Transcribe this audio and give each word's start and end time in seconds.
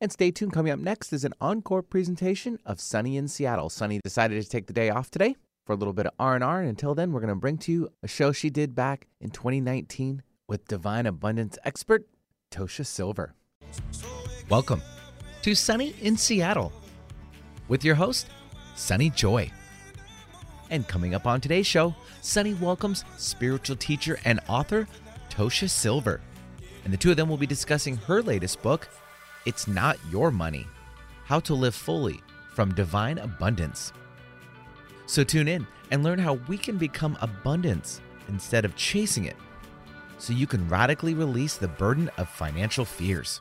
And 0.00 0.12
stay 0.12 0.30
tuned. 0.30 0.52
Coming 0.52 0.70
up 0.70 0.78
next 0.78 1.12
is 1.12 1.24
an 1.24 1.34
encore 1.40 1.82
presentation 1.82 2.60
of 2.64 2.80
Sunny 2.80 3.16
in 3.16 3.26
Seattle. 3.26 3.68
Sunny 3.68 3.98
decided 4.04 4.40
to 4.40 4.48
take 4.48 4.68
the 4.68 4.72
day 4.72 4.90
off 4.90 5.10
today 5.10 5.34
for 5.66 5.72
a 5.72 5.76
little 5.76 5.92
bit 5.92 6.06
of 6.06 6.12
R&R. 6.20 6.60
And 6.60 6.68
until 6.68 6.94
then, 6.94 7.10
we're 7.10 7.18
going 7.20 7.30
to 7.30 7.34
bring 7.34 7.58
to 7.58 7.72
you 7.72 7.88
a 8.00 8.06
show 8.06 8.30
she 8.30 8.48
did 8.48 8.76
back 8.76 9.08
in 9.20 9.30
2019 9.30 10.22
with 10.46 10.68
Divine 10.68 11.06
Abundance 11.06 11.58
expert 11.64 12.06
Tosha 12.52 12.86
Silver. 12.86 13.34
Welcome 14.48 14.82
to 15.42 15.56
Sunny 15.56 15.96
in 16.00 16.16
Seattle 16.16 16.72
with 17.66 17.84
your 17.84 17.96
host, 17.96 18.28
Sunny 18.76 19.10
Joy. 19.10 19.50
And 20.70 20.86
coming 20.86 21.16
up 21.16 21.26
on 21.26 21.40
today's 21.40 21.66
show, 21.66 21.92
Sunny 22.22 22.54
welcomes 22.54 23.04
spiritual 23.16 23.74
teacher 23.74 24.20
and 24.24 24.38
author 24.48 24.86
Tosha 25.28 25.68
Silver. 25.68 26.20
And 26.84 26.92
the 26.92 26.96
two 26.96 27.10
of 27.10 27.16
them 27.16 27.28
will 27.28 27.36
be 27.36 27.46
discussing 27.48 27.96
her 27.96 28.22
latest 28.22 28.62
book, 28.62 28.88
It's 29.48 29.66
Not 29.66 29.96
Your 30.10 30.30
Money 30.30 30.66
How 31.24 31.40
to 31.40 31.54
Live 31.54 31.74
Fully 31.74 32.20
from 32.52 32.74
Divine 32.74 33.16
Abundance. 33.16 33.94
So 35.06 35.24
tune 35.24 35.48
in 35.48 35.66
and 35.90 36.02
learn 36.02 36.18
how 36.18 36.34
we 36.48 36.58
can 36.58 36.76
become 36.76 37.16
abundance 37.22 38.02
instead 38.28 38.66
of 38.66 38.76
chasing 38.76 39.24
it 39.24 39.36
so 40.18 40.34
you 40.34 40.46
can 40.46 40.68
radically 40.68 41.14
release 41.14 41.56
the 41.56 41.66
burden 41.66 42.10
of 42.18 42.28
financial 42.28 42.84
fears. 42.84 43.40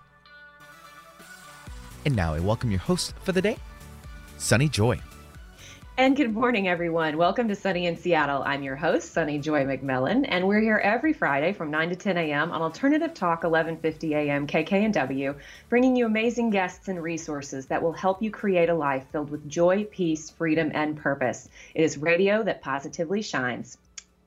And 2.05 2.15
now 2.15 2.33
I 2.33 2.39
welcome 2.39 2.71
your 2.71 2.79
host 2.79 3.13
for 3.25 3.33
the 3.33 3.41
day, 3.41 3.57
Sunny 4.37 4.69
Joy. 4.69 5.01
And 5.99 6.15
good 6.15 6.31
morning, 6.31 6.67
everyone. 6.67 7.17
Welcome 7.17 7.47
to 7.47 7.55
Sunny 7.55 7.87
in 7.87 7.97
Seattle. 7.97 8.43
I'm 8.45 8.61
your 8.61 8.75
host, 8.75 9.13
Sunny 9.13 9.39
Joy 9.39 9.65
McMillan, 9.65 10.27
and 10.29 10.47
we're 10.47 10.59
here 10.59 10.77
every 10.77 11.11
Friday 11.11 11.53
from 11.53 11.71
9 11.71 11.89
to 11.89 11.95
10 11.95 12.17
a.m. 12.17 12.51
on 12.51 12.61
Alternative 12.61 13.11
Talk 13.11 13.41
1150 13.41 14.13
a.m. 14.13 14.45
KKNW, 14.45 15.35
bringing 15.69 15.95
you 15.95 16.05
amazing 16.05 16.51
guests 16.51 16.87
and 16.87 17.01
resources 17.01 17.65
that 17.65 17.81
will 17.81 17.93
help 17.93 18.21
you 18.21 18.29
create 18.29 18.69
a 18.69 18.75
life 18.75 19.07
filled 19.11 19.31
with 19.31 19.49
joy, 19.49 19.85
peace, 19.85 20.29
freedom, 20.29 20.69
and 20.75 20.97
purpose. 20.97 21.49
It 21.73 21.81
is 21.81 21.97
radio 21.97 22.43
that 22.43 22.61
positively 22.61 23.23
shines. 23.23 23.79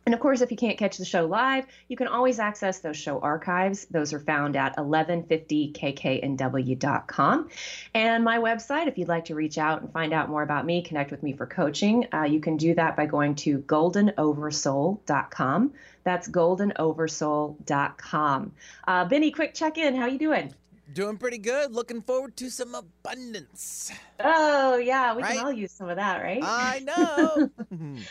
And 0.06 0.14
of 0.14 0.20
course, 0.20 0.40
if 0.40 0.50
you 0.50 0.56
can't 0.56 0.78
catch 0.78 0.96
the 0.96 1.04
show 1.04 1.26
live, 1.26 1.66
you 1.88 1.96
can 1.96 2.08
always 2.08 2.38
access 2.38 2.78
those 2.80 2.96
show 2.96 3.20
archives. 3.20 3.84
Those 3.86 4.12
are 4.12 4.20
found 4.20 4.56
at 4.56 4.76
1150kknw.com. 4.76 7.48
And 7.94 8.24
my 8.24 8.38
website, 8.38 8.88
if 8.88 8.98
you'd 8.98 9.08
like 9.08 9.24
to 9.26 9.34
reach 9.34 9.58
out 9.58 9.82
and 9.82 9.92
find 9.92 10.12
out 10.12 10.30
more 10.30 10.42
about 10.42 10.64
me, 10.64 10.82
connect 10.82 11.10
with 11.10 11.20
me 11.22 11.34
for 11.34 11.46
coaching, 11.46 12.06
uh, 12.12 12.24
you 12.24 12.40
can 12.40 12.56
do 12.56 12.74
that 12.74 12.96
by 12.96 13.06
going 13.06 13.34
to 13.36 13.60
goldenoversoul.com. 13.60 15.72
That's 16.02 16.28
goldenoversoul.com. 16.28 18.52
Uh, 18.88 19.04
Benny, 19.04 19.30
quick 19.30 19.52
check 19.54 19.76
in. 19.76 19.94
How 19.94 20.06
you 20.06 20.18
doing? 20.18 20.54
Doing 20.92 21.18
pretty 21.18 21.38
good. 21.38 21.72
Looking 21.72 22.02
forward 22.02 22.36
to 22.38 22.50
some 22.50 22.74
abundance. 22.74 23.92
Oh, 24.18 24.76
yeah, 24.76 25.14
we 25.14 25.22
right? 25.22 25.36
can 25.36 25.44
all 25.44 25.52
use 25.52 25.70
some 25.70 25.88
of 25.88 25.96
that, 25.96 26.20
right? 26.20 26.40
I 26.42 26.80
know. 26.84 27.50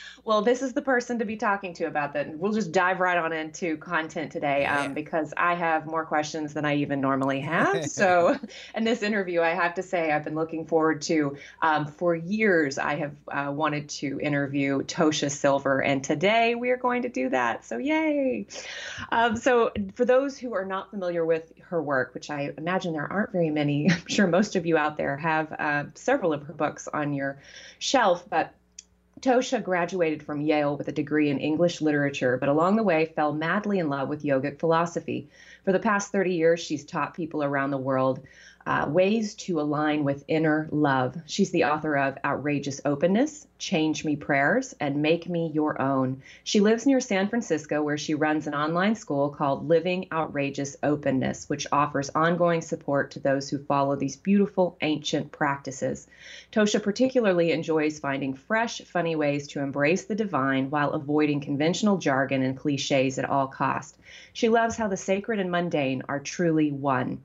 well, 0.24 0.42
this 0.44 0.62
is 0.62 0.74
the 0.74 0.82
person 0.82 1.20
to 1.20 1.26
be 1.26 1.36
talking 1.36 1.74
to 1.76 1.86
about 1.86 2.14
that. 2.14 2.38
We'll 2.38 2.54
just 2.54 2.72
dive 2.72 3.00
right 3.00 3.18
on 3.18 3.34
into 3.34 3.76
content 3.78 4.32
today 4.32 4.66
um, 4.66 4.94
because 4.94 5.34
I 5.36 5.56
have 5.56 5.88
more 5.88 6.06
questions 6.06 6.54
than 6.54 6.64
I 6.64 6.76
even 6.78 7.02
normally 7.02 7.42
have. 7.42 7.90
So, 8.00 8.38
in 8.76 8.84
this 8.84 9.02
interview, 9.02 9.42
I 9.42 9.50
have 9.50 9.74
to 9.76 9.84
say 9.84 10.12
I've 10.12 10.24
been 10.24 10.36
looking 10.36 10.66
forward 10.66 11.02
to. 11.04 11.38
Um, 11.62 11.88
for 11.88 12.16
years, 12.16 12.78
I 12.78 12.96
have 12.96 13.16
uh, 13.28 13.52
wanted 13.52 13.90
to 13.90 14.20
interview 14.22 14.84
Tosha 14.84 15.30
Silver, 15.30 15.82
and 15.82 16.04
today 16.04 16.56
we 16.56 16.70
are 16.70 16.78
going 16.78 17.02
to 17.02 17.10
do 17.10 17.30
that. 17.30 17.66
So, 17.66 17.78
yay! 17.78 18.48
Um, 19.12 19.36
so, 19.36 19.72
for 19.96 20.06
those 20.06 20.38
who 20.38 20.54
are 20.54 20.66
not 20.66 20.92
familiar 20.92 21.26
with 21.26 21.52
her 21.70 21.82
work, 21.82 22.14
which 22.14 22.30
I 22.30 22.54
imagine 22.70 22.94
there 22.94 23.12
aren't 23.12 23.32
very 23.32 23.50
many. 23.50 23.90
I'm 23.92 24.08
sure 24.08 24.28
most 24.28 24.56
of 24.56 24.66
you 24.66 24.78
out 24.78 24.98
there 24.98 25.18
have 25.18 25.52
uh, 25.54 25.86
several 25.96 26.34
of 26.34 26.44
her 26.44 26.54
books 26.54 26.88
on 26.88 27.14
your 27.14 27.42
shelf, 27.80 28.24
but 28.30 28.54
Tosha 29.22 29.62
graduated 29.62 30.24
from 30.24 30.42
Yale 30.42 30.78
with 30.78 30.88
a 30.88 30.94
degree 30.94 31.30
in 31.30 31.40
English 31.40 31.82
literature, 31.82 32.38
but 32.38 32.48
along 32.48 32.76
the 32.76 32.84
way 32.84 33.08
fell 33.08 33.34
madly 33.34 33.80
in 33.80 33.90
love 33.90 34.08
with 34.08 34.24
yogic 34.24 34.60
philosophy. 34.60 35.28
For 35.66 35.74
the 35.74 35.80
past 35.80 36.12
30 36.12 36.36
years, 36.36 36.60
she's 36.60 36.86
taught 36.86 37.16
people 37.16 37.44
around 37.44 37.72
the 37.72 37.78
world 37.78 38.22
uh, 38.70 38.86
Ways 38.88 39.34
to 39.34 39.60
Align 39.60 40.04
with 40.04 40.24
Inner 40.28 40.70
Love. 40.72 41.18
She's 41.26 41.50
the 41.50 41.64
author 41.64 41.98
of 41.98 42.20
Outrageous 42.24 42.80
Openness, 42.86 43.48
Change 43.58 44.06
Me 44.06 44.16
Prayers, 44.16 44.76
and 44.80 45.02
Make 45.02 45.28
Me 45.28 45.50
Your 45.52 45.82
Own. 45.82 46.22
She 46.44 46.60
lives 46.60 46.86
near 46.86 47.00
San 47.00 47.30
Francisco, 47.30 47.82
where 47.82 47.98
she 47.98 48.14
runs 48.14 48.46
an 48.46 48.54
online 48.54 48.94
school 48.94 49.32
called 49.32 49.68
Living 49.68 50.06
Outrageous 50.12 50.78
Openness, 50.84 51.50
which 51.50 51.66
offers 51.72 52.12
ongoing 52.14 52.62
support 52.62 53.10
to 53.12 53.20
those 53.20 53.50
who 53.50 53.58
follow 53.58 53.96
these 53.96 54.18
beautiful 54.18 54.78
ancient 54.82 55.32
practices. 55.32 56.06
Tosha 56.52 56.80
particularly 56.80 57.52
enjoys 57.52 57.98
finding 57.98 58.36
fresh, 58.36 58.82
funny 58.82 59.16
ways 59.16 59.48
to 59.48 59.62
embrace 59.62 60.06
the 60.06 60.14
divine 60.14 60.70
while 60.70 60.92
avoiding 60.92 61.42
conventional 61.42 61.98
jargon 61.98 62.44
and 62.44 62.56
cliches 62.56 63.18
at 63.18 63.28
all 63.28 63.48
cost. 63.48 63.98
She 64.34 64.48
loves 64.48 64.76
how 64.76 64.90
the 64.90 64.96
sacred 64.96 65.40
and 65.40 65.50
mundane 65.50 66.04
are 66.08 66.20
truly 66.20 66.72
one. 66.72 67.24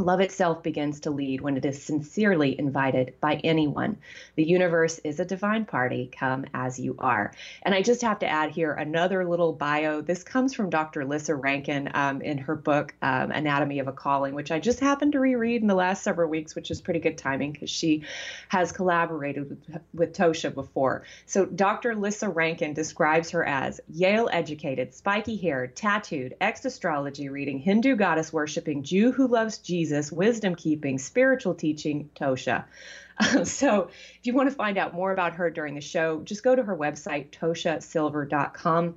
Love 0.00 0.20
itself 0.20 0.62
begins 0.62 1.00
to 1.00 1.10
lead 1.10 1.42
when 1.42 1.58
it 1.58 1.64
is 1.66 1.82
sincerely 1.82 2.58
invited 2.58 3.12
by 3.20 3.34
anyone. 3.44 3.98
The 4.34 4.42
universe 4.42 4.98
is 5.00 5.20
a 5.20 5.26
divine 5.26 5.66
party. 5.66 6.10
Come 6.10 6.46
as 6.54 6.80
you 6.80 6.96
are. 6.98 7.34
And 7.62 7.74
I 7.74 7.82
just 7.82 8.00
have 8.00 8.20
to 8.20 8.26
add 8.26 8.50
here 8.50 8.72
another 8.72 9.28
little 9.28 9.52
bio. 9.52 10.00
This 10.00 10.24
comes 10.24 10.54
from 10.54 10.70
Dr. 10.70 11.04
Lissa 11.04 11.34
Rankin 11.34 11.90
um, 11.92 12.22
in 12.22 12.38
her 12.38 12.56
book, 12.56 12.94
um, 13.02 13.30
Anatomy 13.30 13.78
of 13.80 13.88
a 13.88 13.92
Calling, 13.92 14.34
which 14.34 14.50
I 14.50 14.58
just 14.58 14.80
happened 14.80 15.12
to 15.12 15.20
reread 15.20 15.60
in 15.60 15.68
the 15.68 15.74
last 15.74 16.02
several 16.02 16.30
weeks, 16.30 16.54
which 16.54 16.70
is 16.70 16.80
pretty 16.80 17.00
good 17.00 17.18
timing 17.18 17.52
because 17.52 17.68
she 17.68 18.04
has 18.48 18.72
collaborated 18.72 19.50
with, 19.50 19.82
with 19.92 20.16
Tosha 20.16 20.54
before. 20.54 21.02
So 21.26 21.44
Dr. 21.44 21.94
Lissa 21.94 22.30
Rankin 22.30 22.72
describes 22.72 23.32
her 23.32 23.44
as 23.44 23.82
Yale 23.92 24.30
educated, 24.32 24.94
spiky 24.94 25.36
haired, 25.36 25.76
tattooed, 25.76 26.36
ex 26.40 26.64
astrology 26.64 27.28
reading, 27.28 27.58
Hindu 27.58 27.96
goddess 27.96 28.32
worshiping, 28.32 28.82
Jew 28.82 29.12
who 29.12 29.28
loves 29.28 29.58
Jesus 29.58 29.89
Jesus, 29.90 30.12
wisdom 30.12 30.54
keeping, 30.54 30.98
spiritual 30.98 31.52
teaching, 31.52 32.10
Tosha. 32.14 32.64
so 33.44 33.88
if 33.88 34.20
you 34.22 34.32
want 34.34 34.48
to 34.48 34.54
find 34.54 34.78
out 34.78 34.94
more 34.94 35.10
about 35.10 35.32
her 35.32 35.50
during 35.50 35.74
the 35.74 35.80
show, 35.80 36.20
just 36.20 36.44
go 36.44 36.54
to 36.54 36.62
her 36.62 36.76
website, 36.76 37.30
toshasilver.com. 37.30 38.94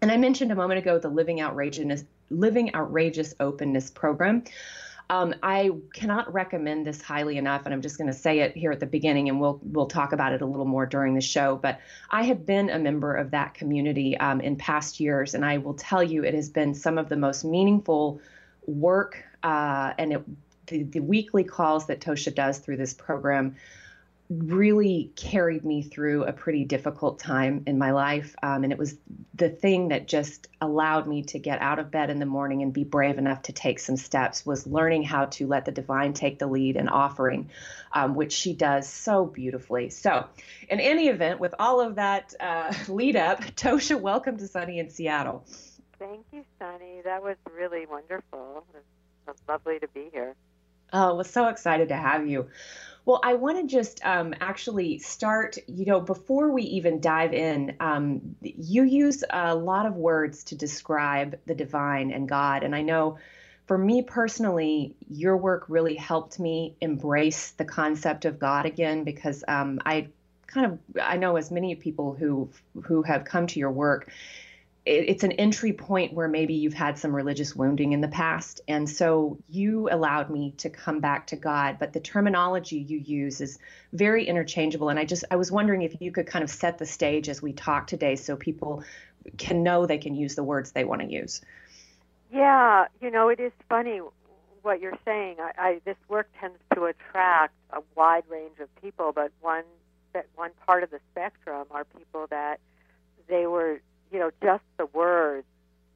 And 0.00 0.10
I 0.10 0.16
mentioned 0.16 0.50
a 0.50 0.56
moment 0.56 0.78
ago 0.78 0.98
the 0.98 1.08
Living 1.08 1.40
Outrageous, 1.40 2.04
Living 2.28 2.74
Outrageous 2.74 3.34
Openness 3.38 3.90
program. 3.90 4.42
Um, 5.10 5.32
I 5.44 5.70
cannot 5.94 6.32
recommend 6.32 6.88
this 6.88 7.00
highly 7.00 7.36
enough, 7.36 7.62
and 7.64 7.72
I'm 7.72 7.82
just 7.82 7.98
going 7.98 8.08
to 8.08 8.18
say 8.18 8.40
it 8.40 8.56
here 8.56 8.72
at 8.72 8.80
the 8.80 8.86
beginning, 8.86 9.28
and 9.28 9.40
we'll 9.40 9.60
we'll 9.62 9.86
talk 9.86 10.12
about 10.12 10.32
it 10.32 10.42
a 10.42 10.46
little 10.46 10.64
more 10.64 10.86
during 10.86 11.14
the 11.14 11.20
show. 11.20 11.54
But 11.54 11.78
I 12.10 12.24
have 12.24 12.44
been 12.46 12.68
a 12.68 12.78
member 12.80 13.14
of 13.14 13.30
that 13.30 13.54
community 13.54 14.16
um, 14.16 14.40
in 14.40 14.56
past 14.56 14.98
years, 14.98 15.34
and 15.34 15.44
I 15.44 15.58
will 15.58 15.74
tell 15.74 16.02
you, 16.02 16.24
it 16.24 16.34
has 16.34 16.48
been 16.48 16.74
some 16.74 16.98
of 16.98 17.08
the 17.08 17.16
most 17.16 17.44
meaningful 17.44 18.20
work 18.66 19.22
uh, 19.42 19.92
and 19.98 20.12
it, 20.12 20.22
the, 20.66 20.82
the 20.84 21.00
weekly 21.00 21.44
calls 21.44 21.86
that 21.86 22.00
Tosha 22.00 22.34
does 22.34 22.58
through 22.58 22.76
this 22.76 22.94
program 22.94 23.56
really 24.38 25.12
carried 25.16 25.64
me 25.64 25.82
through 25.82 26.24
a 26.24 26.32
pretty 26.32 26.64
difficult 26.64 27.18
time 27.18 27.62
in 27.66 27.78
my 27.78 27.90
life. 27.90 28.34
Um, 28.42 28.64
and 28.64 28.72
it 28.72 28.78
was 28.78 28.96
the 29.34 29.48
thing 29.48 29.88
that 29.88 30.08
just 30.08 30.48
allowed 30.60 31.06
me 31.06 31.22
to 31.24 31.38
get 31.38 31.60
out 31.60 31.78
of 31.78 31.90
bed 31.90 32.10
in 32.10 32.18
the 32.18 32.26
morning 32.26 32.62
and 32.62 32.72
be 32.72 32.84
brave 32.84 33.18
enough 33.18 33.42
to 33.42 33.52
take 33.52 33.78
some 33.78 33.96
steps 33.96 34.46
was 34.46 34.66
learning 34.66 35.02
how 35.02 35.26
to 35.26 35.46
let 35.46 35.64
the 35.64 35.72
divine 35.72 36.12
take 36.12 36.38
the 36.38 36.46
lead 36.46 36.76
and 36.76 36.88
offering, 36.88 37.50
um, 37.92 38.14
which 38.14 38.32
she 38.32 38.54
does 38.54 38.88
so 38.88 39.26
beautifully. 39.26 39.90
So, 39.90 40.26
in 40.68 40.80
any 40.80 41.08
event, 41.08 41.40
with 41.40 41.54
all 41.58 41.80
of 41.80 41.96
that 41.96 42.34
uh, 42.40 42.72
lead 42.88 43.16
up, 43.16 43.40
Tosha, 43.56 44.00
welcome 44.00 44.36
to 44.38 44.48
Sunny 44.48 44.78
in 44.78 44.88
Seattle. 44.88 45.44
Thank 46.02 46.26
you, 46.32 46.44
Sunny. 46.58 47.00
That 47.04 47.22
was 47.22 47.36
really 47.56 47.86
wonderful. 47.86 48.64
It's 49.28 49.40
lovely 49.48 49.78
to 49.78 49.86
be 49.86 50.08
here. 50.12 50.34
Oh, 50.92 51.14
was 51.14 51.30
so 51.30 51.46
excited 51.46 51.90
to 51.90 51.96
have 51.96 52.26
you. 52.26 52.48
Well, 53.04 53.20
I 53.22 53.34
want 53.34 53.60
to 53.60 53.72
just 53.72 54.04
um, 54.04 54.34
actually 54.40 54.98
start, 54.98 55.58
you 55.68 55.86
know, 55.86 56.00
before 56.00 56.50
we 56.50 56.62
even 56.64 57.00
dive 57.00 57.32
in, 57.32 57.76
um, 57.78 58.34
you 58.40 58.82
use 58.82 59.22
a 59.30 59.54
lot 59.54 59.86
of 59.86 59.94
words 59.94 60.42
to 60.44 60.56
describe 60.56 61.38
the 61.46 61.54
divine 61.54 62.10
and 62.10 62.28
God. 62.28 62.64
And 62.64 62.74
I 62.74 62.82
know 62.82 63.18
for 63.66 63.78
me 63.78 64.02
personally, 64.02 64.96
your 65.08 65.36
work 65.36 65.66
really 65.68 65.94
helped 65.94 66.40
me 66.40 66.74
embrace 66.80 67.52
the 67.52 67.64
concept 67.64 68.24
of 68.24 68.40
God 68.40 68.66
again 68.66 69.04
because 69.04 69.44
um, 69.46 69.78
I 69.86 70.08
kind 70.48 70.66
of, 70.66 70.78
I 71.00 71.16
know 71.16 71.36
as 71.36 71.52
many 71.52 71.76
people 71.76 72.12
who 72.12 72.50
who 72.82 73.02
have 73.02 73.24
come 73.24 73.46
to 73.46 73.60
your 73.60 73.70
work, 73.70 74.10
it's 74.84 75.22
an 75.22 75.32
entry 75.32 75.72
point 75.72 76.12
where 76.12 76.26
maybe 76.26 76.54
you've 76.54 76.74
had 76.74 76.98
some 76.98 77.14
religious 77.14 77.54
wounding 77.54 77.92
in 77.92 78.00
the 78.00 78.08
past. 78.08 78.60
And 78.66 78.90
so 78.90 79.38
you 79.48 79.88
allowed 79.90 80.28
me 80.28 80.54
to 80.58 80.70
come 80.70 80.98
back 81.00 81.28
to 81.28 81.36
God, 81.36 81.76
but 81.78 81.92
the 81.92 82.00
terminology 82.00 82.78
you 82.78 82.98
use 82.98 83.40
is 83.40 83.58
very 83.92 84.26
interchangeable. 84.26 84.88
And 84.88 84.98
I 84.98 85.04
just, 85.04 85.24
I 85.30 85.36
was 85.36 85.52
wondering 85.52 85.82
if 85.82 86.00
you 86.00 86.10
could 86.10 86.26
kind 86.26 86.42
of 86.42 86.50
set 86.50 86.78
the 86.78 86.86
stage 86.86 87.28
as 87.28 87.40
we 87.40 87.52
talk 87.52 87.86
today 87.86 88.16
so 88.16 88.36
people 88.36 88.82
can 89.38 89.62
know 89.62 89.86
they 89.86 89.98
can 89.98 90.16
use 90.16 90.34
the 90.34 90.42
words 90.42 90.72
they 90.72 90.84
want 90.84 91.00
to 91.02 91.06
use. 91.06 91.40
Yeah, 92.32 92.86
you 93.00 93.10
know, 93.10 93.28
it 93.28 93.38
is 93.38 93.52
funny. 93.68 94.00
what 94.62 94.80
you're 94.80 94.98
saying. 95.04 95.36
I, 95.40 95.52
I 95.58 95.80
this 95.84 95.96
work 96.08 96.28
tends 96.40 96.58
to 96.74 96.84
attract 96.84 97.54
a 97.70 97.82
wide 97.94 98.24
range 98.28 98.58
of 98.60 98.74
people, 98.80 99.12
but 99.12 99.30
one 99.40 99.64
that 100.12 100.26
one 100.34 100.50
part 100.66 100.82
of 100.82 100.90
the 100.90 101.00
spectrum 101.10 101.66
are 101.70 101.84
people 101.84 102.26
that 102.30 102.60
they 103.28 103.46
were, 103.46 103.80
you 104.12 104.18
know, 104.18 104.30
just 104.42 104.62
the 104.78 104.86
words 104.86 105.46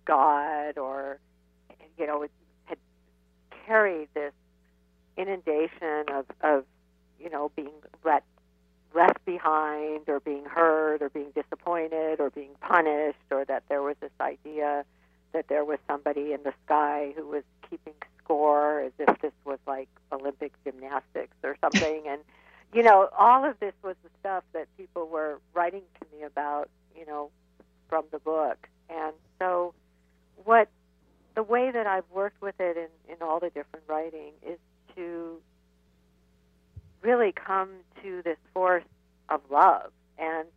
God 0.05 0.79
or 0.79 1.19
you 1.99 2.07
know, 2.07 2.23
it 2.23 2.31
had 2.67 2.79
carried 3.67 4.09
this 4.15 4.33
inundation 5.17 6.05
of, 6.13 6.27
of 6.43 6.65
you 7.19 7.31
know, 7.31 7.51
being 7.57 7.73
let 8.05 8.25
left 8.95 9.25
behind 9.27 10.09
or 10.09 10.21
being 10.21 10.45
hurt 10.45 11.03
or 11.03 11.11
being 11.11 11.31
disappointed 11.35 12.19
or 12.21 12.31
being 12.31 12.51
punished 12.61 13.19
or 13.31 13.45
that 13.45 13.63
there 13.69 13.83
was 13.83 13.97
this 14.01 14.13
idea 14.21 14.85
that 15.33 15.49
there 15.49 15.65
was 15.65 15.79
somebody 15.87 16.33
in 16.33 16.43
the 16.45 16.53
sky 16.65 17.13
who 17.17 17.27
was 17.27 17.43
keeping 17.69 17.93
score 18.25 18.81
as 18.81 18.93
if 18.99 19.21
this 19.21 19.33
was 19.45 19.59
like 19.67 19.89
Olympic 20.13 20.53
gymnastics 20.65 21.37
or 21.43 21.57
something. 21.61 22.05
And 22.09 22.23
you 22.73 22.83
know 22.83 23.09
all 23.19 23.45
of 23.45 23.59
this 23.61 23.75
was 23.83 23.97
the 24.03 24.11
stuff 24.21 24.45
that 24.53 24.67
people 24.79 25.07
were 25.09 25.41
writing 25.55 25.83
to 26.01 26.17
me 26.17 26.25
about 26.25 26.71
you 26.99 27.05
know 27.07 27.31
from 27.89 28.05
the 28.11 28.19
book 28.19 28.69
and 28.89 29.13
so 29.39 29.75
what 30.45 30.69
the 31.35 31.43
way 31.43 31.71
that 31.71 31.87
I've 31.87 32.09
worked 32.13 32.41
with 32.41 32.59
it 32.59 32.77
in, 32.77 33.13
in 33.13 33.23
all 33.23 33.41
the 33.41 33.51
different 33.51 33.85
writing 33.87 34.33
is 34.47 34.59
to 34.97 35.39
really 37.03 37.33
come 37.33 37.69
to 38.03 38.23
this 38.23 38.39
force 38.55 38.85
of 39.29 39.41
love. 39.51 39.93
And 40.19 40.49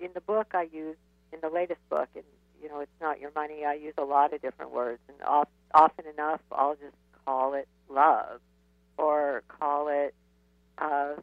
in 0.00 0.10
the 0.14 0.20
book, 0.20 0.48
I 0.54 0.68
use 0.72 0.96
in 1.32 1.40
the 1.40 1.50
latest 1.50 1.80
book, 1.90 2.08
and 2.14 2.24
you 2.62 2.68
know, 2.68 2.80
it's 2.80 3.00
not 3.00 3.20
your 3.20 3.32
money. 3.34 3.64
I 3.64 3.74
use 3.74 3.94
a 3.98 4.04
lot 4.04 4.32
of 4.32 4.40
different 4.40 4.70
words, 4.70 5.00
and 5.08 5.20
off, 5.26 5.48
often 5.74 6.06
enough, 6.06 6.40
I'll 6.52 6.76
just 6.76 6.94
call 7.24 7.54
it 7.54 7.66
love, 7.88 8.40
or 8.96 9.42
call 9.48 9.88
it 9.88 10.14
uh, 10.78 11.14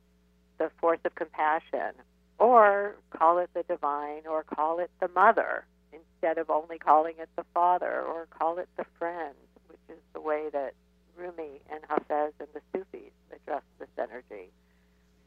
the 0.57 0.69
force 0.81 0.99
of 1.05 1.15
compassion, 1.15 1.93
or 2.39 2.95
call 3.11 3.37
it 3.39 3.49
the 3.53 3.63
divine, 3.63 4.25
or 4.29 4.43
call 4.43 4.79
it 4.79 4.89
the 4.99 5.09
mother, 5.09 5.65
instead 5.91 6.37
of 6.37 6.49
only 6.49 6.77
calling 6.77 7.15
it 7.19 7.29
the 7.35 7.45
father, 7.53 8.01
or 8.01 8.27
call 8.37 8.57
it 8.57 8.69
the 8.77 8.85
friend, 8.97 9.35
which 9.67 9.79
is 9.89 10.01
the 10.13 10.21
way 10.21 10.47
that 10.51 10.73
Rumi 11.17 11.61
and 11.71 11.81
Hafez 11.83 12.31
and 12.39 12.47
the 12.53 12.61
Sufis 12.73 13.11
address 13.31 13.63
this 13.77 13.89
energy. 13.97 14.49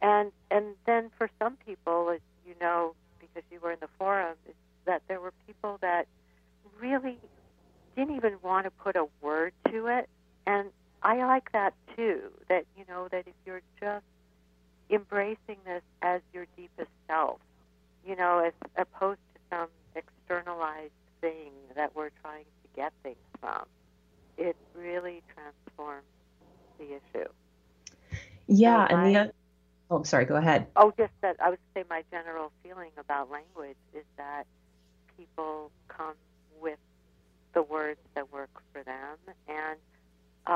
And 0.00 0.32
and 0.50 0.75
then 0.87 1.11
for 1.17 1.29
some 1.38 1.56
people, 1.64 2.11
as 2.11 2.20
you 2.47 2.55
know, 2.61 2.94
because 3.20 3.43
you 3.50 3.61
were 3.61 3.73
in 3.73 3.79
the 3.81 3.88
forum, 3.99 4.37
that 4.87 5.03
there 5.06 5.20
were 5.20 5.32
people 5.47 5.79
that 5.81 6.06
really 6.81 7.19
didn't 7.97 8.17
even 8.17 8.37
want 8.43 8.64
to 8.64 8.70
put 8.70 8.97
a 8.97 9.06
word 9.20 9.53
to 9.70 9.87
it. 9.87 10.09
And 10.47 10.70
I 11.03 11.25
like 11.25 11.53
that 11.53 11.75
too. 11.94 12.23
That 12.49 12.64
you 12.76 12.85
know 12.88 13.09
that 13.09 13.26
if 13.26 13.35
you're 13.47 13.62
just 13.81 14.05
embracing 14.90 15.58
this 15.64 15.82
as 16.02 16.20
your 16.32 16.46
deepest 16.56 16.90
self, 17.06 17.38
you 18.06 18.17
know, 18.17 18.38
as 18.40 18.52
opposed 18.76 19.20
to 19.34 19.40
some 19.50 19.69
externalized 19.94 20.93
thing 21.20 21.52
that 21.76 21.94
we're 21.94 22.11
trying 22.23 22.44
to 22.44 22.69
get 22.76 22.93
things 23.02 23.17
from, 23.40 23.64
it 24.37 24.56
really 24.75 25.23
transforms 25.34 26.06
the 26.79 26.87
issue. 26.87 27.29
Yeah, 28.49 28.88
so 28.88 28.96
and 28.96 29.17
the 29.17 29.32
Oh, 29.93 29.96
I'm 29.96 30.05
sorry. 30.06 30.25
Go 30.25 30.37
ahead. 30.37 30.69
Oh, 30.75 30.90
just 30.96 31.12
that 31.20 31.37
I 31.38 31.50
would 31.50 31.58
say 31.75 31.85
my 31.90 32.02
general 32.11 32.50
feeling 32.62 32.93
about 32.96 33.31
language 33.31 33.76
is 33.93 34.05
that 34.17 34.46
people 35.19 35.70
come 35.88 36.14
with 36.62 36.78
the 37.52 37.62
words 37.62 38.00
that 38.14 38.32
work 38.32 38.49
for 38.73 38.82
them. 38.82 39.19
And 39.46 39.78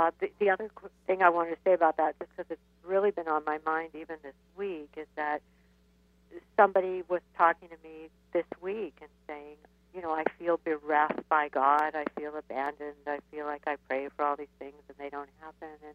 uh, 0.06 0.11
the, 0.20 0.31
the 0.38 0.50
other 0.50 0.70
thing 1.06 1.23
I 1.23 1.31
wanted 1.31 1.50
to 1.50 1.56
say 1.64 1.73
about 1.73 1.97
that, 1.97 2.19
just 2.19 2.31
because 2.37 2.50
it's 2.50 2.61
really 2.85 3.11
been 3.11 3.29
on 3.29 3.44
my 3.44 3.58
mind 3.64 3.91
even 3.94 4.17
this 4.23 4.35
week, 4.56 4.91
is 4.97 5.06
that 5.17 5.41
somebody 6.56 7.03
was 7.08 7.20
talking 7.37 7.69
to 7.69 7.76
me 7.82 8.08
this 8.32 8.44
week 8.61 8.94
and 9.00 9.11
saying, 9.26 9.56
you 9.94 10.03
know, 10.03 10.12
I 10.12 10.25
feel 10.38 10.61
bereft 10.62 11.29
by 11.29 11.49
God. 11.49 11.94
I 11.94 12.05
feel 12.19 12.37
abandoned. 12.37 12.97
I 13.06 13.19
feel 13.31 13.47
like 13.47 13.62
I 13.67 13.76
pray 13.88 14.08
for 14.14 14.25
all 14.25 14.37
these 14.37 14.47
things 14.58 14.75
and 14.88 14.97
they 14.99 15.08
don't 15.08 15.31
happen. 15.41 15.69
And 15.85 15.94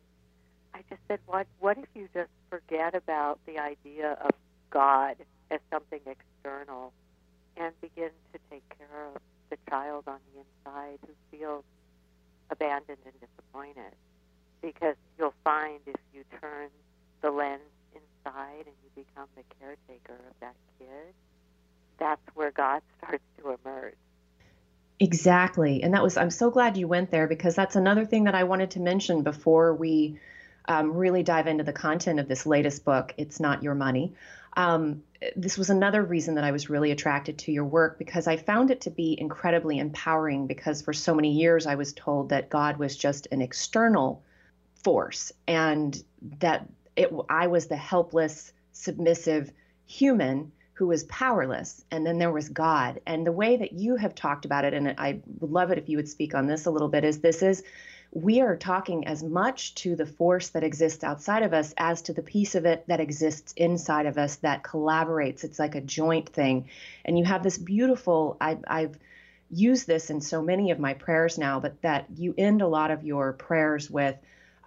I 0.74 0.80
just 0.90 1.02
said, 1.08 1.20
what 1.28 1.48
what 1.60 1.78
if 1.78 1.86
you 1.94 2.10
just 2.14 2.32
forget 2.50 2.96
about 2.96 3.40
the 3.46 3.60
idea 3.60 4.18
of 4.24 4.32
God 4.72 5.18
as 5.52 5.60
something 5.72 6.00
external 6.06 6.94
and 7.58 7.74
begin 7.82 8.10
to 8.34 8.40
take 8.50 8.64
care 8.78 9.08
of 9.14 9.22
the 9.50 9.58
child 9.70 10.06
on 10.08 10.18
the 10.34 10.42
inside 10.42 10.98
who 11.06 11.38
feels 11.38 11.64
abandoned 12.52 13.00
and 13.06 13.14
disappointed? 13.20 13.96
Because 14.62 14.96
you'll 15.18 15.34
find 15.44 15.80
if 15.88 15.96
you 16.14 16.24
turn 16.40 16.70
the 17.22 17.32
lens 17.32 17.62
inside 17.94 18.66
and 18.68 18.76
you 18.84 19.04
become 19.04 19.28
the 19.36 19.44
caretaker 19.60 20.14
of 20.14 20.36
that 20.40 20.56
kid, 20.78 21.14
that's 21.98 22.22
where 22.36 22.52
God 22.52 22.82
starts 22.98 23.24
to 23.38 23.58
emerge. 23.64 23.96
Exactly. 25.00 25.82
And 25.82 25.96
that 25.96 26.04
was, 26.04 26.16
I'm 26.16 26.30
so 26.30 26.52
glad 26.52 26.78
you 26.78 26.88
went 26.88 27.10
there 27.10 27.28
because 27.28 27.56
that's 27.56 27.76
another 27.76 28.06
thing 28.06 28.26
that 28.26 28.36
I 28.36 28.44
wanted 28.44 28.72
to 28.72 28.80
mention 28.80 29.24
before 29.24 29.74
we 29.74 30.20
um, 30.68 30.94
really 30.94 31.24
dive 31.24 31.48
into 31.48 31.64
the 31.64 31.74
content 31.74 32.20
of 32.20 32.28
this 32.28 32.46
latest 32.46 32.86
book, 32.86 33.14
It's 33.18 33.40
Not 33.40 33.64
Your 33.64 33.74
Money. 33.74 34.14
Um, 34.58 35.04
this 35.36 35.58
was 35.58 35.70
another 35.70 36.04
reason 36.04 36.36
that 36.36 36.44
I 36.44 36.52
was 36.52 36.70
really 36.70 36.92
attracted 36.92 37.38
to 37.40 37.52
your 37.52 37.66
work 37.66 37.98
because 37.98 38.28
I 38.28 38.38
found 38.38 38.72
it 38.72 38.82
to 38.82 38.90
be 38.90 39.16
incredibly 39.20 39.78
empowering 39.80 40.48
because 40.48 40.82
for 40.82 40.94
so 40.94 41.14
many 41.14 41.32
years 41.32 41.68
I 41.68 41.76
was 41.76 41.94
told 41.94 42.30
that 42.30 42.50
God 42.50 42.78
was 42.78 42.98
just 42.98 43.28
an 43.32 43.42
external 43.42 44.24
force 44.84 45.32
and 45.48 46.04
that 46.40 46.68
it, 46.96 47.12
I 47.30 47.48
was 47.48 47.68
the 47.68 47.78
helpless, 47.78 48.52
submissive 48.74 49.52
human 49.86 50.52
who 50.74 50.88
was 50.88 51.04
powerless. 51.04 51.86
And 51.92 52.06
then 52.06 52.18
there 52.18 52.32
was 52.32 52.50
God. 52.50 53.00
And 53.06 53.26
the 53.26 53.32
way 53.32 53.58
that 53.58 53.74
you 53.74 53.96
have 53.98 54.16
talked 54.16 54.46
about 54.46 54.66
it, 54.66 54.74
and 54.74 54.96
I 54.98 55.22
would 55.40 55.52
love 55.52 55.70
it 55.72 55.78
if 55.78 55.88
you 55.88 55.98
would 55.98 56.10
speak 56.10 56.34
on 56.34 56.48
this 56.48 56.66
a 56.66 56.72
little 56.72 56.90
bit, 56.90 57.04
is 57.04 57.20
this 57.20 57.44
is 57.44 57.64
we 58.12 58.42
are 58.42 58.58
talking 58.58 59.08
as 59.08 59.24
much 59.24 59.74
to 59.76 59.96
the 59.96 60.06
force 60.06 60.50
that 60.50 60.64
exists 60.64 61.04
outside 61.04 61.44
of 61.44 61.54
us 61.54 61.74
as 61.78 62.02
to 62.04 62.14
the 62.14 62.22
piece 62.22 62.56
of 62.56 62.66
it 62.66 62.86
that 62.88 63.00
exists 63.00 63.54
inside 63.56 64.06
of 64.06 64.18
us 64.18 64.36
that 64.38 64.64
collaborates. 64.64 65.46
It's 65.46 65.60
like 65.60 65.76
a 65.76 65.82
joint 65.82 66.30
thing. 66.30 66.68
And 67.06 67.18
you 67.18 67.24
have 67.24 67.42
this 67.42 67.58
beautiful, 67.58 68.36
I, 68.42 68.58
I've 68.68 68.98
used 69.50 69.88
this 69.88 70.10
in 70.10 70.20
so 70.20 70.42
many 70.42 70.72
of 70.72 70.80
my 70.80 70.94
prayers 70.94 71.38
now, 71.38 71.62
but 71.62 71.82
that 71.84 72.08
you 72.16 72.36
end 72.38 72.62
a 72.62 72.68
lot 72.68 72.92
of 72.92 73.04
your 73.04 73.32
prayers 73.34 73.90
with 73.90 74.18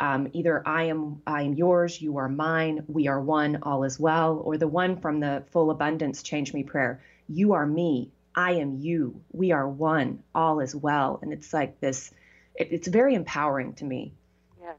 um, 0.00 0.28
either 0.32 0.66
I 0.66 0.84
am 0.84 1.22
I 1.26 1.42
am 1.42 1.54
yours, 1.54 2.00
you 2.00 2.16
are 2.16 2.28
mine, 2.28 2.84
we 2.88 3.06
are 3.06 3.20
one, 3.20 3.60
all 3.62 3.84
is 3.84 4.00
well, 4.00 4.38
or 4.38 4.56
the 4.56 4.66
one 4.66 4.96
from 4.96 5.20
the 5.20 5.44
full 5.52 5.70
abundance 5.70 6.22
change 6.22 6.52
me 6.52 6.64
prayer, 6.64 7.00
you 7.28 7.52
are 7.52 7.66
me, 7.66 8.10
I 8.34 8.54
am 8.54 8.78
you, 8.80 9.20
we 9.32 9.52
are 9.52 9.68
one, 9.68 10.24
all 10.34 10.58
is 10.60 10.74
well. 10.74 11.20
And 11.22 11.32
it's 11.32 11.52
like 11.52 11.78
this 11.80 12.10
it, 12.54 12.68
it's 12.70 12.88
very 12.88 13.14
empowering 13.14 13.74
to 13.74 13.84
me. 13.84 14.12
Yes. 14.60 14.76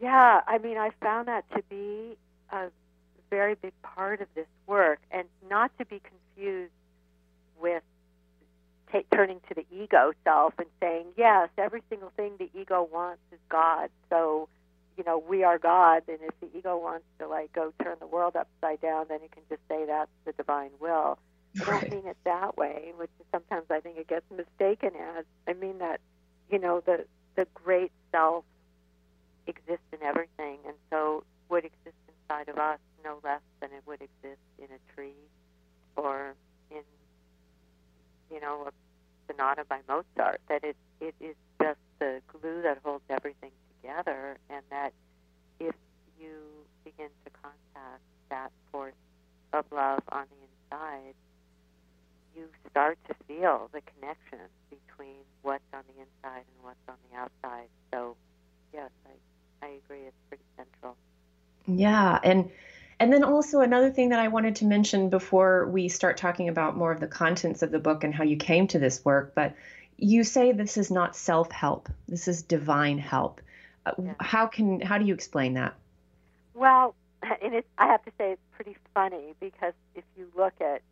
Yeah, 0.00 0.40
I 0.46 0.58
mean, 0.58 0.76
I 0.76 0.90
found 1.00 1.28
that 1.28 1.44
to 1.56 1.62
be 1.68 2.16
a 2.50 2.68
very 3.30 3.54
big 3.54 3.72
part 3.82 4.20
of 4.20 4.28
this 4.34 4.46
work, 4.66 5.00
and 5.10 5.28
not 5.48 5.76
to 5.78 5.84
be 5.84 6.00
confused 6.00 6.72
with 7.60 7.82
t- 8.92 9.04
turning 9.12 9.40
to 9.48 9.54
the 9.54 9.66
ego 9.70 10.12
self 10.24 10.54
and 10.58 10.68
saying, 10.80 11.06
yes, 11.16 11.48
every 11.58 11.82
single 11.90 12.10
thing 12.16 12.32
the 12.38 12.50
ego 12.58 12.88
wants 12.90 13.22
is 13.32 13.38
God. 13.48 13.90
So, 14.10 14.48
you 14.96 15.04
know, 15.04 15.18
we 15.18 15.44
are 15.44 15.58
God, 15.58 16.02
and 16.08 16.18
if 16.22 16.40
the 16.40 16.58
ego 16.58 16.76
wants 16.76 17.04
to 17.18 17.28
like 17.28 17.52
go 17.52 17.72
turn 17.82 17.96
the 18.00 18.06
world 18.06 18.36
upside 18.36 18.80
down, 18.80 19.06
then 19.08 19.20
it 19.22 19.32
can 19.32 19.42
just 19.48 19.62
say 19.68 19.84
that's 19.86 20.10
the 20.24 20.32
divine 20.32 20.70
will. 20.80 21.18
I 21.56 21.64
don't 21.64 21.90
mean 21.90 22.06
it 22.06 22.16
that 22.24 22.56
way, 22.56 22.92
which 22.96 23.10
sometimes 23.32 23.66
I 23.70 23.80
think 23.80 23.98
it 23.98 24.08
gets 24.08 24.26
mistaken 24.30 24.90
as. 25.16 25.24
I 25.46 25.54
mean 25.54 25.78
that, 25.78 26.00
you 26.50 26.58
know, 26.58 26.80
the 26.84 27.06
the 27.36 27.46
great 27.54 27.92
self 28.12 28.44
exists 29.46 29.86
in 29.92 30.02
everything, 30.02 30.58
and 30.66 30.74
so 30.90 31.24
would 31.48 31.64
exist 31.64 31.96
inside 32.08 32.48
of 32.48 32.58
us 32.58 32.78
no 33.04 33.18
less 33.24 33.40
than 33.60 33.70
it 33.72 33.82
would 33.86 34.00
exist 34.02 34.40
in 34.58 34.66
a 34.66 34.94
tree 34.94 35.14
or 35.96 36.34
in, 36.70 36.82
you 38.30 38.40
know, 38.40 38.68
a 38.68 38.72
sonata 39.32 39.64
by 39.64 39.80
Mozart. 39.88 40.40
That 40.48 40.64
it 40.64 40.76
it 41.00 41.14
is 41.20 41.36
just 41.60 41.80
the 41.98 42.20
glue 42.28 42.62
that 42.62 42.78
holds 42.84 43.04
everything 43.10 43.50
together, 43.80 44.38
and 44.50 44.62
that 44.70 44.92
if 45.60 45.74
you 46.20 46.38
begin 46.84 47.08
to 47.24 47.30
contact 47.30 48.02
that 48.30 48.52
force 48.70 48.94
of 49.52 49.64
love 49.72 50.02
on 50.10 50.26
the 50.30 50.76
inside, 50.76 51.14
you 52.38 52.48
start 52.70 52.98
to 53.08 53.14
feel 53.26 53.68
the 53.72 53.80
connection 53.80 54.46
between 54.70 55.16
what's 55.42 55.64
on 55.74 55.82
the 55.88 56.02
inside 56.02 56.44
and 56.54 56.62
what's 56.62 56.78
on 56.88 56.94
the 57.10 57.18
outside. 57.18 57.68
So, 57.92 58.16
yes, 58.72 58.90
I, 59.06 59.66
I 59.66 59.70
agree. 59.84 60.02
It's 60.06 60.16
pretty 60.28 60.44
central. 60.56 60.96
Yeah, 61.66 62.18
and 62.22 62.50
and 63.00 63.12
then 63.12 63.24
also 63.24 63.60
another 63.60 63.90
thing 63.90 64.08
that 64.08 64.18
I 64.18 64.28
wanted 64.28 64.56
to 64.56 64.64
mention 64.64 65.08
before 65.08 65.66
we 65.66 65.88
start 65.88 66.16
talking 66.16 66.48
about 66.48 66.76
more 66.76 66.92
of 66.92 67.00
the 67.00 67.06
contents 67.06 67.62
of 67.62 67.70
the 67.70 67.78
book 67.78 68.02
and 68.04 68.14
how 68.14 68.24
you 68.24 68.36
came 68.36 68.66
to 68.68 68.78
this 68.78 69.04
work, 69.04 69.34
but 69.34 69.54
you 69.96 70.24
say 70.24 70.52
this 70.52 70.76
is 70.76 70.90
not 70.90 71.14
self-help. 71.14 71.88
This 72.08 72.26
is 72.26 72.42
divine 72.42 72.98
help. 72.98 73.40
Uh, 73.86 73.92
yeah. 74.02 74.14
How 74.20 74.46
can 74.46 74.80
how 74.80 74.98
do 74.98 75.04
you 75.04 75.14
explain 75.14 75.54
that? 75.54 75.74
Well, 76.54 76.94
and 77.22 77.54
it's, 77.54 77.68
I 77.76 77.86
have 77.86 78.04
to 78.04 78.10
say 78.18 78.32
it's 78.32 78.42
pretty 78.52 78.76
funny 78.94 79.34
because 79.40 79.74
if 79.94 80.04
you 80.16 80.28
look 80.36 80.54
at 80.60 80.82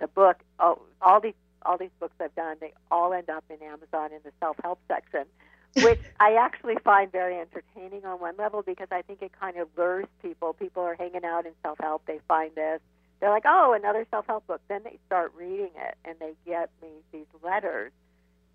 the 0.00 0.08
book, 0.08 0.38
oh, 0.60 0.80
all 1.00 1.20
these 1.20 1.34
all 1.62 1.76
these 1.76 1.90
books 1.98 2.14
I've 2.20 2.34
done, 2.34 2.56
they 2.60 2.72
all 2.90 3.12
end 3.12 3.28
up 3.28 3.44
in 3.50 3.60
Amazon 3.66 4.12
in 4.12 4.20
the 4.24 4.30
self-help 4.40 4.78
section, 4.86 5.24
which 5.82 6.00
I 6.20 6.34
actually 6.34 6.76
find 6.84 7.10
very 7.10 7.38
entertaining 7.38 8.04
on 8.04 8.20
one 8.20 8.36
level 8.38 8.62
because 8.62 8.88
I 8.90 9.02
think 9.02 9.22
it 9.22 9.32
kind 9.38 9.56
of 9.56 9.68
lures 9.76 10.06
people. 10.22 10.52
People 10.52 10.82
are 10.84 10.94
hanging 10.94 11.24
out 11.24 11.46
in 11.46 11.52
self-help, 11.62 12.06
they 12.06 12.20
find 12.28 12.54
this, 12.54 12.80
they're 13.20 13.30
like, 13.30 13.44
"Oh, 13.46 13.72
another 13.72 14.06
self-help 14.10 14.46
book." 14.46 14.60
Then 14.68 14.82
they 14.84 14.98
start 15.06 15.32
reading 15.36 15.70
it 15.76 15.96
and 16.04 16.16
they 16.20 16.34
get 16.46 16.70
me 16.80 16.88
these 17.12 17.26
letters 17.42 17.92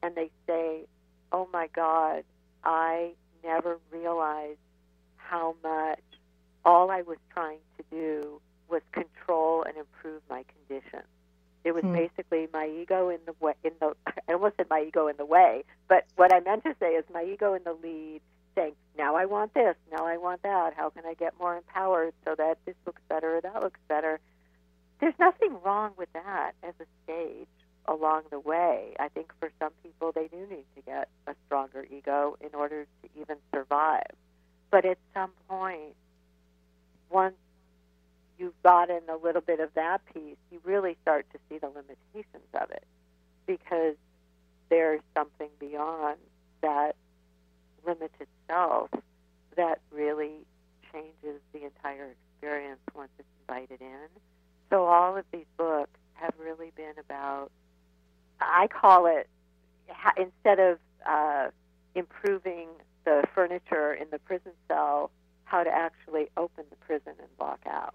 and 0.01 0.15
they 0.15 0.31
say, 0.47 0.85
"Oh 1.31 1.47
my 1.51 1.67
god, 1.67 2.23
I 2.63 3.11
never 3.43 3.79
realized 3.91 4.59
how 5.17 5.55
much 5.63 5.99
all 6.65 6.89
I 6.91 7.01
was 7.01 7.17
trying 7.33 7.59
to 7.77 7.83
do 7.91 8.41
was 8.69 8.81
control 8.91 9.63
and 9.63 9.77
improve 9.77 10.21
my 10.29 10.43
condition. 10.43 11.01
It 11.63 11.73
was 11.73 11.83
hmm. 11.83 11.93
basically 11.93 12.47
my 12.51 12.67
ego 12.67 13.09
in 13.09 13.19
the 13.25 13.33
way, 13.39 13.53
in 13.63 13.71
the 13.79 13.95
I 14.07 14.33
almost 14.33 14.57
said 14.57 14.67
my 14.69 14.83
ego 14.87 15.07
in 15.07 15.17
the 15.17 15.25
way, 15.25 15.63
but 15.87 16.05
what 16.15 16.33
I 16.33 16.39
meant 16.39 16.63
to 16.63 16.75
say 16.79 16.93
is 16.93 17.05
my 17.13 17.23
ego 17.23 17.53
in 17.53 17.63
the 17.63 17.73
lead, 17.73 18.21
saying, 18.55 18.73
"Now 18.97 19.15
I 19.15 19.25
want 19.25 19.53
this, 19.53 19.75
now 19.91 20.05
I 20.05 20.17
want 20.17 20.43
that. 20.43 20.73
How 20.75 20.89
can 20.89 21.05
I 21.05 21.13
get 21.13 21.39
more 21.39 21.55
empowered 21.55 22.13
so 22.25 22.35
that 22.35 22.57
this 22.65 22.75
looks 22.85 23.01
better 23.07 23.37
or 23.37 23.41
that 23.41 23.61
looks 23.61 23.79
better?" 23.87 24.19
There's 24.99 25.19
nothing 25.19 25.57
wrong 25.63 25.91
with 25.97 26.11
that 26.13 26.53
as 26.63 26.73
a 26.79 26.85
stage 27.03 27.47
along 27.85 28.23
the 28.29 28.39
way. 28.39 28.93
I 28.99 29.09
think 29.09 29.33
for 29.39 29.51
some 29.59 29.71
people 29.83 30.11
they 30.11 30.27
do 30.27 30.47
need 30.49 30.65
to 30.75 30.81
get 30.81 31.09
a 31.27 31.35
stronger 31.45 31.85
ego 31.89 32.37
in 32.39 32.55
order 32.55 32.85
to 32.85 33.09
even 33.19 33.37
survive. 33.53 34.15
But 34.71 34.85
at 34.85 34.97
some 35.13 35.31
point, 35.49 35.95
once 37.09 37.35
you've 38.43 38.61
gotten 38.61 38.99
a 39.09 39.15
little 39.15 39.41
bit 39.41 39.61
of 39.61 39.69
that 39.75 40.01
piece, 40.13 40.35
you 40.51 40.59
really 40.65 40.97
start 41.01 41.25
to 41.31 41.39
see 41.47 41.57
the 41.59 41.67
limitations 41.67 42.49
of 42.53 42.69
it 42.71 42.83
because 43.47 43.95
there's 44.69 45.01
something 45.15 45.47
beyond 45.59 46.17
that 46.61 46.95
limited 47.85 48.27
self 48.47 48.89
that 49.55 49.79
really 49.91 50.45
changes 50.91 51.39
the 51.53 51.63
entire 51.63 52.13
experience 52.35 52.81
once 52.93 53.11
it's 53.17 53.27
invited 53.47 53.79
in. 53.79 54.07
So 54.69 54.85
all 54.85 55.15
of 55.15 55.23
these 55.31 55.45
books 55.57 55.97
have 56.15 56.33
really 56.37 56.71
been 56.75 56.95
about, 56.99 57.49
I 58.41 58.67
call 58.67 59.05
it, 59.05 59.29
instead 60.17 60.59
of 60.59 60.79
uh, 61.05 61.47
improving 61.95 62.67
the 63.05 63.23
furniture 63.33 63.93
in 63.93 64.07
the 64.11 64.19
prison 64.19 64.51
cell, 64.67 65.11
how 65.45 65.63
to 65.63 65.69
actually 65.69 66.29
open 66.35 66.65
the 66.69 66.75
prison 66.77 67.13
and 67.19 67.27
walk 67.39 67.59
out. 67.67 67.93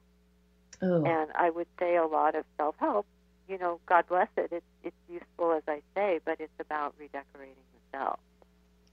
Ooh. 0.83 1.05
And 1.05 1.31
I 1.35 1.51
would 1.51 1.67
say 1.79 1.97
a 1.97 2.07
lot 2.07 2.35
of 2.35 2.45
self 2.57 2.77
help, 2.79 3.07
you 3.49 3.59
know, 3.59 3.81
God 3.87 4.07
bless 4.09 4.29
it. 4.37 4.51
It's 4.53 4.67
it's 4.85 4.97
useful 5.09 5.53
as 5.53 5.63
I 5.67 5.83
say, 5.95 6.21
but 6.25 6.41
it's 6.41 6.53
about 6.61 6.95
redecorating 6.99 7.57
the 7.73 7.99
self. 7.99 8.21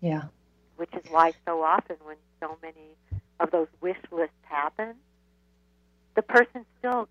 Yeah. 0.02 0.24
Which 0.78 0.94
is 0.94 1.04
why 1.12 1.34
so 1.46 1.64
often 1.64 1.98
when 2.04 2.18
so 2.40 2.58
many 2.62 2.96
of 3.40 3.52
those 3.52 3.68
wish 3.82 3.98
lists 4.12 4.36
happen, 4.44 4.96
the 6.16 6.22
person 6.22 6.66
still, 6.80 7.08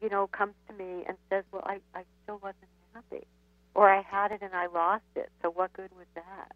you 0.00 0.08
know, 0.08 0.26
comes 0.26 0.54
to 0.68 0.74
me 0.74 1.04
and 1.06 1.16
says, 1.30 1.44
Well, 1.52 1.62
I, 1.64 1.80
I 1.94 2.04
still 2.22 2.38
wasn't 2.42 2.70
happy. 2.94 3.26
Or 3.74 3.88
I 3.88 4.02
had 4.02 4.30
it 4.30 4.40
and 4.42 4.54
I 4.54 4.66
lost 4.66 5.04
it. 5.16 5.30
So 5.42 5.50
what 5.50 5.72
good 5.72 5.90
was 5.96 6.06
that? 6.14 6.52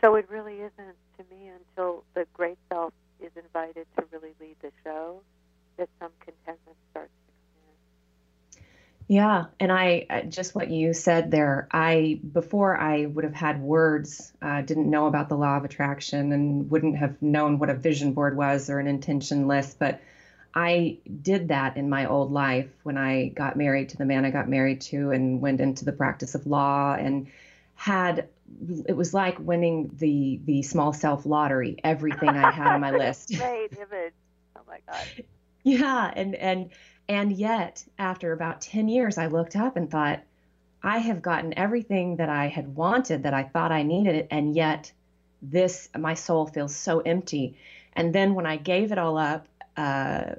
So 0.00 0.14
it 0.16 0.28
really 0.28 0.54
isn't 0.54 0.96
to 1.18 1.24
me 1.30 1.48
until 1.48 2.02
the 2.14 2.26
great 2.34 2.58
self 2.70 2.92
is 3.20 3.30
invited 3.36 3.86
to 3.96 4.04
really 4.10 4.34
lead 4.40 4.56
the 4.62 4.72
show 4.82 5.20
that 5.80 5.88
some 5.98 6.10
contentment 6.20 6.76
starts 6.90 7.12
to 7.26 7.32
come 7.32 8.60
in. 8.60 9.14
Yeah, 9.16 9.44
and 9.58 9.72
I 9.72 10.26
just 10.28 10.54
what 10.54 10.70
you 10.70 10.92
said 10.92 11.30
there. 11.30 11.66
I 11.72 12.20
before 12.32 12.76
I 12.76 13.06
would 13.06 13.24
have 13.24 13.34
had 13.34 13.60
words, 13.60 14.32
uh, 14.40 14.60
didn't 14.60 14.88
know 14.88 15.06
about 15.06 15.28
the 15.28 15.36
law 15.36 15.56
of 15.56 15.64
attraction, 15.64 16.32
and 16.32 16.70
wouldn't 16.70 16.98
have 16.98 17.20
known 17.22 17.58
what 17.58 17.70
a 17.70 17.74
vision 17.74 18.12
board 18.12 18.36
was 18.36 18.70
or 18.70 18.78
an 18.78 18.86
intention 18.86 19.48
list. 19.48 19.78
But 19.78 20.00
I 20.54 20.98
did 21.22 21.48
that 21.48 21.76
in 21.76 21.88
my 21.88 22.06
old 22.06 22.30
life 22.30 22.70
when 22.82 22.98
I 22.98 23.28
got 23.28 23.56
married 23.56 23.88
to 23.90 23.96
the 23.96 24.04
man 24.04 24.24
I 24.26 24.30
got 24.30 24.48
married 24.48 24.82
to, 24.82 25.10
and 25.10 25.40
went 25.40 25.60
into 25.60 25.84
the 25.86 25.92
practice 25.92 26.34
of 26.34 26.46
law 26.46 26.94
and 26.94 27.28
had 27.74 28.28
it 28.86 28.96
was 28.96 29.14
like 29.14 29.38
winning 29.38 29.90
the 29.98 30.40
the 30.44 30.62
small 30.62 30.92
self 30.92 31.24
lottery. 31.24 31.78
Everything 31.82 32.28
I 32.28 32.50
had 32.50 32.74
on 32.74 32.80
my 32.82 32.90
list. 33.04 33.34
Great 33.34 33.72
image. 33.72 34.12
Oh 34.56 34.60
my 34.68 34.80
god. 34.86 35.24
Yeah, 35.62 36.12
and 36.14 36.34
and 36.34 36.70
and 37.08 37.32
yet 37.32 37.84
after 37.98 38.32
about 38.32 38.60
10 38.60 38.88
years 38.88 39.18
I 39.18 39.26
looked 39.26 39.56
up 39.56 39.76
and 39.76 39.90
thought 39.90 40.22
I 40.82 40.98
have 40.98 41.22
gotten 41.22 41.58
everything 41.58 42.16
that 42.16 42.28
I 42.28 42.48
had 42.48 42.74
wanted 42.74 43.24
that 43.24 43.34
I 43.34 43.44
thought 43.44 43.72
I 43.72 43.82
needed 43.82 44.26
and 44.30 44.54
yet 44.54 44.92
this 45.42 45.88
my 45.98 46.14
soul 46.14 46.46
feels 46.46 46.74
so 46.74 47.00
empty. 47.00 47.56
And 47.94 48.14
then 48.14 48.34
when 48.34 48.46
I 48.46 48.56
gave 48.56 48.92
it 48.92 48.98
all 48.98 49.18
up 49.18 49.48
uh, 49.80 50.34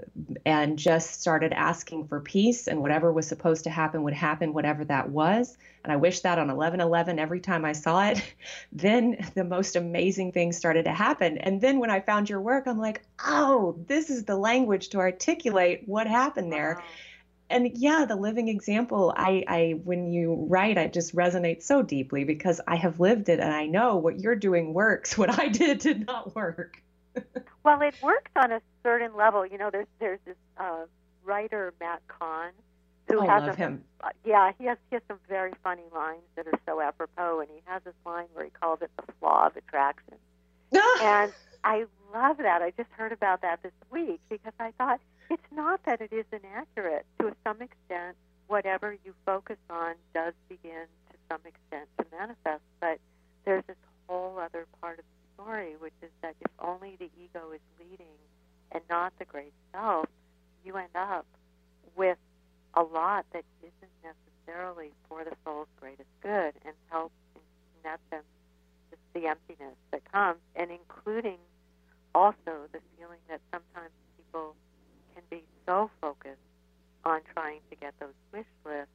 and 0.46 0.78
just 0.78 1.20
started 1.20 1.52
asking 1.52 2.08
for 2.08 2.20
peace 2.20 2.68
and 2.68 2.80
whatever 2.80 3.12
was 3.12 3.28
supposed 3.28 3.64
to 3.64 3.72
happen 3.72 4.04
would 4.04 4.14
happen, 4.14 4.54
whatever 4.54 4.86
that 4.86 5.10
was. 5.10 5.58
And 5.84 5.92
I 5.92 5.96
wish 5.96 6.20
that 6.20 6.38
on 6.38 6.46
1111 6.46 7.18
every 7.18 7.40
time 7.40 7.66
I 7.66 7.72
saw 7.72 8.10
it. 8.10 8.22
then 8.72 9.18
the 9.34 9.44
most 9.44 9.76
amazing 9.76 10.32
things 10.32 10.58
started 10.58 10.86
to 10.86 10.92
happen. 10.92 11.40
And 11.40 11.60
then 11.60 11.80
when 11.80 11.90
I 11.90 12.02
found 12.02 12.30
your 12.30 12.40
work, 12.40 12.68
I'm 12.68 12.78
like, 12.78 13.02
oh, 13.26 13.84
this 13.88 14.12
is 14.12 14.26
the 14.26 14.36
language 14.36 14.90
to 14.90 15.00
articulate 15.00 15.88
what 15.88 16.06
happened 16.06 16.54
there. 16.54 16.76
Wow. 16.78 16.86
And 17.50 17.72
yeah, 17.76 18.06
the 18.08 18.16
living 18.16 18.48
example, 18.48 19.12
I, 19.18 19.44
I, 19.48 19.80
when 19.84 20.14
you 20.14 20.46
write, 20.50 20.78
it 20.78 20.94
just 20.94 21.16
resonates 21.16 21.64
so 21.64 21.82
deeply 21.82 22.26
because 22.26 22.62
I 22.68 22.76
have 22.76 23.00
lived 23.00 23.28
it 23.28 23.40
and 23.40 23.52
I 23.52 23.66
know 23.66 23.96
what 23.96 24.20
you're 24.20 24.36
doing 24.36 24.76
works. 24.76 25.18
What 25.18 25.40
I 25.40 25.48
did 25.48 25.80
did 25.80 26.06
not 26.06 26.36
work. 26.36 26.80
well, 27.64 27.82
it 27.82 27.96
works 28.04 28.32
on 28.36 28.52
a 28.52 28.62
certain 28.84 29.16
level. 29.16 29.46
You 29.46 29.58
know, 29.58 29.70
there's 29.72 29.88
there's 30.00 30.20
this 30.26 30.38
uh, 30.58 30.86
writer 31.24 31.74
Matt 31.80 32.02
Kahn 32.08 32.52
who 33.08 33.20
oh, 33.20 33.28
has 33.28 33.44
love 33.44 33.56
a, 33.56 33.58
him. 33.58 33.84
Uh, 34.02 34.10
yeah, 34.26 34.52
he 34.58 34.66
has 34.66 34.78
he 34.90 34.96
has 34.96 35.04
some 35.08 35.20
very 35.28 35.54
funny 35.64 35.84
lines 35.94 36.24
that 36.36 36.48
are 36.48 36.60
so 36.66 36.82
apropos, 36.82 37.40
and 37.40 37.50
he 37.50 37.62
has 37.66 37.84
this 37.84 37.94
line 38.06 38.28
where 38.34 38.46
he 38.46 38.52
calls 38.52 38.82
it 38.82 38.92
the 38.98 39.12
flaw 39.20 39.48
of 39.48 39.58
attraction. 39.58 40.16
and 41.02 41.32
I 41.64 41.86
love 42.14 42.38
that. 42.38 42.62
I 42.62 42.72
just 42.78 42.90
heard 42.92 43.12
about 43.12 43.42
that 43.42 43.62
this 43.62 43.74
week 43.90 44.22
because 44.30 44.54
I 44.60 44.72
thought 44.78 45.02
it's 45.30 45.42
not 45.52 45.84
that 45.86 46.02
it 46.02 46.14
is 46.14 46.26
inaccurate. 46.32 47.06
To 47.20 47.36
some 47.44 47.62
extent, 47.62 48.16
whatever 48.48 48.94
you 49.06 49.14
focus 49.26 49.58
on 49.70 49.96
does 50.14 50.34
begin 50.50 50.86
to 51.12 51.18
some 51.30 51.42
extent 51.46 51.90
to 52.00 52.06
manifest, 52.18 52.64
but 52.80 53.00
there's 53.46 53.64
this 53.68 53.78
whole 54.08 54.38
other 54.40 54.66
part 54.82 55.00
of 55.00 55.06
the 55.06 55.44
story, 55.44 55.76
which 55.80 55.94
is 56.02 56.10
that 56.22 56.36
if 56.42 56.52
only 56.60 56.96
the 57.00 57.10
ego 57.22 57.52
is 57.54 57.62
leading 57.80 58.08
and 58.72 58.82
not 58.90 59.14
the 59.20 59.26
great 59.26 59.54
self, 59.74 60.08
you 60.64 60.78
end 60.78 60.96
up 60.96 61.26
with 61.96 62.18
a 62.74 62.82
lot 62.82 63.26
that 63.34 63.44
isn't 63.62 63.92
necessarily 64.04 64.92
for 65.08 65.24
the 65.24 65.36
soul's 65.44 65.68
greatest 65.80 66.10
good 66.22 66.54
and 66.66 66.74
help 66.90 67.12
in 67.36 67.90
essence 67.90 68.28
just 68.90 69.02
the 69.14 69.28
emptiness 69.28 69.76
that 69.92 70.10
comes 70.12 70.40
and 70.56 70.72
including 70.72 71.38
also 72.16 72.68
the 72.72 72.80
feeling 72.98 73.20
that 73.30 73.42
sometimes 73.52 73.92
people 74.18 74.56
can 75.14 75.24
be 75.30 75.44
so 75.66 75.90
focused 76.00 76.40
on 77.04 77.22
trying 77.34 77.60
to 77.70 77.76
get 77.76 77.94
those 78.00 78.16
wish 78.32 78.46
lists 78.66 78.92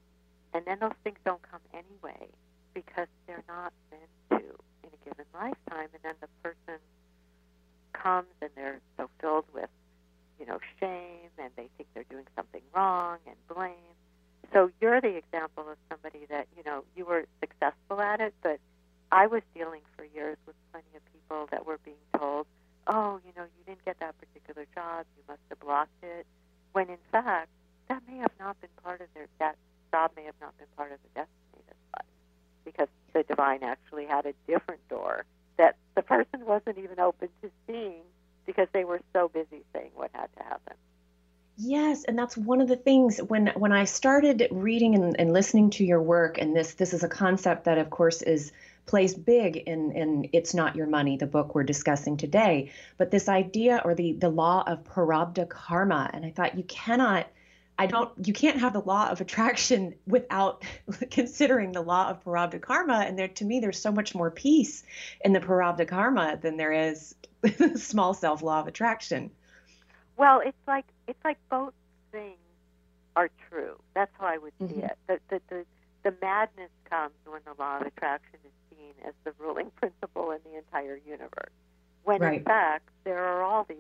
and 0.54 0.64
then 0.64 0.78
those 0.80 0.96
things 1.04 1.18
don't 1.24 1.42
come 1.50 1.60
anyway 1.74 2.28
because 2.72 3.08
they're 3.26 3.44
not 3.48 3.72
meant 3.90 4.10
to 4.30 4.46
in 4.84 4.90
a 4.92 5.08
given 5.08 5.26
lifetime 5.34 5.88
and 5.92 6.02
then 6.02 6.14
the 6.20 6.28
person 6.42 6.80
comes 8.02 8.28
and 8.40 8.50
they're 8.54 8.80
so 8.96 9.08
filled 9.20 9.44
with, 9.54 9.70
you 10.38 10.46
know, 10.46 10.58
shame 10.80 11.30
and 11.38 11.50
they 11.56 11.68
think 11.76 11.88
they're 11.94 12.04
doing 12.10 12.26
something 12.36 12.62
wrong 12.74 13.18
and 13.26 13.36
blame. 13.54 13.94
So 14.52 14.70
you're 14.80 15.00
the 15.00 15.16
example 15.16 15.64
of 15.68 15.76
somebody 15.90 16.26
that, 16.30 16.46
you 16.56 16.62
know, 16.64 16.84
you 16.96 17.04
were 17.04 17.26
successful 17.40 18.00
at 18.00 18.20
it, 18.20 18.34
but 18.42 18.58
I 19.10 19.26
was 19.26 19.42
dealing 19.54 19.82
for 19.96 20.04
years 20.04 20.36
with 20.46 20.56
plenty 20.72 20.94
of 20.96 21.02
people 21.12 21.48
that 21.50 21.66
were 21.66 21.78
being 21.84 21.96
told, 22.16 22.46
oh, 22.86 23.20
you 23.26 23.32
know, 23.36 23.44
you 23.44 23.64
didn't 23.66 23.84
get 23.84 23.98
that 24.00 24.14
particular 24.18 24.66
job, 24.74 25.06
you 25.16 25.22
must 25.28 25.40
have 25.48 25.60
blocked 25.60 26.02
it, 26.02 26.26
when 26.72 26.88
in 26.88 26.98
fact, 27.10 27.48
that 27.88 28.02
may 28.08 28.18
have 28.18 28.32
not 28.38 28.60
been 28.60 28.70
part 28.82 29.00
of 29.00 29.06
their, 29.14 29.26
that 29.38 29.56
job 29.92 30.10
may 30.16 30.24
have 30.24 30.34
not 30.40 30.56
been 30.58 30.66
part 30.76 30.92
of 30.92 30.98
the 31.02 31.08
destiny 31.20 31.62
this 31.66 31.76
life, 31.96 32.06
because 32.64 32.88
the 33.12 33.22
divine 33.22 33.62
actually 33.62 34.06
had 34.06 34.26
a 34.26 34.34
different 34.46 34.80
door 34.88 35.24
that 35.58 35.76
the 35.94 36.02
person 36.02 36.44
wasn't 36.44 36.78
even 36.78 37.00
open 37.00 37.28
to 37.42 37.50
seeing 37.66 38.02
because 38.46 38.68
they 38.72 38.84
were 38.84 39.00
so 39.12 39.28
busy 39.28 39.62
saying 39.72 39.90
what 39.94 40.10
had 40.12 40.28
to 40.36 40.42
happen. 40.42 40.74
Yes, 41.58 42.04
and 42.04 42.18
that's 42.18 42.36
one 42.36 42.60
of 42.60 42.68
the 42.68 42.76
things 42.76 43.18
when 43.18 43.46
when 43.56 43.72
I 43.72 43.84
started 43.84 44.46
reading 44.50 44.94
and, 44.94 45.18
and 45.18 45.32
listening 45.32 45.70
to 45.70 45.84
your 45.84 46.02
work, 46.02 46.36
and 46.38 46.54
this 46.54 46.74
this 46.74 46.92
is 46.92 47.02
a 47.02 47.08
concept 47.08 47.64
that, 47.64 47.78
of 47.78 47.88
course, 47.88 48.20
is 48.20 48.52
plays 48.84 49.14
big 49.14 49.56
in 49.56 49.92
in 49.92 50.28
It's 50.34 50.52
Not 50.52 50.76
Your 50.76 50.86
Money, 50.86 51.16
the 51.16 51.26
book 51.26 51.54
we're 51.54 51.64
discussing 51.64 52.18
today. 52.18 52.72
But 52.98 53.10
this 53.10 53.28
idea 53.28 53.80
or 53.84 53.94
the 53.94 54.12
the 54.12 54.28
law 54.28 54.64
of 54.66 54.84
prarabdha 54.84 55.48
karma, 55.48 56.10
and 56.12 56.26
I 56.26 56.30
thought 56.30 56.58
you 56.58 56.64
cannot. 56.64 57.26
I 57.78 57.86
don't. 57.86 58.10
You 58.26 58.32
can't 58.32 58.58
have 58.58 58.72
the 58.72 58.80
law 58.80 59.08
of 59.10 59.20
attraction 59.20 59.94
without 60.06 60.64
considering 61.10 61.72
the 61.72 61.82
law 61.82 62.08
of 62.08 62.24
prarabdha 62.24 62.60
karma. 62.60 63.04
And 63.06 63.18
there, 63.18 63.28
to 63.28 63.44
me, 63.44 63.60
there's 63.60 63.80
so 63.80 63.92
much 63.92 64.14
more 64.14 64.30
peace 64.30 64.82
in 65.24 65.32
the 65.32 65.40
prarabdha 65.40 65.86
karma 65.86 66.38
than 66.40 66.56
there 66.56 66.72
is 66.72 67.14
small 67.76 68.14
self 68.14 68.42
law 68.42 68.60
of 68.60 68.66
attraction. 68.66 69.30
Well, 70.16 70.40
it's 70.44 70.56
like 70.66 70.86
it's 71.06 71.22
like 71.24 71.38
both 71.50 71.74
things 72.12 72.38
are 73.14 73.30
true. 73.50 73.78
That's 73.94 74.12
how 74.18 74.26
I 74.26 74.38
would 74.38 74.52
see 74.58 74.66
mm-hmm. 74.66 74.84
it. 74.84 74.98
The, 75.06 75.20
the 75.28 75.40
the 75.48 75.66
the 76.02 76.14
madness 76.22 76.70
comes 76.88 77.14
when 77.26 77.42
the 77.44 77.60
law 77.62 77.80
of 77.80 77.86
attraction 77.86 78.38
is 78.44 78.52
seen 78.70 78.94
as 79.06 79.12
the 79.24 79.32
ruling 79.38 79.70
principle 79.76 80.30
in 80.30 80.38
the 80.50 80.56
entire 80.56 80.98
universe. 81.06 81.52
When 82.04 82.20
right. 82.20 82.38
in 82.38 82.44
fact 82.44 82.88
there 83.04 83.22
are 83.22 83.42
all 83.42 83.64
these 83.64 83.76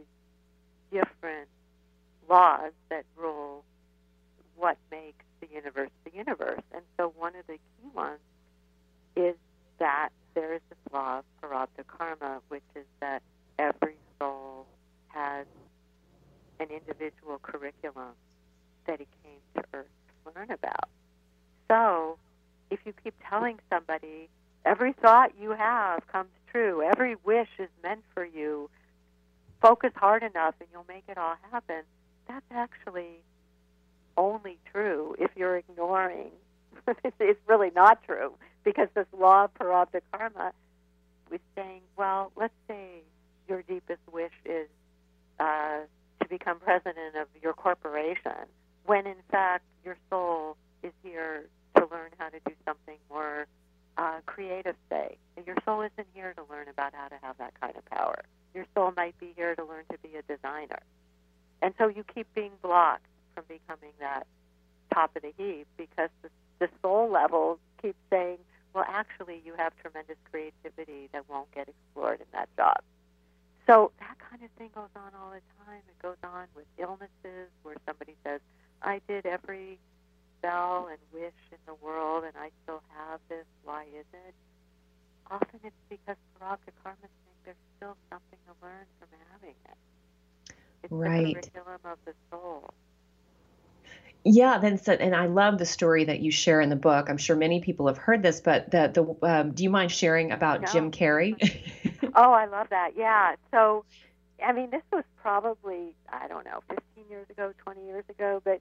different 0.90 1.48
laws 2.28 2.72
that 2.90 3.04
rule 3.16 3.64
what 4.56 4.76
makes 4.90 5.24
the 5.40 5.48
universe 5.52 5.90
the 6.04 6.12
universe. 6.16 6.62
And 6.72 6.82
so 6.96 7.12
one 7.16 7.36
of 7.36 7.46
the 7.46 7.54
key 7.54 7.88
ones 7.94 8.20
is 9.14 9.34
that 9.78 10.10
there 10.34 10.54
is 10.54 10.60
this 10.68 10.78
law 10.92 11.18
of 11.18 11.24
prarabdha 11.42 11.86
karma, 11.86 12.40
which 12.48 12.62
is 12.74 12.84
that 13.00 13.22
every 13.58 13.96
soul 14.18 14.66
has 15.08 15.46
an 16.60 16.68
individual 16.70 17.38
curriculum 17.42 18.14
that 18.86 19.00
he 19.00 19.06
came 19.22 19.40
to 19.54 19.62
Earth 19.72 19.86
to 20.24 20.32
learn 20.34 20.50
about. 20.50 20.88
So, 21.68 22.18
if 22.70 22.80
you 22.84 22.92
keep 23.02 23.14
telling 23.28 23.58
somebody 23.70 24.28
every 24.64 24.92
thought 24.92 25.32
you 25.40 25.50
have 25.50 26.06
comes 26.06 26.30
true, 26.50 26.82
every 26.82 27.16
wish 27.24 27.48
is 27.58 27.68
meant 27.82 28.02
for 28.14 28.24
you, 28.24 28.70
focus 29.60 29.92
hard 29.96 30.22
enough 30.22 30.54
and 30.60 30.68
you'll 30.72 30.86
make 30.88 31.04
it 31.08 31.18
all 31.18 31.34
happen, 31.50 31.82
that's 32.28 32.44
actually 32.50 33.22
only 34.16 34.58
true 34.72 35.16
if 35.18 35.30
you're 35.36 35.56
ignoring. 35.56 36.30
it's 37.20 37.40
really 37.46 37.70
not 37.74 38.02
true 38.04 38.32
because 38.64 38.88
this 38.94 39.06
law 39.16 39.44
of 39.44 39.54
prarabdha 39.54 40.00
karma 40.12 40.52
was 41.30 41.40
saying, 41.54 41.80
well, 41.96 42.32
let's 42.36 42.54
say 42.68 43.02
your 43.48 43.62
deepest 43.62 44.00
wish 44.12 44.32
is 44.44 44.68
uh, 45.40 45.80
to 46.22 46.28
become 46.28 46.58
president 46.58 47.16
of 47.16 47.28
your 47.42 47.52
corporation, 47.52 48.46
when 48.84 49.06
in 49.06 49.16
fact 49.30 49.64
your 49.84 49.96
soul 50.10 50.56
is 50.82 50.92
here 51.02 51.46
to 51.76 51.86
learn 51.90 52.10
how 52.18 52.28
to 52.28 52.38
do 52.46 52.52
something 52.64 52.96
more 53.10 53.46
uh, 53.98 54.20
creative, 54.26 54.76
say. 54.90 55.16
Your 55.46 55.56
soul 55.64 55.82
isn't 55.82 56.06
here 56.14 56.34
to 56.34 56.42
learn 56.50 56.68
about 56.68 56.94
how 56.94 57.08
to 57.08 57.16
have 57.22 57.38
that 57.38 57.58
kind 57.60 57.76
of 57.76 57.84
power. 57.86 58.24
Your 58.54 58.66
soul 58.74 58.92
might 58.96 59.18
be 59.18 59.32
here 59.36 59.54
to 59.54 59.64
learn 59.64 59.84
to 59.90 59.98
be 59.98 60.16
a 60.16 60.22
designer. 60.22 60.80
And 61.62 61.74
so 61.78 61.88
you 61.88 62.04
keep 62.04 62.26
being 62.34 62.52
blocked 62.62 63.06
from 63.36 63.44
becoming 63.48 63.92
that 64.00 64.26
top 64.92 65.14
of 65.14 65.22
the 65.22 65.32
heap 65.36 65.68
because 65.76 66.08
the, 66.22 66.30
the 66.58 66.68
soul 66.80 67.10
level 67.12 67.58
keeps 67.80 67.98
saying, 68.08 68.38
well, 68.74 68.84
actually, 68.88 69.42
you 69.44 69.52
have 69.56 69.72
tremendous 69.80 70.16
creativity 70.30 71.08
that 71.12 71.28
won't 71.28 71.52
get 71.54 71.68
explored 71.68 72.20
in 72.20 72.26
that 72.32 72.48
job. 72.56 72.80
So 73.66 73.92
that 74.00 74.16
kind 74.18 74.42
of 74.42 74.50
thing 74.58 74.70
goes 74.74 74.92
on 74.96 75.12
all 75.20 75.30
the 75.30 75.44
time. 75.66 75.82
It 75.88 76.00
goes 76.00 76.16
on 76.24 76.46
with 76.54 76.66
illnesses 76.78 77.50
where 77.62 77.76
somebody 77.86 78.14
says, 78.24 78.40
I 78.82 79.00
did 79.08 79.26
every 79.26 79.78
spell 80.38 80.88
and 80.88 80.98
wish 81.12 81.36
in 81.52 81.58
the 81.66 81.74
world 81.74 82.24
and 82.24 82.34
I 82.38 82.50
still 82.62 82.82
have 82.96 83.20
this. 83.28 83.44
Why 83.64 83.84
is 83.84 84.06
it? 84.12 84.34
Often 85.30 85.60
it's 85.64 85.84
because 85.90 86.16
prarabdha 86.38 86.72
karma 86.82 87.00
think 87.02 87.36
there's 87.44 87.64
still 87.76 87.96
something 88.10 88.38
to 88.46 88.52
learn 88.62 88.86
from 88.98 89.08
having 89.32 89.56
it. 89.66 89.78
It's 90.84 90.92
right. 90.92 91.26
the 91.26 91.34
curriculum 91.34 91.80
of 91.84 91.98
the 92.04 92.14
soul. 92.30 92.70
Yeah, 94.28 94.58
then 94.58 94.76
so, 94.76 94.92
and 94.92 95.14
I 95.14 95.26
love 95.26 95.56
the 95.56 95.64
story 95.64 96.02
that 96.06 96.18
you 96.18 96.32
share 96.32 96.60
in 96.60 96.68
the 96.68 96.74
book. 96.74 97.08
I'm 97.08 97.16
sure 97.16 97.36
many 97.36 97.60
people 97.60 97.86
have 97.86 97.96
heard 97.96 98.24
this, 98.24 98.40
but 98.40 98.68
the 98.72 98.90
the 98.92 99.28
um, 99.28 99.52
do 99.52 99.62
you 99.62 99.70
mind 99.70 99.92
sharing 99.92 100.32
about 100.32 100.62
no. 100.62 100.72
Jim 100.72 100.90
Carrey? 100.90 101.36
oh, 102.16 102.32
I 102.32 102.46
love 102.46 102.66
that. 102.70 102.96
Yeah. 102.96 103.36
So, 103.52 103.84
I 104.44 104.52
mean, 104.52 104.70
this 104.70 104.82
was 104.92 105.04
probably 105.22 105.94
I 106.12 106.26
don't 106.26 106.44
know, 106.44 106.60
15 106.68 107.04
years 107.08 107.30
ago, 107.30 107.52
20 107.62 107.86
years 107.86 108.02
ago, 108.10 108.42
but 108.42 108.60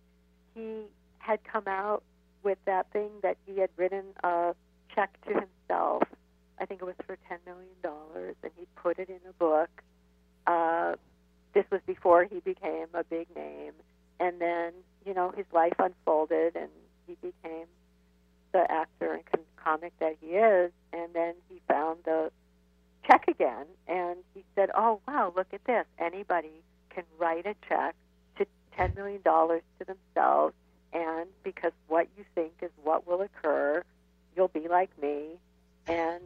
he 0.53 0.83
had 1.17 1.43
come 1.43 1.63
out 1.65 2.03
with 2.43 2.59
that 2.65 2.91
thing 2.91 3.09
that 3.23 3.37
he 3.47 3.59
had 3.59 3.71
written 3.75 4.03
a 4.23 4.53
check 4.93 5.17
to 5.25 5.33
himself. 5.33 6.03
I 6.59 6.67
think 6.67 6.83
it 6.83 6.85
was 6.85 6.95
for 7.07 7.17
10 7.27 7.39
million 7.43 7.73
dollars, 7.81 8.35
and 8.43 8.51
he 8.55 8.67
put 8.75 8.99
it 8.99 9.09
in 9.09 9.19
a 9.27 9.33
book. 9.33 9.81
Uh, 10.45 10.93
this 11.55 11.65
was 11.71 11.81
before 11.87 12.23
he 12.25 12.39
became 12.41 12.85
a 12.93 13.03
big 13.03 13.35
name, 13.35 13.73
and 14.19 14.39
then 14.39 14.73
you 15.05 15.13
know, 15.13 15.31
his 15.35 15.45
life 15.53 15.75
unfolded 15.79 16.55
and 16.55 16.69
he 17.07 17.15
became 17.21 17.67
the 18.51 18.69
actor 18.69 19.13
and 19.13 19.23
comic 19.57 19.93
that 19.99 20.15
he 20.21 20.27
is. 20.27 20.71
And 20.93 21.13
then 21.13 21.35
he 21.49 21.61
found 21.67 21.99
the 22.05 22.31
check 23.07 23.25
again 23.27 23.65
and 23.87 24.17
he 24.33 24.43
said, 24.55 24.69
Oh, 24.75 24.99
wow, 25.07 25.33
look 25.35 25.47
at 25.53 25.63
this. 25.65 25.85
Anybody 25.99 26.61
can 26.89 27.03
write 27.17 27.45
a 27.45 27.55
check 27.67 27.95
to 28.37 28.45
$10 28.77 28.95
million 28.95 29.21
to 29.23 29.61
themselves. 29.85 30.53
And 30.93 31.27
because 31.43 31.73
what 31.87 32.07
you 32.17 32.23
think 32.35 32.53
is 32.61 32.71
what 32.83 33.05
will 33.05 33.21
occur, 33.21 33.83
you'll 34.35 34.47
be 34.47 34.67
like 34.67 34.89
me 35.01 35.31
and 35.87 36.21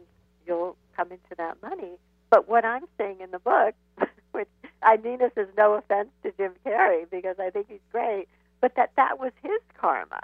you'll 0.46 0.76
come 0.96 1.10
into 1.10 1.34
that 1.36 1.60
money. 1.62 1.98
But 2.30 2.48
what 2.48 2.64
I'm 2.64 2.84
saying 2.96 3.20
in 3.20 3.32
the 3.32 3.40
book, 3.40 3.74
which 4.32 4.48
I 4.82 4.96
mean 4.98 5.18
this 5.18 5.32
is 5.36 5.48
no 5.56 5.74
offense 5.74 6.10
to 6.22 6.32
Jim 6.36 6.52
Carrey 6.64 7.10
because 7.10 7.36
I 7.38 7.50
think 7.50 7.66
he's 7.68 7.80
great, 7.90 8.28
but 8.60 8.74
that 8.76 8.92
that 8.96 9.18
was 9.18 9.32
his 9.42 9.60
karma. 9.78 10.20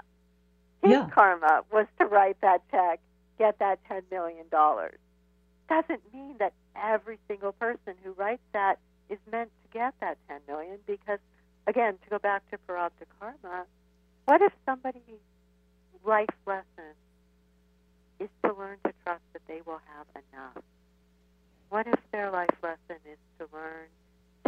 His 0.81 0.91
yeah. 0.91 1.09
karma 1.13 1.63
was 1.71 1.87
to 1.99 2.05
write 2.05 2.39
that 2.41 2.61
check, 2.71 2.99
get 3.37 3.59
that 3.59 3.79
$10 3.89 4.03
million. 4.11 4.45
Doesn't 4.49 6.13
mean 6.13 6.35
that 6.39 6.53
every 6.75 7.17
single 7.27 7.51
person 7.51 7.93
who 8.03 8.11
writes 8.11 8.43
that 8.53 8.79
is 9.09 9.17
meant 9.31 9.49
to 9.63 9.77
get 9.77 9.93
that 9.99 10.17
10 10.27 10.41
million 10.47 10.77
because 10.85 11.19
again 11.65 11.93
to 12.03 12.09
go 12.09 12.19
back 12.19 12.49
to 12.51 12.57
prarabdha 12.67 13.05
karma 13.19 13.65
what 14.25 14.41
if 14.41 14.53
somebody's 14.65 15.01
life 16.05 16.27
lesson 16.45 16.93
is 18.19 18.29
to 18.43 18.53
learn 18.53 18.77
to 18.83 18.93
trust 19.03 19.21
that 19.33 19.41
they 19.47 19.61
will 19.65 19.81
have 19.95 20.07
enough 20.31 20.63
what 21.69 21.87
if 21.87 21.99
their 22.11 22.31
life 22.31 22.55
lesson 22.63 23.01
is 23.11 23.17
to 23.39 23.47
learn 23.53 23.87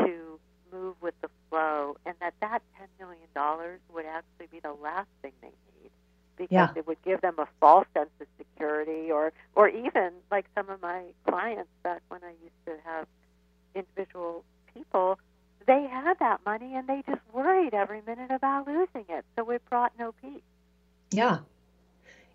to 0.06 0.40
move 0.72 0.96
with 1.02 1.14
the 1.22 1.30
flow, 1.50 1.98
and 2.06 2.16
that 2.20 2.34
that 2.42 2.62
ten 2.78 2.88
million 3.00 3.28
dollars 3.36 3.80
would 3.94 4.06
actually 4.06 4.48
be 4.52 4.60
the 4.60 4.74
last 4.74 5.10
thing 5.22 5.32
they 5.42 5.48
need 5.48 5.92
because 6.38 6.52
yeah. 6.52 6.70
it 6.76 6.88
would 6.88 7.02
give 7.04 7.22
them 7.22 7.36
a 7.38 7.48
false 7.60 7.88
sense 7.94 8.10
of 8.20 8.28
security, 8.38 9.12
or 9.12 9.34
or 9.56 9.68
even 9.70 10.12
like 10.32 10.46
some 10.56 10.70
of 10.70 10.82
my 10.82 11.04
clients 11.28 11.70
back 11.84 12.02
when 12.10 12.22
I 12.24 12.32
used 12.42 12.66
to 12.66 12.74
have 12.86 13.08
individual 13.76 14.44
people, 14.74 15.20
they 15.68 15.84
had 15.84 16.18
that 16.20 16.42
money 16.46 16.76
and 16.76 16.88
they 16.88 17.04
just 17.08 17.22
worried 17.34 17.74
every 17.74 18.02
minute 18.06 18.32
about 18.32 18.68
losing 18.68 19.06
it, 19.10 19.26
so 19.36 19.50
it 19.52 19.62
brought 19.70 19.92
no 20.00 20.14
peace. 20.22 20.42
Yeah. 21.12 21.40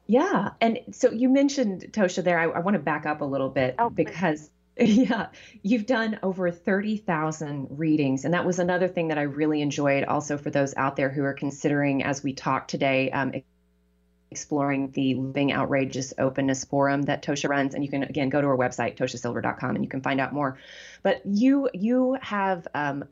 Yeah. 0.06 0.50
And 0.60 0.80
so 0.92 1.10
you 1.10 1.28
mentioned, 1.28 1.86
Tosha, 1.92 2.22
there, 2.22 2.38
I, 2.38 2.44
I 2.44 2.58
want 2.60 2.74
to 2.74 2.82
back 2.82 3.06
up 3.06 3.20
a 3.20 3.24
little 3.24 3.48
bit 3.48 3.76
oh, 3.78 3.90
because 3.90 4.50
Yeah, 4.80 5.28
you've 5.62 5.86
done 5.86 6.18
over 6.22 6.50
30,000 6.50 7.68
readings. 7.70 8.24
And 8.24 8.34
that 8.34 8.44
was 8.44 8.58
another 8.58 8.88
thing 8.88 9.08
that 9.08 9.18
I 9.18 9.22
really 9.22 9.62
enjoyed 9.62 10.04
also 10.04 10.36
for 10.36 10.50
those 10.50 10.74
out 10.76 10.96
there 10.96 11.10
who 11.10 11.22
are 11.22 11.32
considering, 11.32 12.02
as 12.02 12.24
we 12.24 12.32
talk 12.32 12.66
today, 12.66 13.10
um, 13.12 13.32
exploring 14.32 14.90
the 14.90 15.14
Living 15.14 15.52
Outrageous 15.52 16.12
Openness 16.18 16.64
Forum 16.64 17.02
that 17.02 17.22
Tosha 17.22 17.48
runs. 17.48 17.74
And 17.74 17.84
you 17.84 17.90
can, 17.90 18.02
again, 18.02 18.30
go 18.30 18.40
to 18.40 18.48
our 18.48 18.56
website, 18.56 18.96
toshasilver.com, 18.96 19.76
and 19.76 19.84
you 19.84 19.88
can 19.88 20.00
find 20.00 20.20
out 20.20 20.32
more. 20.32 20.58
But 21.04 21.24
you, 21.24 21.70
you 21.72 22.18
have 22.20 22.66
um, 22.74 23.04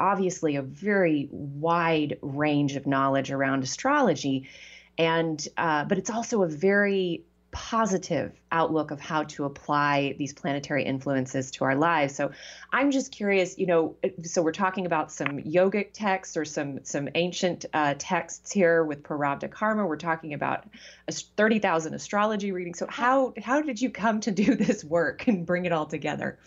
obviously 0.00 0.56
a 0.56 0.62
very 0.62 1.28
wide 1.30 2.16
range 2.22 2.74
of 2.74 2.86
knowledge 2.86 3.30
around 3.30 3.64
astrology. 3.64 4.48
And, 4.96 5.46
uh, 5.58 5.84
but 5.84 5.98
it's 5.98 6.08
also 6.08 6.42
a 6.42 6.48
very 6.48 7.24
positive 7.56 8.38
outlook 8.52 8.90
of 8.90 9.00
how 9.00 9.22
to 9.22 9.46
apply 9.46 10.14
these 10.18 10.34
planetary 10.34 10.84
influences 10.84 11.50
to 11.50 11.64
our 11.64 11.74
lives. 11.74 12.14
So 12.14 12.30
I'm 12.70 12.90
just 12.90 13.12
curious, 13.12 13.56
you 13.56 13.64
know, 13.64 13.96
so 14.24 14.42
we're 14.42 14.52
talking 14.52 14.84
about 14.84 15.10
some 15.10 15.38
yogic 15.38 15.88
texts 15.94 16.36
or 16.36 16.44
some 16.44 16.84
some 16.84 17.08
ancient 17.14 17.64
uh, 17.72 17.94
texts 17.98 18.52
here 18.52 18.84
with 18.84 19.02
Prarabdha 19.02 19.50
Karma. 19.50 19.86
We're 19.86 19.96
talking 19.96 20.34
about 20.34 20.66
30,000 21.10 21.94
astrology 21.94 22.52
readings. 22.52 22.78
So 22.78 22.86
how 22.90 23.32
how 23.42 23.62
did 23.62 23.80
you 23.80 23.88
come 23.88 24.20
to 24.20 24.30
do 24.30 24.54
this 24.66 24.84
work 24.84 25.26
and 25.26 25.46
bring 25.46 25.64
it 25.64 25.72
all 25.72 25.86
together? 25.86 26.38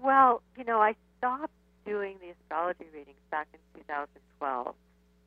Well, 0.00 0.42
you 0.56 0.62
know, 0.62 0.80
I 0.80 0.94
stopped 1.18 1.52
doing 1.84 2.18
the 2.20 2.30
astrology 2.30 2.86
readings 2.94 3.18
back 3.32 3.48
in 3.52 3.80
2012 3.80 4.74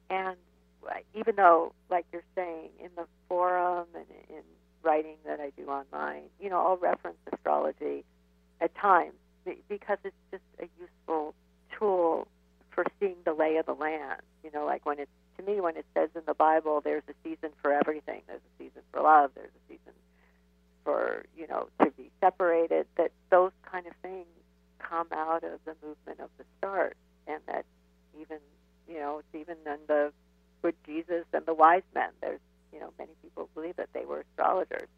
And 0.10 0.38
even 1.14 1.36
though, 1.36 1.74
like 1.90 2.06
you're 2.14 2.24
saying, 2.36 2.70
in 2.80 2.90
the 2.96 3.06
forum 3.28 3.88
and 3.96 4.06
in 4.30 4.44
writing 4.86 5.18
that 5.26 5.40
I 5.40 5.52
do 5.58 5.68
online, 5.68 6.24
you 6.40 6.50
know, 6.50 6.66
I'll 6.66 6.78
reference 6.78 7.18
astrology 7.34 8.06
at 8.62 8.74
times 8.76 9.14
because 9.68 9.98
it's 10.04 10.16
just 10.32 10.44
a 10.60 10.68
useful 10.80 11.34
tool 11.78 12.28
for 12.72 12.86
seeing 13.00 13.16
the 13.26 13.34
lay 13.34 13.58
of 13.58 13.66
the 13.66 13.74
land. 13.74 14.22
You 14.44 14.52
know, 14.52 14.66
like 14.66 14.86
when 14.86 15.00
it's 15.00 15.12
to 15.38 15.44
me 15.44 15.60
when 15.60 15.76
it 15.76 15.86
says 15.94 16.10
in 16.16 16.22
the 16.26 16.34
Bible, 16.34 16.82
there's 16.82 17.04
a 17.10 17.14
season 17.24 17.50
for 17.62 17.74
everything. 17.74 18.22
There's 18.28 18.40
a 18.40 18.64
season 18.64 18.82
for 18.92 19.02
love. 19.02 19.32
There's 19.36 19.50
a 19.50 19.74
season 19.74 19.94
for 20.84 21.26
you 21.38 21.48
know 21.48 21.68
to 21.82 21.92
be 21.92 22.12
separated. 22.22 22.86
That 22.98 23.12
those 23.32 23.52
kind 23.70 23.88
of 23.88 23.94
things 24.02 24.28
come 24.80 25.08
out 25.12 25.44
of 25.44 25.60
the 25.66 25.76
movement 25.84 26.20
of 26.20 26.30
the 26.38 26.46
stars, 26.58 26.96
and 27.28 27.40
that 27.48 27.66
even 28.20 28.38
you 28.88 29.00
know 29.00 29.20
it's 29.20 29.42
even 29.42 29.58
in 29.66 29.80
the 29.88 30.12
with 30.62 30.76
Jesus 30.86 31.26
and 31.34 31.46
the 31.46 31.54
wise 31.54 31.84
men. 31.94 32.10
There's 32.22 32.40
you 32.76 32.82
know 32.82 32.92
many 33.00 33.14
people 33.24 33.50
believe 33.56 33.78
that 33.78 33.90
they 33.94 34.06
were 34.06 34.26
astrologers. 34.32 34.90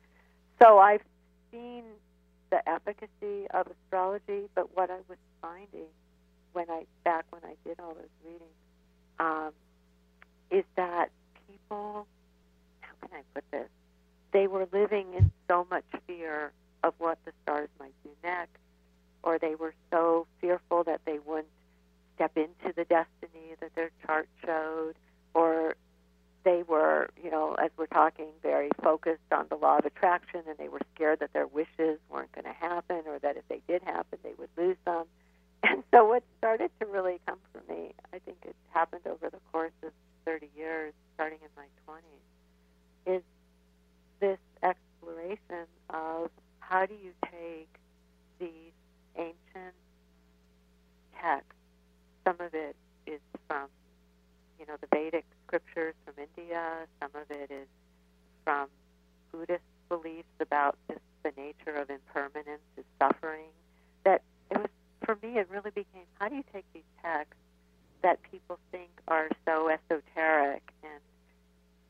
So 0.59 0.79
I've 0.79 1.03
seen 1.51 1.83
the 2.49 2.67
efficacy 2.67 3.47
of 3.53 3.67
astrology, 3.67 4.49
but 4.55 4.75
what 4.75 4.89
I 4.89 4.97
was 5.07 5.17
finding 5.41 5.87
when 6.53 6.69
I 6.69 6.85
back 7.03 7.25
when 7.29 7.43
I 7.45 7.53
did 7.63 7.79
all 7.79 7.93
those 7.93 8.05
readings 8.25 8.41
um, 9.19 9.51
is 10.49 10.63
that 10.75 11.09
people, 11.47 12.07
how 12.81 12.93
can 13.01 13.09
I 13.15 13.21
put 13.33 13.43
this? 13.51 13.69
They 14.31 14.47
were 14.47 14.67
living 14.71 15.13
in 15.15 15.31
so 15.47 15.67
much 15.69 15.85
fear 16.07 16.51
of 16.83 16.93
what 16.97 17.19
the 17.25 17.31
stars 17.43 17.69
might 17.79 17.93
do 18.03 18.09
next, 18.23 18.57
or 19.23 19.37
they 19.37 19.55
were 19.55 19.73
so 19.91 20.25
fearful 20.41 20.83
that 20.85 21.01
they 21.05 21.19
wouldn't 21.25 21.47
step 22.15 22.31
into 22.35 22.73
the 22.75 22.85
destiny 22.85 23.55
that 23.59 23.75
their 23.75 23.91
chart 24.05 24.27
showed, 24.43 24.95
or 25.33 25.75
they 26.47 26.63
were, 26.63 27.09
you 27.21 27.29
know, 27.29 27.55
as 27.61 27.71
we're 27.75 27.87
talking, 27.87 28.27
very 28.41 28.69
focused 28.81 29.33
on 29.33 29.47
the 29.49 29.57
law 29.57 29.79
of 29.79 29.85
attraction 29.85 30.39
and 30.47 30.57
they 30.57 30.69
were 30.69 30.79
scared 30.95 31.19
that 31.19 31.33
their 31.33 31.45
wishes 31.45 31.99
weren't 32.09 32.31
going 32.31 32.45
to 32.45 32.53
happen 32.53 33.01
or 33.05 33.19
that 33.19 33.35
if 33.35 33.45
they 33.49 33.59
did 33.67 33.83
happen, 33.83 34.17
they 34.23 34.31
would 34.39 34.49
lose 34.57 34.77
them. 34.85 35.03
And 35.63 35.83
so 35.91 36.05
what 36.05 36.23
started 36.37 36.71
to 36.79 36.85
really 36.85 37.19
come 37.27 37.39
for 37.51 37.61
me, 37.69 37.93
I 38.13 38.19
think 38.19 38.37
it 38.45 38.55
happened 38.69 39.01
over 39.05 39.29
the 39.29 39.39
course 39.51 39.73
of 39.83 39.91
30 40.23 40.47
years, 40.55 40.93
starting 41.15 41.39
in 41.41 41.49
my 41.57 41.65
20s, 41.85 43.17
is 43.17 43.23
this 44.21 44.37
exploration 44.63 45.65
of 45.89 46.29
how 46.59 46.85
do 46.85 46.93
you 46.93 47.11
take 47.25 47.67
these 48.39 48.71
ancient 49.17 49.75
texts, 51.19 51.51
some 52.23 52.37
of 52.39 52.53
it 52.53 52.75
is 53.05 53.19
from, 53.47 53.67
you 54.59 54.65
know, 54.67 54.75
the 54.79 54.87
Vedic 54.95 55.25
scriptures 55.47 55.95
from 56.05 56.13
India, 56.17 56.61
some 57.01 57.11
of 57.15 57.31
it 57.31 57.49
is 57.51 57.67
from 58.43 58.67
Buddhist 59.31 59.63
beliefs 59.89 60.27
about 60.39 60.77
just 60.87 61.01
the 61.23 61.31
nature 61.37 61.75
of 61.75 61.89
impermanence, 61.89 62.61
is 62.77 62.85
suffering, 62.99 63.49
that 64.03 64.21
it 64.51 64.57
was 64.57 64.69
for 65.05 65.17
me, 65.23 65.39
it 65.39 65.47
really 65.49 65.71
became 65.71 66.03
how 66.19 66.27
do 66.27 66.35
you 66.35 66.43
take 66.53 66.65
these 66.73 66.83
texts 67.01 67.35
that 68.01 68.19
people 68.29 68.59
think 68.71 68.89
are 69.07 69.29
so 69.45 69.69
esoteric 69.69 70.61
and 70.83 71.01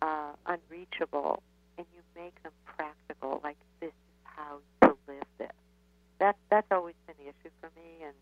uh, 0.02 0.32
unreachable, 0.46 1.42
and 1.78 1.88
you 1.96 2.02
make 2.22 2.42
them 2.44 2.52
practical, 2.66 3.42
like 3.44 3.58
this 3.80 3.90
is 3.90 3.94
how 4.24 4.60
to 4.82 4.96
live 5.08 5.24
this. 5.38 5.52
That's 6.20 6.38
that's 6.50 6.68
always 6.72 6.96
been 7.06 7.16
the 7.18 7.30
issue 7.30 7.54
for 7.60 7.72
me, 7.76 8.06
and 8.06 8.14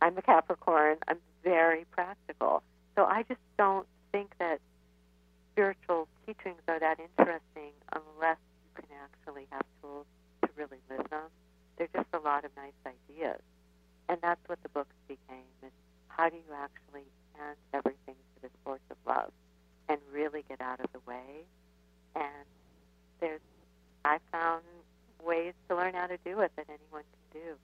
I'm 0.00 0.18
a 0.18 0.22
Capricorn. 0.22 0.96
I'm 1.08 1.18
very 1.44 1.84
practical, 1.90 2.62
so 2.96 3.04
I 3.04 3.24
just 3.28 3.40
don't 3.56 3.86
think 4.10 4.32
that 4.38 4.60
spiritual 5.52 6.08
teachings 6.26 6.60
are 6.68 6.80
that 6.80 6.98
interesting 6.98 7.72
unless 7.92 8.38
you 8.64 8.82
can 8.82 8.88
actually 9.04 9.46
have 9.50 9.62
tools 9.80 10.06
to 10.42 10.48
really 10.56 10.80
live 10.88 11.08
them. 11.10 11.28
They're 11.76 11.92
just 11.94 12.08
a 12.12 12.18
lot 12.18 12.44
of 12.44 12.50
nice 12.56 12.72
ideas. 12.86 13.40
And 14.08 14.18
that's 14.22 14.40
what 14.46 14.62
the 14.62 14.68
books 14.70 14.94
became 15.08 15.48
is 15.62 15.72
how 16.08 16.28
do 16.28 16.36
you 16.36 16.54
actually 16.54 17.04
hand 17.34 17.56
everything 17.72 18.16
to 18.34 18.42
this 18.42 18.50
force 18.64 18.80
of 18.90 18.96
love 19.06 19.32
and 19.88 19.98
really 20.12 20.44
get 20.48 20.60
out 20.60 20.80
of 20.80 20.90
the 20.92 21.00
way? 21.06 21.44
And 22.14 22.46
there's 23.20 23.40
I 24.04 24.18
found 24.32 24.64
ways 25.22 25.54
to 25.68 25.76
learn 25.76 25.94
how 25.94 26.08
to 26.08 26.18
do 26.24 26.40
it 26.40 26.52
that 26.56 26.66
anyone 26.68 27.04
can 27.04 27.40
do. 27.40 27.54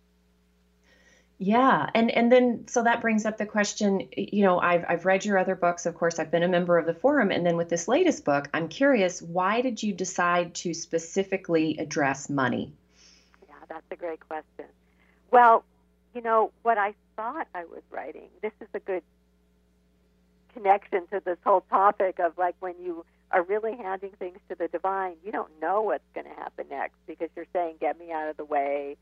Yeah, 1.40 1.88
and 1.94 2.10
and 2.10 2.32
then 2.32 2.66
so 2.66 2.82
that 2.82 3.00
brings 3.00 3.24
up 3.24 3.38
the 3.38 3.46
question. 3.46 4.08
You 4.16 4.42
know, 4.42 4.58
I've 4.58 4.84
I've 4.88 5.04
read 5.04 5.24
your 5.24 5.38
other 5.38 5.54
books. 5.54 5.86
Of 5.86 5.94
course, 5.94 6.18
I've 6.18 6.32
been 6.32 6.42
a 6.42 6.48
member 6.48 6.76
of 6.76 6.84
the 6.84 6.94
forum, 6.94 7.30
and 7.30 7.46
then 7.46 7.56
with 7.56 7.68
this 7.68 7.86
latest 7.86 8.24
book, 8.24 8.48
I'm 8.52 8.66
curious. 8.66 9.22
Why 9.22 9.60
did 9.60 9.80
you 9.80 9.92
decide 9.92 10.54
to 10.56 10.74
specifically 10.74 11.78
address 11.78 12.28
money? 12.28 12.72
Yeah, 13.48 13.54
that's 13.68 13.86
a 13.92 13.96
great 13.96 14.18
question. 14.26 14.66
Well, 15.30 15.64
you 16.12 16.22
know, 16.22 16.50
what 16.62 16.76
I 16.76 16.94
thought 17.14 17.46
I 17.54 17.66
was 17.66 17.82
writing, 17.90 18.28
this 18.42 18.52
is 18.60 18.68
a 18.74 18.80
good 18.80 19.04
connection 20.54 21.06
to 21.12 21.20
this 21.24 21.38
whole 21.44 21.60
topic 21.70 22.18
of 22.18 22.36
like 22.36 22.56
when 22.58 22.74
you 22.82 23.04
are 23.30 23.42
really 23.42 23.76
handing 23.76 24.10
things 24.18 24.38
to 24.48 24.56
the 24.56 24.66
divine, 24.66 25.14
you 25.24 25.30
don't 25.30 25.50
know 25.60 25.82
what's 25.82 26.02
going 26.14 26.26
to 26.26 26.34
happen 26.34 26.66
next 26.68 26.96
because 27.06 27.28
you're 27.36 27.46
saying, 27.52 27.76
get 27.80 27.96
me 27.98 28.10
out 28.10 28.28
of 28.28 28.36
the 28.36 28.44
way, 28.44 28.96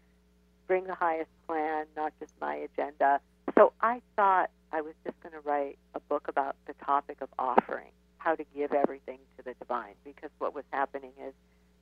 bring 0.67 0.85
the 0.85 0.95
highest 0.95 1.31
plan, 1.47 1.87
not 1.97 2.13
just 2.21 2.33
my 2.41 2.55
agenda. 2.55 3.21
So 3.57 3.73
I 3.81 4.03
thought 4.17 4.51
I 4.73 4.81
was 4.81 4.95
just 5.05 5.19
going 5.21 5.33
to 5.33 5.41
write 5.41 5.79
a 5.95 6.01
book 6.01 6.29
about 6.29 6.57
the 6.67 6.75
topic 6.85 7.19
of 7.21 7.29
offering, 7.39 7.91
how 8.19 8.35
to 8.35 8.45
give 8.55 8.73
everything 8.73 9.19
to 9.37 9.45
the 9.45 9.55
divine, 9.55 9.95
because 10.05 10.31
what 10.39 10.55
was 10.55 10.65
happening 10.73 11.13
is 11.27 11.33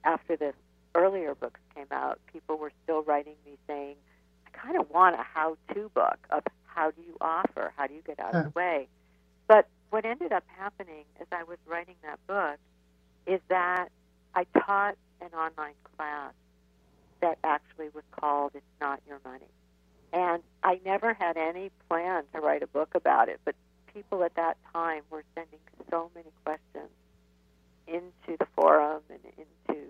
after 0.05 0.37
this 0.37 0.55
earlier 0.95 1.35
books 1.35 1.61
came 1.75 1.87
out, 1.91 2.21
people 2.33 2.57
were 2.57 2.73
still 2.85 3.03
writing 3.03 3.35
me 3.45 3.57
saying, 3.67 3.97
I 4.47 4.57
kind 4.57 4.79
of 4.79 4.91
want 4.91 5.15
a 5.17 5.23
how-to 5.23 5.91
book 5.95 6.19
of 6.31 6.43
how 6.67 6.91
do 6.91 7.03
you 7.03 7.17
offer, 7.21 7.73
how 7.77 7.87
do 7.87 7.95
you 7.95 8.03
get 8.07 8.21
out 8.21 8.35
of 8.35 8.45
the 8.45 8.51
way. 8.51 8.89
But 9.49 9.67
what 9.91 10.05
ended 10.05 10.33
up 10.33 10.45
happening 10.57 11.05
as 11.21 11.27
I 11.33 11.45
was 11.45 11.59
writing 11.67 11.97
that 12.03 12.19
book 12.27 12.59
is 13.27 13.41
that 13.49 13.89
I 14.35 14.45
taught 14.59 14.97
an 15.21 15.31
online 15.35 15.75
class 15.97 16.33
that 17.21 17.39
actually 17.45 17.89
was 17.95 18.05
called 18.13 18.53
It's 18.55 18.65
Not 18.81 19.01
Your 19.07 19.21
Money. 19.25 19.51
And 20.13 20.43
I 20.63 20.81
never 20.85 21.15
had 21.15 21.37
any 21.37 21.71
plan 21.89 22.25
to 22.33 22.41
write 22.41 22.63
a 22.63 22.67
book 22.67 22.95
about 22.95 23.29
it, 23.29 23.41
but 23.45 23.55
people 23.93 24.23
at 24.23 24.35
that 24.37 24.57
time 24.73 25.03
were 25.11 25.25
sending 25.35 25.59
so 25.91 26.11
many 26.15 26.31
questions 26.45 26.91
into 27.87 28.39
the 28.39 28.47
forum 28.57 29.03
and 29.11 29.21
into 29.37 29.81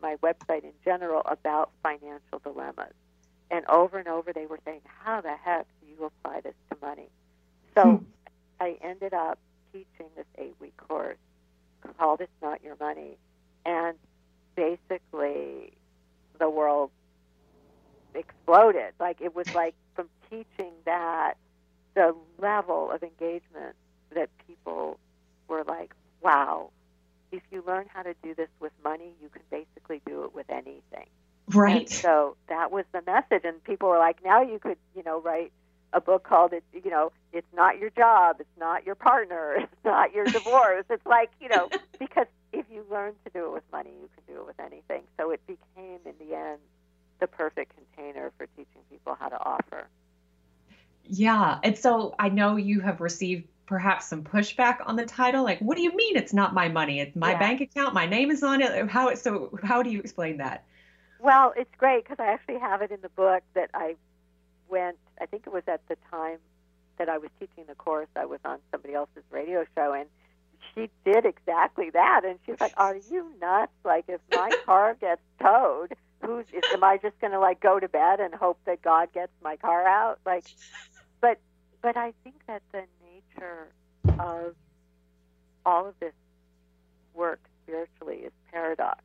my 0.00 0.16
website 0.16 0.64
in 0.64 0.72
general 0.84 1.22
about 1.26 1.70
financial 1.82 2.38
dilemmas. 2.42 2.92
And 3.50 3.64
over 3.66 3.98
and 3.98 4.08
over, 4.08 4.32
they 4.32 4.46
were 4.46 4.60
saying, 4.64 4.80
How 4.84 5.20
the 5.20 5.34
heck 5.36 5.66
do 5.80 5.86
you 5.88 6.04
apply 6.04 6.40
this 6.42 6.54
to 6.70 6.76
money? 6.80 7.08
So 7.74 7.82
hmm. 7.82 8.04
I 8.60 8.76
ended 8.82 9.14
up 9.14 9.38
teaching 9.72 10.10
this 10.16 10.26
eight 10.36 10.54
week 10.60 10.76
course 10.76 11.16
called 11.96 12.20
It's 12.20 12.30
Not 12.42 12.62
Your 12.62 12.76
Money. 12.78 13.16
And 13.64 13.96
basically, 14.58 15.72
the 16.40 16.50
world 16.50 16.90
exploded. 18.14 18.92
Like, 18.98 19.20
it 19.20 19.34
was 19.34 19.54
like 19.54 19.74
from 19.94 20.08
teaching 20.28 20.72
that, 20.84 21.34
the 21.94 22.14
level 22.38 22.90
of 22.90 23.02
engagement 23.02 23.74
that 24.14 24.30
people 24.46 24.98
were 25.48 25.64
like, 25.64 25.92
wow, 26.22 26.70
if 27.32 27.42
you 27.50 27.62
learn 27.66 27.86
how 27.92 28.02
to 28.02 28.14
do 28.22 28.34
this 28.34 28.48
with 28.60 28.72
money, 28.82 29.12
you 29.22 29.28
can 29.28 29.42
basically 29.50 30.00
do 30.06 30.24
it 30.24 30.34
with 30.34 30.48
anything. 30.50 31.06
Right. 31.48 31.80
And 31.80 31.90
so 31.90 32.36
that 32.48 32.70
was 32.70 32.84
the 32.92 33.02
message, 33.06 33.44
and 33.44 33.62
people 33.64 33.88
were 33.88 33.98
like, 33.98 34.22
"Now 34.24 34.42
you 34.42 34.58
could, 34.58 34.76
you 34.94 35.02
know, 35.02 35.20
write 35.20 35.50
a 35.92 36.00
book 36.00 36.24
called 36.24 36.52
it, 36.52 36.64
you 36.72 36.90
know, 36.90 37.12
it's 37.32 37.46
not 37.54 37.78
your 37.78 37.90
job, 37.90 38.36
it's 38.40 38.58
not 38.58 38.84
your 38.84 38.94
partner, 38.94 39.54
it's 39.58 39.84
not 39.84 40.12
your 40.12 40.26
divorce. 40.26 40.84
it's 40.90 41.06
like, 41.06 41.30
you 41.40 41.48
know, 41.48 41.68
because 41.98 42.26
if 42.52 42.66
you 42.70 42.84
learn 42.90 43.14
to 43.24 43.30
do 43.32 43.46
it 43.46 43.52
with 43.52 43.64
money, 43.72 43.90
you 43.90 44.08
can 44.14 44.34
do 44.34 44.40
it 44.40 44.46
with 44.46 44.60
anything. 44.60 45.02
So 45.18 45.30
it 45.30 45.40
became, 45.46 46.00
in 46.04 46.14
the 46.18 46.34
end, 46.34 46.58
the 47.20 47.26
perfect 47.26 47.74
container 47.76 48.32
for 48.36 48.46
teaching 48.56 48.82
people 48.90 49.16
how 49.18 49.28
to 49.28 49.38
offer. 49.38 49.88
Yeah, 51.04 51.58
and 51.62 51.76
so 51.76 52.14
I 52.18 52.28
know 52.28 52.56
you 52.56 52.80
have 52.80 53.00
received 53.00 53.48
perhaps 53.66 54.06
some 54.06 54.24
pushback 54.24 54.78
on 54.84 54.96
the 54.96 55.04
title. 55.04 55.44
Like, 55.44 55.58
what 55.60 55.76
do 55.76 55.82
you 55.82 55.94
mean 55.94 56.16
it's 56.16 56.32
not 56.32 56.54
my 56.54 56.68
money? 56.68 57.00
It's 57.00 57.16
my 57.16 57.32
yeah. 57.32 57.38
bank 57.38 57.60
account. 57.60 57.94
My 57.94 58.06
name 58.06 58.30
is 58.30 58.42
on 58.42 58.60
it. 58.60 58.88
How 58.88 59.14
so? 59.14 59.58
How 59.62 59.82
do 59.82 59.90
you 59.90 60.00
explain 60.00 60.38
that? 60.38 60.64
Well, 61.20 61.52
it's 61.56 61.74
great 61.76 62.04
because 62.04 62.18
I 62.18 62.26
actually 62.32 62.58
have 62.58 62.82
it 62.82 62.90
in 62.90 63.00
the 63.00 63.08
book 63.08 63.42
that 63.54 63.70
I 63.74 63.96
went. 64.68 64.98
I 65.20 65.26
think 65.26 65.46
it 65.46 65.52
was 65.52 65.64
at 65.66 65.80
the 65.88 65.96
time 66.10 66.38
that 66.98 67.08
I 67.08 67.18
was 67.18 67.30
teaching 67.40 67.64
the 67.66 67.74
course. 67.74 68.08
I 68.14 68.26
was 68.26 68.40
on 68.44 68.58
somebody 68.70 68.94
else's 68.94 69.24
radio 69.30 69.64
show, 69.74 69.92
and 69.92 70.08
she 70.74 70.90
did 71.04 71.24
exactly 71.24 71.90
that. 71.90 72.22
And 72.24 72.38
she's 72.46 72.60
like, 72.60 72.74
"Are 72.76 72.96
you 73.10 73.32
nuts? 73.40 73.72
Like, 73.84 74.04
if 74.08 74.20
my 74.32 74.50
car 74.66 74.96
gets 75.00 75.22
towed, 75.40 75.94
who's? 76.22 76.46
Is, 76.52 76.62
am 76.72 76.84
I 76.84 76.98
just 76.98 77.18
going 77.20 77.32
to 77.32 77.40
like 77.40 77.60
go 77.60 77.78
to 77.80 77.88
bed 77.88 78.20
and 78.20 78.34
hope 78.34 78.58
that 78.66 78.82
God 78.82 79.12
gets 79.12 79.32
my 79.42 79.56
car 79.56 79.86
out? 79.86 80.18
Like, 80.24 80.44
but 81.20 81.38
but 81.82 81.96
I 81.96 82.12
think 82.24 82.36
that 82.46 82.62
the 82.72 82.84
nature 83.04 83.68
of 84.18 84.54
all 85.64 85.86
of 85.86 85.94
this 86.00 86.14
work 87.14 87.40
spiritually 87.64 88.24
is 88.24 88.32
paradox. 88.50 89.02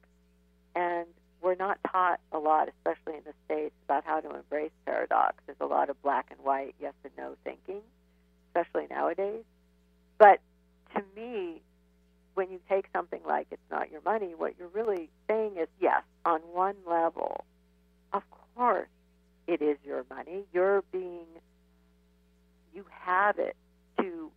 And 0.75 1.07
we're 1.41 1.55
not 1.55 1.77
taught 1.91 2.19
a 2.31 2.39
lot, 2.39 2.69
especially 2.69 3.17
in 3.17 3.23
the 3.25 3.33
States, 3.45 3.75
about 3.85 4.05
how 4.05 4.21
to 4.21 4.33
embrace 4.33 4.71
paradox. 4.85 5.35
There's 5.45 5.57
a 5.59 5.65
lot 5.65 5.89
of 5.89 6.01
black 6.01 6.27
and 6.31 6.39
white, 6.39 6.73
yes 6.79 6.93
and 7.03 7.11
no 7.17 7.35
thinking, 7.43 7.81
especially 8.49 8.87
nowadays. 8.89 9.43
But 10.17 10.39
to 10.95 11.03
me, 11.15 11.61
when 12.33 12.49
you 12.49 12.59
take 12.67 12.85
something 12.93 13.21
like 13.25 13.47
it's 13.51 13.61
not 13.69 13.91
your 13.91 14.01
money, 14.01 14.33
what 14.35 14.55
you're 14.57 14.67
really 14.69 15.09
saying 15.27 15.57
is 15.59 15.67
yes, 15.79 16.03
on 16.25 16.39
one 16.51 16.75
level, 16.87 17.45
of 18.11 18.23
course, 18.55 18.87
it 19.47 19.61
is 19.61 19.77
your 19.83 20.05
money. 20.09 20.43
You're 20.53 20.83
being, 20.91 21.27
you 22.73 22.85
have 22.89 23.37
it 23.37 23.55
to 23.99 24.31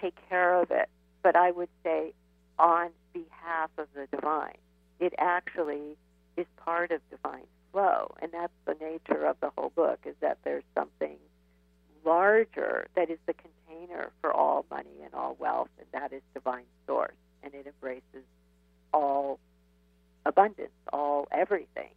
take 0.00 0.14
care 0.28 0.60
of 0.60 0.70
it. 0.70 0.88
But 1.22 1.36
I 1.36 1.50
would 1.50 1.70
say 1.82 2.12
on 2.58 2.90
behalf 3.12 3.70
of 3.78 3.88
the 3.94 4.06
divine. 4.14 4.56
It 5.00 5.14
actually 5.18 5.96
is 6.36 6.46
part 6.56 6.90
of 6.90 7.00
divine 7.10 7.46
flow, 7.72 8.14
and 8.22 8.32
that's 8.32 8.52
the 8.66 8.74
nature 8.80 9.26
of 9.26 9.36
the 9.40 9.50
whole 9.56 9.70
book 9.70 10.00
is 10.04 10.14
that 10.20 10.38
there's 10.44 10.64
something 10.74 11.16
larger 12.04 12.86
that 12.94 13.10
is 13.10 13.18
the 13.26 13.34
container 13.34 14.10
for 14.20 14.32
all 14.32 14.64
money 14.70 15.02
and 15.04 15.14
all 15.14 15.36
wealth, 15.38 15.68
and 15.78 15.86
that 15.92 16.12
is 16.12 16.22
divine 16.34 16.64
source, 16.86 17.14
and 17.42 17.54
it 17.54 17.66
embraces 17.66 18.26
all 18.92 19.38
abundance, 20.26 20.70
all 20.92 21.28
everything, 21.32 21.90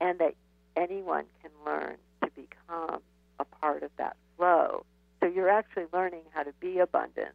and 0.00 0.18
that 0.18 0.34
anyone 0.76 1.24
can 1.42 1.50
learn 1.64 1.96
to 2.22 2.30
become 2.30 3.00
a 3.38 3.44
part 3.44 3.82
of 3.82 3.90
that 3.98 4.16
flow. 4.36 4.84
So 5.20 5.26
you're 5.26 5.48
actually 5.48 5.86
learning 5.92 6.22
how 6.32 6.42
to 6.42 6.52
be 6.60 6.78
abundant 6.78 7.34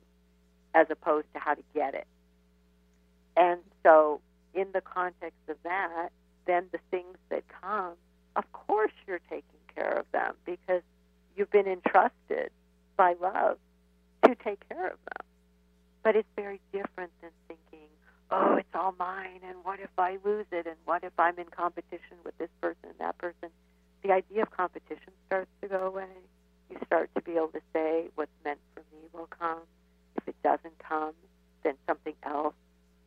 as 0.73 0.87
opposed 0.89 1.27
to 1.33 1.39
how 1.39 1.55
to 1.55 1.63
get 1.73 1.95
it. 1.95 2.07
And 3.35 3.59
so, 3.83 4.21
in 4.53 4.67
the 4.73 4.81
context 4.81 5.39
of 5.47 5.55
that, 5.63 6.09
then 6.45 6.65
the 6.71 6.79
things 6.91 7.17
that 7.29 7.43
come, 7.61 7.93
of 8.35 8.51
course, 8.51 8.91
you're 9.07 9.21
taking 9.29 9.59
care 9.73 9.93
of 9.93 10.05
them 10.11 10.35
because 10.45 10.81
you've 11.39 11.49
been 11.49 11.67
entrusted 11.67 12.51
by 12.97 13.15
love 13.21 13.57
to 14.25 14.35
take 14.43 14.67
care 14.67 14.87
of 14.87 14.99
them. 15.05 15.25
But 16.03 16.17
it's 16.17 16.27
very 16.35 16.59
different 16.73 17.11
than 17.21 17.31
thinking, 17.47 17.87
oh, 18.29 18.55
it's 18.55 18.75
all 18.75 18.93
mine, 18.99 19.39
and 19.47 19.55
what 19.63 19.79
if 19.79 19.89
I 19.97 20.17
lose 20.23 20.45
it, 20.51 20.67
and 20.67 20.75
what 20.83 21.03
if 21.03 21.13
I'm 21.17 21.39
in 21.39 21.45
competition 21.45 22.17
with 22.25 22.37
this 22.37 22.49
person 22.61 22.89
and 22.89 22.99
that 22.99 23.17
person? 23.17 23.49
The 24.03 24.11
idea 24.11 24.43
of 24.43 24.51
competition 24.51 25.13
starts 25.27 25.49
to 25.61 25.69
go 25.69 25.87
away. 25.87 26.07
You 26.69 26.77
start 26.85 27.09
to 27.15 27.21
be 27.21 27.31
able 27.31 27.47
to 27.47 27.61
say, 27.73 28.09
what's 28.15 28.31
meant 28.43 28.59
for 28.75 28.81
me 28.91 28.99
will 29.13 29.27
come. 29.27 29.59
If 30.17 30.27
it 30.27 30.35
doesn't 30.43 30.77
come, 30.79 31.13
then 31.63 31.75
something 31.87 32.15
else 32.23 32.53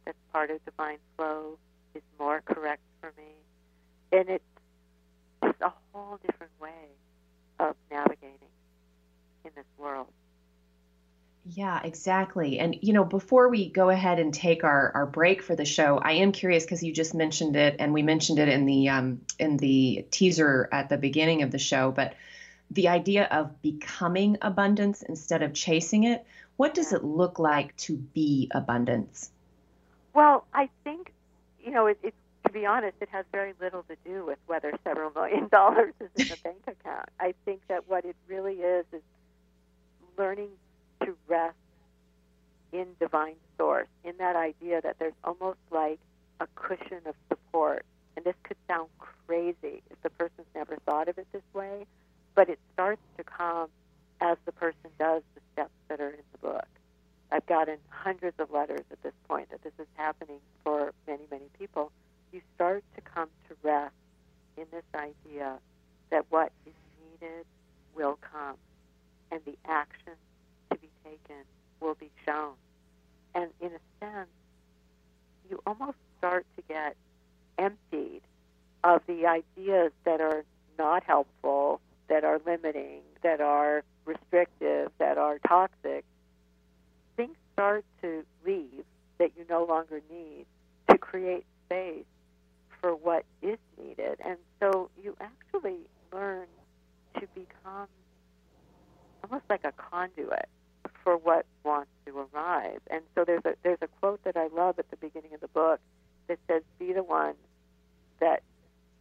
that's 0.06 0.18
part 0.32 0.50
of 0.50 0.64
divine 0.64 0.98
flow 1.16 1.58
is 1.94 2.02
more 2.18 2.42
correct 2.46 2.82
for 3.00 3.12
me. 3.16 3.28
And 4.10 4.28
it's 4.28 4.44
just 5.44 5.60
a 5.60 5.72
whole 5.92 6.18
different 6.26 6.52
way 6.60 6.88
of 7.60 7.76
navigating 7.90 8.48
in 9.44 9.50
this 9.54 9.64
world. 9.78 10.08
Yeah, 11.44 11.80
exactly. 11.92 12.58
And 12.58 12.78
you 12.80 12.94
know, 12.94 13.04
before 13.04 13.48
we 13.50 13.68
go 13.68 13.90
ahead 13.90 14.18
and 14.18 14.32
take 14.32 14.64
our, 14.64 14.92
our 14.94 15.04
break 15.04 15.42
for 15.42 15.54
the 15.54 15.66
show, 15.66 15.98
I 15.98 16.12
am 16.12 16.32
curious 16.32 16.64
because 16.64 16.82
you 16.82 16.90
just 16.90 17.14
mentioned 17.14 17.54
it, 17.54 17.76
and 17.78 17.92
we 17.92 18.02
mentioned 18.02 18.38
it 18.38 18.48
in 18.48 18.64
the 18.64 18.88
um, 18.88 19.20
in 19.38 19.58
the 19.58 20.06
teaser 20.10 20.70
at 20.72 20.88
the 20.88 20.96
beginning 20.96 21.42
of 21.42 21.50
the 21.50 21.58
show. 21.58 21.90
But 21.90 22.14
the 22.70 22.88
idea 22.88 23.24
of 23.24 23.60
becoming 23.60 24.38
abundance 24.40 25.02
instead 25.02 25.42
of 25.42 25.52
chasing 25.52 26.04
it, 26.04 26.24
what 26.56 26.72
does 26.72 26.94
it 26.94 27.04
look 27.04 27.38
like 27.38 27.76
to 27.76 27.96
be 27.96 28.50
abundance? 28.54 29.30
Well, 30.14 30.46
I 30.54 30.70
think, 30.84 31.12
you 31.62 31.70
know, 31.70 31.86
it, 31.86 31.98
it, 32.02 32.14
to 32.46 32.52
be 32.52 32.64
honest, 32.64 32.96
it 33.02 33.10
has 33.10 33.26
very 33.30 33.52
little 33.60 33.82
to 33.84 33.96
do 34.06 34.24
with 34.24 34.38
whether 34.46 34.72
several 34.82 35.10
million 35.14 35.48
dollars 35.48 35.92
is 36.00 36.08
in 36.16 36.28
the 36.28 36.38
bank 36.42 36.62
account. 36.66 37.10
I 37.20 37.34
think 37.44 37.60
that 37.68 37.86
what 37.88 38.06
it 38.06 38.16
really 38.26 38.54
is 38.54 38.86
is 38.92 39.02
learning 40.16 40.48
to 41.04 41.14
rest 41.28 41.56
in 42.72 42.86
divine 42.98 43.36
source, 43.58 43.88
in 44.04 44.14
that 44.18 44.36
idea 44.36 44.80
that 44.80 44.98
there's 44.98 45.14
almost 45.24 45.58
like 45.70 45.98
a 46.40 46.46
cushion 46.54 47.00
of 47.06 47.14
support. 47.28 47.84
And 48.16 48.24
this 48.24 48.34
could 48.42 48.56
sound 48.68 48.88
crazy 48.98 49.82
if 49.90 50.02
the 50.02 50.10
person's 50.10 50.46
never 50.54 50.76
thought 50.84 51.08
of 51.08 51.18
it 51.18 51.26
this 51.32 51.42
way, 51.54 51.86
but 52.34 52.48
it 52.48 52.58
starts 52.72 53.02
to 53.16 53.24
come 53.24 53.68
as 54.20 54.36
the 54.44 54.52
person 54.52 54.90
does 54.98 55.22
the 55.34 55.40
steps 55.52 55.72
that 55.88 56.00
are 56.00 56.10
in 56.10 56.22
the 56.32 56.38
book. 56.38 56.66
I've 57.30 57.46
gotten 57.46 57.78
hundreds 57.88 58.38
of 58.38 58.50
letters 58.50 58.84
at 58.90 59.02
this 59.02 59.14
point 59.26 59.50
that 59.50 59.62
this 59.62 59.72
is 59.78 59.86
happening 59.94 60.40
for 60.62 60.92
many, 61.06 61.26
many 61.30 61.46
people. 61.58 61.90
You 62.32 62.42
start 62.54 62.84
to 62.94 63.00
come 63.00 63.28
to 63.48 63.56
rest 63.62 63.94
in 64.56 64.66
this 64.70 64.84
idea 64.94 65.58
that 66.10 66.26
what 66.28 66.52
is 66.66 66.74
needed 67.00 67.46
will 67.94 68.18
come 68.20 68.56
and 69.30 69.40
the 69.46 69.56
action 69.66 70.12
to 70.70 70.78
be 70.78 70.88
taken 71.04 71.42
will 71.82 71.94
be 71.94 72.10
shown. 72.24 72.52
And 73.34 73.50
in 73.60 73.68
a 73.68 74.04
sense, 74.04 74.28
you 75.50 75.60
almost 75.66 75.98
start 76.18 76.46
to 76.56 76.62
get 76.68 76.96
emptied 77.58 78.22
of 78.84 79.02
the 79.06 79.26
ideas 79.26 79.92
that 80.04 80.20
are 80.20 80.44
not 80.78 81.04
helpful, 81.04 81.80
that 82.08 82.24
are 82.24 82.40
limiting, 82.44 83.00
that 83.22 83.40
are 83.40 83.84
restrictive, 84.04 84.90
that 84.98 85.18
are 85.18 85.38
toxic, 85.46 86.04
things 87.16 87.36
start 87.52 87.84
to 88.02 88.24
leave 88.44 88.84
that 89.18 89.32
you 89.36 89.44
no 89.48 89.64
longer 89.64 90.00
need 90.10 90.46
to 90.88 90.98
create 90.98 91.44
space 91.66 92.04
for 92.80 92.94
what 92.94 93.24
is 93.40 93.58
needed. 93.78 94.18
And 94.24 94.36
so 94.60 94.90
you 95.02 95.16
actually 95.20 95.78
learn 96.12 96.46
to 97.14 97.26
become 97.34 97.86
almost 99.22 99.44
like 99.48 99.64
a 99.64 99.72
conduit 99.72 100.48
for 101.02 101.16
what 101.16 101.46
wants 101.64 101.90
to 102.06 102.26
arrive. 102.32 102.80
And 102.90 103.02
so 103.14 103.24
there's 103.24 103.44
a 103.44 103.54
there's 103.62 103.82
a 103.82 103.88
quote 104.00 104.22
that 104.24 104.36
I 104.36 104.48
love 104.48 104.78
at 104.78 104.90
the 104.90 104.96
beginning 104.96 105.34
of 105.34 105.40
the 105.40 105.48
book 105.48 105.80
that 106.28 106.38
says, 106.48 106.62
"Be 106.78 106.92
the 106.92 107.02
one 107.02 107.34
that 108.20 108.42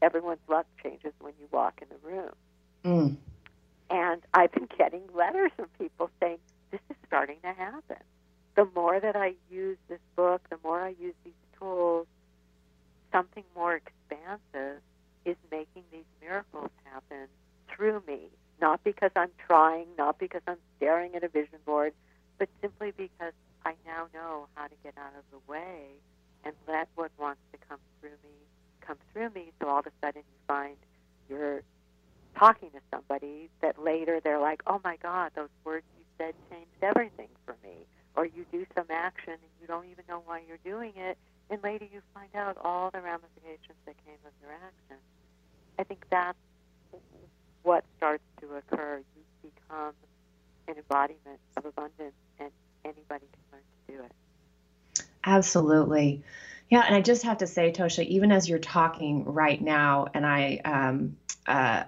everyone's 0.02 0.40
luck 0.48 0.66
changes 0.82 1.14
when 1.20 1.34
you 1.40 1.48
walk 1.52 1.82
in 1.82 1.88
the 1.90 2.08
room." 2.08 2.34
Mm. 2.84 3.18
And 3.92 4.22
I've 4.34 4.52
been 4.54 4.70
getting 4.78 5.04
letters 5.14 5.52
from 5.58 5.68
people 5.78 6.10
saying, 6.22 6.40
this 6.72 6.80
is 6.90 6.96
starting 7.06 7.38
to 7.44 7.52
happen. 7.52 7.98
The 8.56 8.66
more 8.74 9.00
that 9.00 9.16
I 9.18 9.34
use 9.50 9.78
this 9.90 10.00
book, 10.16 10.42
the 10.50 10.58
more 10.64 10.82
I 10.82 10.96
use 11.00 11.14
these 11.26 11.34
tools, 11.60 12.08
something 13.12 13.44
more 13.54 13.76
expansive 13.76 14.82
is 15.26 15.36
making 15.52 15.84
these 15.92 16.06
miracles 16.22 16.70
happen 16.86 17.28
through 17.68 18.02
me. 18.08 18.30
Not 18.62 18.84
because 18.84 19.12
I'm 19.16 19.32
trying, 19.48 19.88
not 19.98 20.20
because 20.20 20.42
I'm 20.48 20.58
staring 20.78 21.16
at 21.16 21.24
a 21.24 21.28
vision 21.28 21.60
board, 21.66 21.94
but 22.38 22.48
simply 22.62 22.92
because 22.96 23.34
I 23.66 23.74
now 23.86 24.08
know 24.14 24.48
how 24.56 24.68
to 24.68 24.76
get 24.84 24.94
out 24.98 25.14
of 25.18 25.24
the 25.32 25.52
way 25.52 25.88
and 26.46 26.54
let 26.68 26.88
what 26.96 27.12
wants 27.18 27.42
to 27.52 27.58
come 27.68 27.80
through 28.00 28.12
me 28.24 28.32
come 28.82 28.98
through 29.14 29.30
me. 29.30 29.52
So 29.60 29.70
all 29.70 29.80
of 29.80 29.88
a 29.88 29.92
sudden 30.02 30.24
you 30.28 30.40
find 30.48 30.76
you're 31.30 31.62
talking 32.38 32.70
to 32.72 32.80
somebody 32.92 33.50
that 33.62 33.82
later 33.82 34.20
they're 34.22 34.40
like, 34.40 34.62
oh 34.68 34.82
my 34.84 34.98
God, 35.02 35.32
those 35.36 35.50
words 35.64 35.86
you 35.98 36.04
said 36.18 36.34
changed 36.50 36.72
everything 36.82 37.30
for 37.46 37.56
me. 37.64 37.86
Or 38.16 38.26
you 38.26 38.46
do 38.52 38.66
some 38.76 38.86
action 38.90 39.34
and 39.34 39.52
you 39.62 39.68
don't 39.68 39.86
even 39.86 40.04
know 40.10 40.22
why 40.26 40.42
you're 40.46 40.60
doing 40.66 40.92
it, 40.98 41.18
and 41.50 41.64
later 41.64 41.86
you 41.92 42.02
find 42.14 42.36
out 42.36 42.58
all 42.62 42.92
the 42.92 43.00
ramifications 43.00 43.78
that 43.86 43.96
came 44.06 44.20
of 44.26 44.34
your 44.42 44.52
action. 44.52 44.98
I 45.80 45.84
think 45.84 46.04
that's 46.10 46.38
what 47.64 47.84
starts 47.98 48.24
to 48.42 48.56
occur. 48.56 49.02
You 49.16 49.52
become 49.52 49.94
an 50.68 50.76
embodiment 50.78 51.40
of 51.58 51.66
abundance, 51.66 52.16
and 52.40 52.52
anybody 52.86 53.26
can 53.32 53.44
learn 53.52 53.62
to 53.88 53.94
do 53.94 54.04
it. 54.04 55.04
Absolutely. 55.24 56.24
Yeah, 56.70 56.84
and 56.86 56.96
I 56.96 57.02
just 57.02 57.24
have 57.24 57.40
to 57.40 57.48
say, 57.48 57.72
Tosha, 57.72 58.06
even 58.06 58.32
as 58.32 58.48
you're 58.48 58.60
talking 58.60 59.26
right 59.26 59.62
now, 59.62 60.08
and 60.14 60.26
I 60.26 60.62
um, 60.64 61.18
uh, 61.46 61.84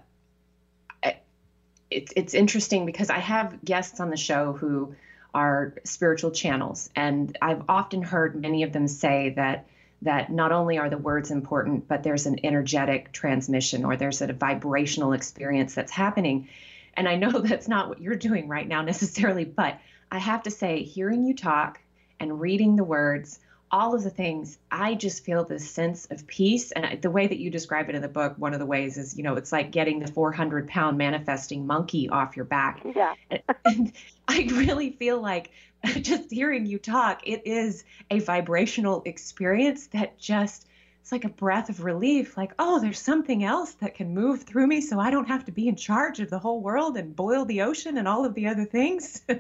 it's 1.93 2.13
it's 2.15 2.33
interesting 2.33 2.86
because 2.86 3.09
I 3.09 3.19
have 3.19 3.63
guests 3.63 3.99
on 3.99 4.09
the 4.09 4.17
show 4.17 4.53
who 4.53 4.95
are 5.33 5.73
spiritual 5.83 6.31
channels, 6.31 6.89
and 6.95 7.38
I've 7.41 7.63
often 7.69 8.01
heard 8.01 8.39
many 8.39 8.63
of 8.63 8.73
them 8.73 8.88
say 8.88 9.33
that 9.36 9.67
that 10.03 10.31
not 10.31 10.51
only 10.51 10.77
are 10.77 10.89
the 10.89 10.97
words 10.97 11.31
important, 11.31 11.87
but 11.87 12.03
there's 12.03 12.25
an 12.25 12.39
energetic 12.43 13.11
transmission 13.11 13.85
or 13.85 13.97
there's 13.97 14.21
a 14.21 14.31
vibrational 14.31 15.13
experience 15.13 15.73
that's 15.73 15.91
happening. 15.91 16.47
And 16.93 17.07
I 17.07 17.15
know 17.15 17.31
that's 17.39 17.67
not 17.67 17.89
what 17.89 18.01
you're 18.01 18.15
doing 18.15 18.47
right 18.47 18.67
now 18.67 18.81
necessarily, 18.81 19.45
but 19.45 19.79
I 20.11 20.19
have 20.19 20.43
to 20.43 20.51
say, 20.51 20.83
hearing 20.83 21.23
you 21.23 21.35
talk 21.35 21.79
and 22.19 22.39
reading 22.39 22.75
the 22.75 22.83
words 22.83 23.39
all 23.73 23.95
of 23.95 24.03
the 24.03 24.09
things, 24.12 24.59
I 24.69 24.93
just 24.93 25.25
feel 25.25 25.43
this 25.43 25.67
sense 25.67 26.07
of 26.12 26.27
peace. 26.27 26.71
And 26.71 27.01
the 27.01 27.09
way 27.09 27.25
that 27.25 27.39
you 27.39 27.49
describe 27.49 27.89
it 27.89 27.95
in 27.95 28.03
the 28.03 28.07
book, 28.07 28.36
one 28.38 28.53
of 28.53 28.59
the 28.59 28.67
ways 28.67 28.99
is, 28.99 29.17
you 29.17 29.23
know, 29.23 29.36
it's 29.36 29.51
like 29.51 29.71
getting 29.71 29.99
the 29.99 30.07
400 30.07 30.67
pound 30.67 30.99
manifesting 30.99 31.65
monkey 31.65 32.07
off 32.07 32.38
your 32.38 32.45
back. 32.45 32.86
Yeah. 32.95 33.15
and, 33.31 33.41
and 33.65 33.93
I 34.27 34.47
really 34.51 34.91
feel 34.91 35.19
like 35.19 35.49
just 36.01 36.29
hearing 36.29 36.67
you 36.67 36.77
talk, 36.77 37.27
it 37.27 37.47
is 37.47 37.83
a 38.12 38.19
vibrational 38.19 39.01
experience 39.05 39.88
that 39.88 40.19
just, 40.19 40.67
it's 41.01 41.12
like 41.12 41.25
a 41.25 41.29
breath 41.29 41.67
of 41.69 41.83
relief 41.83 42.38
like 42.38 42.53
oh 42.59 42.79
there's 42.79 42.97
something 42.97 43.43
else 43.43 43.73
that 43.73 43.93
can 43.93 44.13
move 44.13 44.43
through 44.43 44.65
me 44.65 44.79
so 44.79 45.01
i 45.01 45.12
don't 45.12 45.27
have 45.27 45.43
to 45.43 45.51
be 45.51 45.67
in 45.67 45.75
charge 45.75 46.21
of 46.21 46.29
the 46.29 46.39
whole 46.39 46.62
world 46.62 46.95
and 46.95 47.13
boil 47.13 47.43
the 47.43 47.62
ocean 47.62 47.97
and 47.97 48.07
all 48.07 48.23
of 48.23 48.33
the 48.36 48.47
other 48.47 48.63
things 48.63 49.21
yeah 49.29 49.36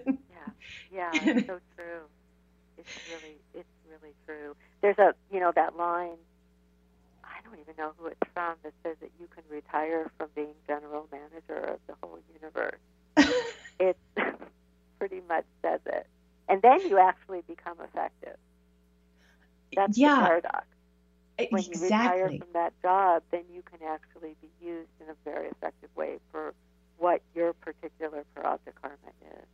yeah 0.91 1.11
it's 1.13 1.47
so 1.47 1.61
true 1.77 2.01
it's 2.77 2.89
really 3.09 3.37
there's 4.81 4.97
a 4.97 5.13
you 5.31 5.39
know 5.39 5.51
that 5.55 5.75
line 5.75 6.17
i 7.23 7.37
don't 7.43 7.59
even 7.59 7.73
know 7.77 7.93
who 7.97 8.07
it's 8.07 8.19
from 8.33 8.55
that 8.63 8.73
says 8.83 8.95
that 9.01 9.11
you 9.19 9.27
can 9.33 9.43
retire 9.49 10.11
from 10.17 10.29
being 10.35 10.53
general 10.67 11.07
manager 11.11 11.73
of 11.73 11.79
the 11.87 11.93
whole 12.01 12.19
universe 12.33 12.79
it 13.79 13.97
pretty 14.99 15.21
much 15.27 15.45
says 15.61 15.79
it 15.85 16.07
and 16.49 16.61
then 16.61 16.79
you 16.87 16.97
actually 16.97 17.41
become 17.47 17.77
effective 17.83 18.37
that's 19.75 19.97
yeah. 19.97 20.15
the 20.15 20.21
paradox 20.21 20.65
when 21.49 21.63
you 21.63 21.81
retire 21.81 22.29
from 22.29 22.47
that 22.53 22.73
job, 22.81 23.23
then 23.31 23.43
you 23.53 23.63
can 23.63 23.79
actually 23.87 24.35
be 24.41 24.49
used 24.65 24.89
in 25.01 25.09
a 25.09 25.15
very 25.25 25.47
effective 25.47 25.89
way 25.95 26.19
for 26.31 26.53
what 26.97 27.21
your 27.35 27.53
particular 27.53 28.23
Prarabdha 28.35 28.73
karma 28.81 28.97
is. 29.37 29.45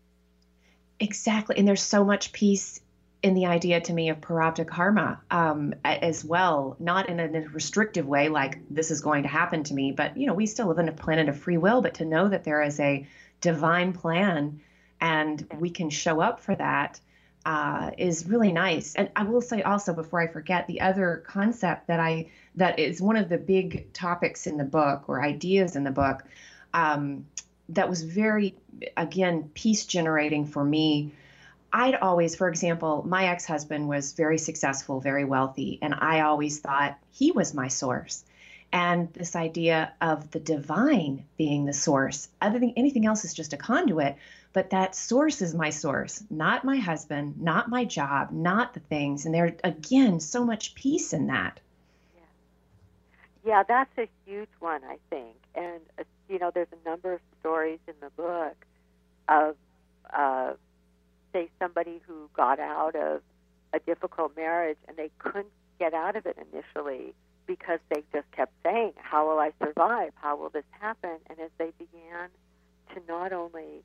Exactly. 1.00 1.58
And 1.58 1.68
there's 1.68 1.82
so 1.82 2.04
much 2.04 2.34
peace 2.34 2.82
in 3.22 3.34
the 3.34 3.48
idea 3.48 3.82
to 3.82 3.94
me 3.94 4.10
of 4.10 4.22
Prarabdha 4.22 4.66
karma 4.66 5.20
um, 5.30 5.74
as 5.84 6.24
well, 6.24 6.78
not 6.80 7.10
in 7.10 7.20
a 7.20 7.50
restrictive 7.50 8.08
way, 8.08 8.30
like 8.30 8.60
this 8.70 8.92
is 8.92 9.02
going 9.02 9.24
to 9.24 9.30
happen 9.30 9.64
to 9.66 9.74
me, 9.74 9.92
but 9.92 10.16
you 10.16 10.26
know, 10.26 10.34
we 10.34 10.46
still 10.46 10.68
live 10.68 10.80
in 10.80 10.88
a 10.88 10.94
planet 10.94 11.28
of 11.28 11.38
free 11.38 11.58
will, 11.58 11.82
but 11.82 11.96
to 11.96 12.06
know 12.06 12.30
that 12.30 12.46
there 12.46 12.62
is 12.62 12.80
a 12.80 13.06
divine 13.42 13.92
plan 13.94 14.62
and 15.02 15.46
we 15.60 15.70
can 15.70 15.90
show 15.90 16.22
up 16.22 16.40
for 16.40 16.56
that 16.56 17.00
uh, 17.46 17.92
is 17.98 18.28
really 18.28 18.52
nice. 18.52 18.96
And 18.96 19.10
I 19.16 19.24
will 19.24 19.42
say 19.42 19.62
also 19.62 19.94
before 19.94 20.22
I 20.22 20.28
forget, 20.28 20.68
the 20.68 20.82
other 20.82 21.24
concept 21.26 21.88
that 21.88 22.00
I 22.00 22.30
that 22.56 22.80
is 22.80 23.02
one 23.02 23.16
of 23.16 23.30
the 23.30 23.38
big 23.38 23.94
topics 23.94 24.46
in 24.46 24.58
the 24.58 24.66
book 24.66 25.06
or 25.08 25.24
ideas 25.24 25.76
in 25.76 25.84
the 25.84 25.92
book 25.92 26.24
um, 26.74 27.26
that 27.70 27.90
was 27.90 28.04
very 28.04 28.56
again 28.98 29.50
peace 29.54 29.86
generating 29.86 30.46
for 30.46 30.64
me. 30.64 31.12
I'd 31.72 31.96
always, 31.96 32.36
for 32.36 32.50
example, 32.50 33.04
my 33.08 33.28
ex 33.28 33.46
husband 33.46 33.88
was 33.88 34.14
very 34.14 34.38
successful, 34.38 35.00
very 35.00 35.26
wealthy, 35.26 35.80
and 35.82 35.94
I 35.94 36.22
always 36.22 36.60
thought 36.60 36.98
he 37.12 37.32
was 37.32 37.54
my 37.54 37.68
source. 37.68 38.24
And 38.72 39.12
this 39.14 39.36
idea 39.36 39.94
of 40.00 40.30
the 40.32 40.40
divine 40.40 41.26
being 41.38 41.66
the 41.66 41.74
source, 41.74 42.30
other 42.42 42.60
than 42.60 42.74
anything 42.78 43.06
else, 43.06 43.26
is 43.26 43.34
just 43.34 43.54
a 43.54 43.58
conduit 43.58 44.16
but 44.52 44.72
that 44.72 44.96
source 44.96 45.42
is 45.42 45.54
my 45.54 45.70
source, 45.70 46.24
not 46.30 46.66
my 46.66 46.78
husband, 46.78 47.40
not 47.40 47.70
my 47.70 47.86
job, 47.86 48.32
not 48.32 48.74
the 48.74 48.80
things. 48.80 49.26
And 49.26 49.34
there, 49.34 49.56
again, 49.64 50.20
so 50.20 50.44
much 50.44 50.74
peace 50.74 51.14
in 51.14 51.28
that. 51.28 51.60
Yeah, 52.16 52.22
yeah 53.46 53.64
that's 53.64 53.96
a 53.98 54.10
huge 54.26 54.50
one, 54.60 54.82
I 54.84 54.98
think. 55.10 55.36
And, 55.54 55.82
uh, 56.00 56.04
you 56.28 56.40
know, 56.40 56.52
there's 56.54 56.68
a 56.72 56.90
number 56.90 57.14
of 57.14 57.20
stories 57.40 57.80
in 57.88 57.94
the 58.02 58.10
book 58.10 58.56
of, 59.28 59.56
uh, 60.12 60.54
say, 61.34 61.50
somebody 61.60 62.02
who 62.08 62.30
got 62.34 62.60
out 62.60 62.96
of 62.96 63.22
a 63.74 63.80
difficult 63.80 64.36
marriage 64.36 64.78
and 64.88 64.98
they 64.98 65.12
couldn't 65.20 65.54
get 65.80 65.94
out 65.94 66.16
of 66.16 66.26
it 66.26 66.38
initially 66.52 67.14
because 67.48 67.80
they 67.90 68.04
just 68.14 68.30
kept 68.32 68.54
saying, 68.64 68.94
How 68.98 69.28
will 69.28 69.40
I 69.40 69.52
survive? 69.64 70.12
How 70.16 70.38
will 70.38 70.50
this 70.50 70.66
happen? 70.80 71.18
And 71.30 71.40
as 71.40 71.50
they 71.58 71.72
began 71.78 72.30
to 72.94 73.02
not 73.08 73.34
only 73.34 73.84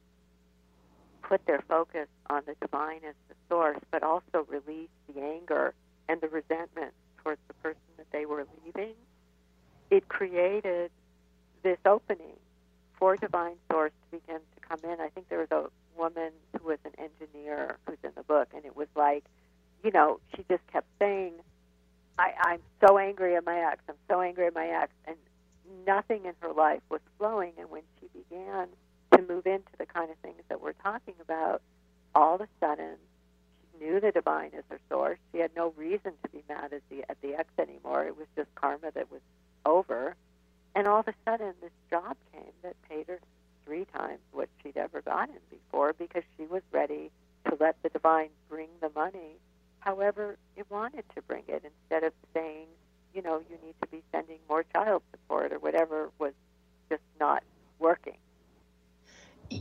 put 1.23 1.45
their 1.47 1.63
focus 1.69 2.09
on 2.29 2.43
the 2.47 2.55
divine 2.61 3.01
as 3.09 3.15
the 3.29 3.35
source, 3.49 3.79
but 3.91 4.03
also 4.03 4.47
release 4.49 4.91
the 5.13 5.21
anger 5.23 5.73
and 6.09 6.21
the 6.21 6.29
resentment 6.29 6.93
towards 7.23 7.41
the 7.49 7.55
person 7.55 7.81
that 7.97 8.07
they 8.13 8.27
were 8.27 8.47
leaving, 8.65 8.95
it 9.91 10.09
created 10.09 10.91
this 11.63 11.79
opening 11.87 12.37
for 12.99 13.17
divine 13.17 13.57
source 13.71 13.93
to 14.11 14.19
begin 14.19 14.41
come 14.75 14.91
in. 14.91 15.01
I 15.01 15.09
think 15.09 15.29
there 15.29 15.39
was 15.39 15.51
a 15.51 15.65
woman 15.99 16.31
who 16.59 16.69
was 16.69 16.79
an 16.85 16.93
engineer 16.99 17.79
who's 17.87 17.99
in 18.03 18.11
the 18.17 18.23
book, 18.23 18.49
and 18.55 18.65
it 18.65 18.77
was 18.77 18.89
like, 18.95 19.25
you 19.83 19.91
know, 19.91 20.21
she 20.35 20.45
just 20.49 20.67
kept 20.73 20.87
saying, 20.99 21.33
I, 22.19 22.33
I'm 22.41 22.61
so 22.87 22.99
angry 22.99 23.37
at 23.37 23.45
my 23.45 23.59
ex, 23.59 23.83
I'm 23.89 23.97
so 24.09 24.21
angry 24.21 24.47
at 24.47 24.55
my 24.55 24.67
ex, 24.67 24.93
and 25.07 25.17
nothing 25.87 26.25
in 26.25 26.33
her 26.41 26.53
life 26.53 26.81
was 26.91 27.01
flowing. 27.19 27.53
And 27.59 27.71
when 27.71 27.83
she 28.01 28.07
began 28.13 28.69
to 29.13 29.23
move 29.23 29.47
into 29.47 29.71
the 29.79 29.87
kind 29.87 30.11
of 30.11 30.17
things 30.19 30.41
that 30.49 30.61
we're 30.61 30.73
talking 30.75 31.15
about, 31.21 31.61
all 32.15 32.37
of 32.37 32.41
a 32.41 32.49
sudden 32.61 32.97
she 33.61 33.85
knew 33.85 34.01
the 34.01 34.13
divine 34.13 34.51
is 34.57 34.65
her 34.71 34.79
source. 34.89 35.19
She 35.33 35.39
had 35.39 35.51
no 35.57 35.75
reason 35.77 36.13
to 36.23 36.29
be 36.31 36.43
mad 36.49 36.73
at 36.73 36.83
the 36.89 37.05
at 37.11 37.21
the 37.23 37.35
ex 37.35 37.49
anymore. 37.59 38.05
It 38.07 38.17
was 38.17 38.27
just 38.37 38.55
karma 38.55 38.93
that 38.95 39.11
was 39.11 39.21
over. 39.67 40.15
And 40.77 40.87
all 40.87 41.01
of 41.01 41.09
a 41.09 41.15
sudden 41.25 41.55
this 41.61 41.73
job 41.91 42.17
came 42.33 42.53
that 42.63 42.77
paid 42.89 43.07
her 43.09 43.19
three 43.65 43.87
times 43.97 44.21
what 44.33 44.49
she'd 44.63 44.77
ever 44.77 45.01
gotten 45.01 45.37
before 45.51 45.93
because 45.93 46.23
she 46.37 46.45
was 46.47 46.63
ready 46.73 47.11
to 47.49 47.57
let 47.61 47.77
the 47.83 47.89
divine 47.89 48.31
bring 48.49 48.69
the 48.81 48.91
money 48.95 49.37
however 49.85 50.37
it 50.57 50.67
wanted 50.71 51.05
to 51.15 51.23
bring 51.23 51.45
it 51.47 51.63
instead 51.65 52.05
of 52.05 52.13
saying, 52.33 52.67
you 53.13 53.23
know, 53.23 53.41
you 53.51 53.57
need 53.65 53.75
to 53.83 53.87
be 53.89 54.03
sending 54.11 54.39
more 54.49 54.65
child 54.75 55.03
support 55.11 55.53
or 55.53 55.59
whatever 55.59 56.11
was 56.19 56.33
just 56.89 57.03
not 57.21 57.43
working. 57.79 58.17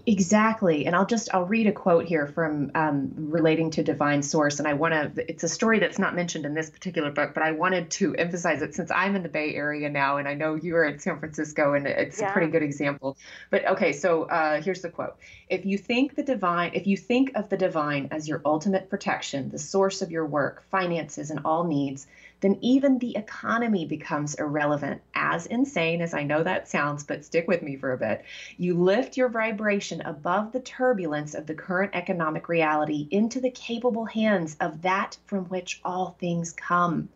Exactly. 0.06 0.86
And 0.86 0.95
I'll 0.95 1.06
just 1.06 1.34
I'll 1.34 1.45
read 1.45 1.67
a 1.67 1.71
quote 1.71 2.06
here 2.06 2.27
from 2.27 2.71
um, 2.75 3.12
relating 3.15 3.71
to 3.71 3.84
divine 3.84 4.23
source. 4.23 4.60
And 4.60 4.67
I 4.67 4.73
want 4.73 4.93
to 4.93 5.29
it's 5.29 5.43
a 5.43 5.49
story 5.49 5.79
that's 5.79 5.99
not 5.99 6.15
mentioned 6.15 6.45
in 6.45 6.53
this 6.53 6.69
particular 6.69 7.12
book, 7.12 7.34
but 7.34 7.43
I 7.43 7.51
wanted 7.51 7.91
to 7.91 8.15
emphasize 8.15 8.62
it 8.62 8.75
since 8.75 8.91
I'm 8.91 9.15
in 9.15 9.23
the 9.23 9.29
Bay 9.29 9.53
Area 9.56 9.89
now 9.89 10.17
and 10.17 10.27
I 10.27 10.34
know 10.34 10.56
you're 10.56 10.86
in 10.86 10.99
San 10.99 11.19
Francisco 11.19 11.73
and 11.73 11.88
it's 11.88 12.19
yeah. 12.19 12.29
a 12.29 12.34
pretty 12.34 12.51
good 12.51 12.63
example. 12.63 13.17
But 13.49 13.67
okay, 13.67 13.93
so 13.93 14.23
uh, 14.23 14.62
here's 14.62 14.82
the 14.82 14.89
quote. 14.89 15.17
If 15.49 15.65
you 15.65 15.77
think 15.77 16.15
the 16.15 16.23
divine 16.23 16.71
if 16.73 16.88
you 16.88 16.97
think 16.97 17.32
of 17.36 17.49
the 17.49 17.58
divine 17.58 18.10
as 18.12 18.27
your 18.27 18.41
ultimate 18.45 18.89
protection, 18.89 19.49
the 19.49 19.60
source 19.60 20.01
of 20.01 20.12
your 20.12 20.25
work, 20.25 20.63
finances, 20.69 21.32
and 21.32 21.41
all 21.45 21.63
needs, 21.63 22.08
then 22.43 22.58
even 22.60 22.99
the 22.99 23.15
economy 23.15 23.86
becomes 23.86 24.36
irrelevant. 24.36 25.01
As 25.15 25.45
insane 25.45 26.01
as 26.01 26.13
I 26.13 26.23
know 26.23 26.43
that 26.43 26.67
sounds, 26.67 27.06
but 27.06 27.23
stick 27.23 27.47
with 27.47 27.62
me 27.62 27.77
for 27.77 27.93
a 27.93 27.97
bit. 27.97 28.25
You 28.58 28.77
lift 28.77 29.15
your 29.15 29.29
vibration 29.29 30.01
above 30.01 30.51
the 30.51 30.60
turbulence 30.60 31.36
of 31.36 31.47
the 31.47 31.56
current 31.56 31.91
economic 31.95 32.49
reality 32.49 33.08
into 33.12 33.39
the 33.39 33.49
capable 33.49 34.03
hands 34.03 34.58
of 34.60 34.82
that 34.82 35.17
from 35.25 35.45
which 35.45 35.79
all 35.86 36.17
things 36.19 36.51
come. 36.51 37.08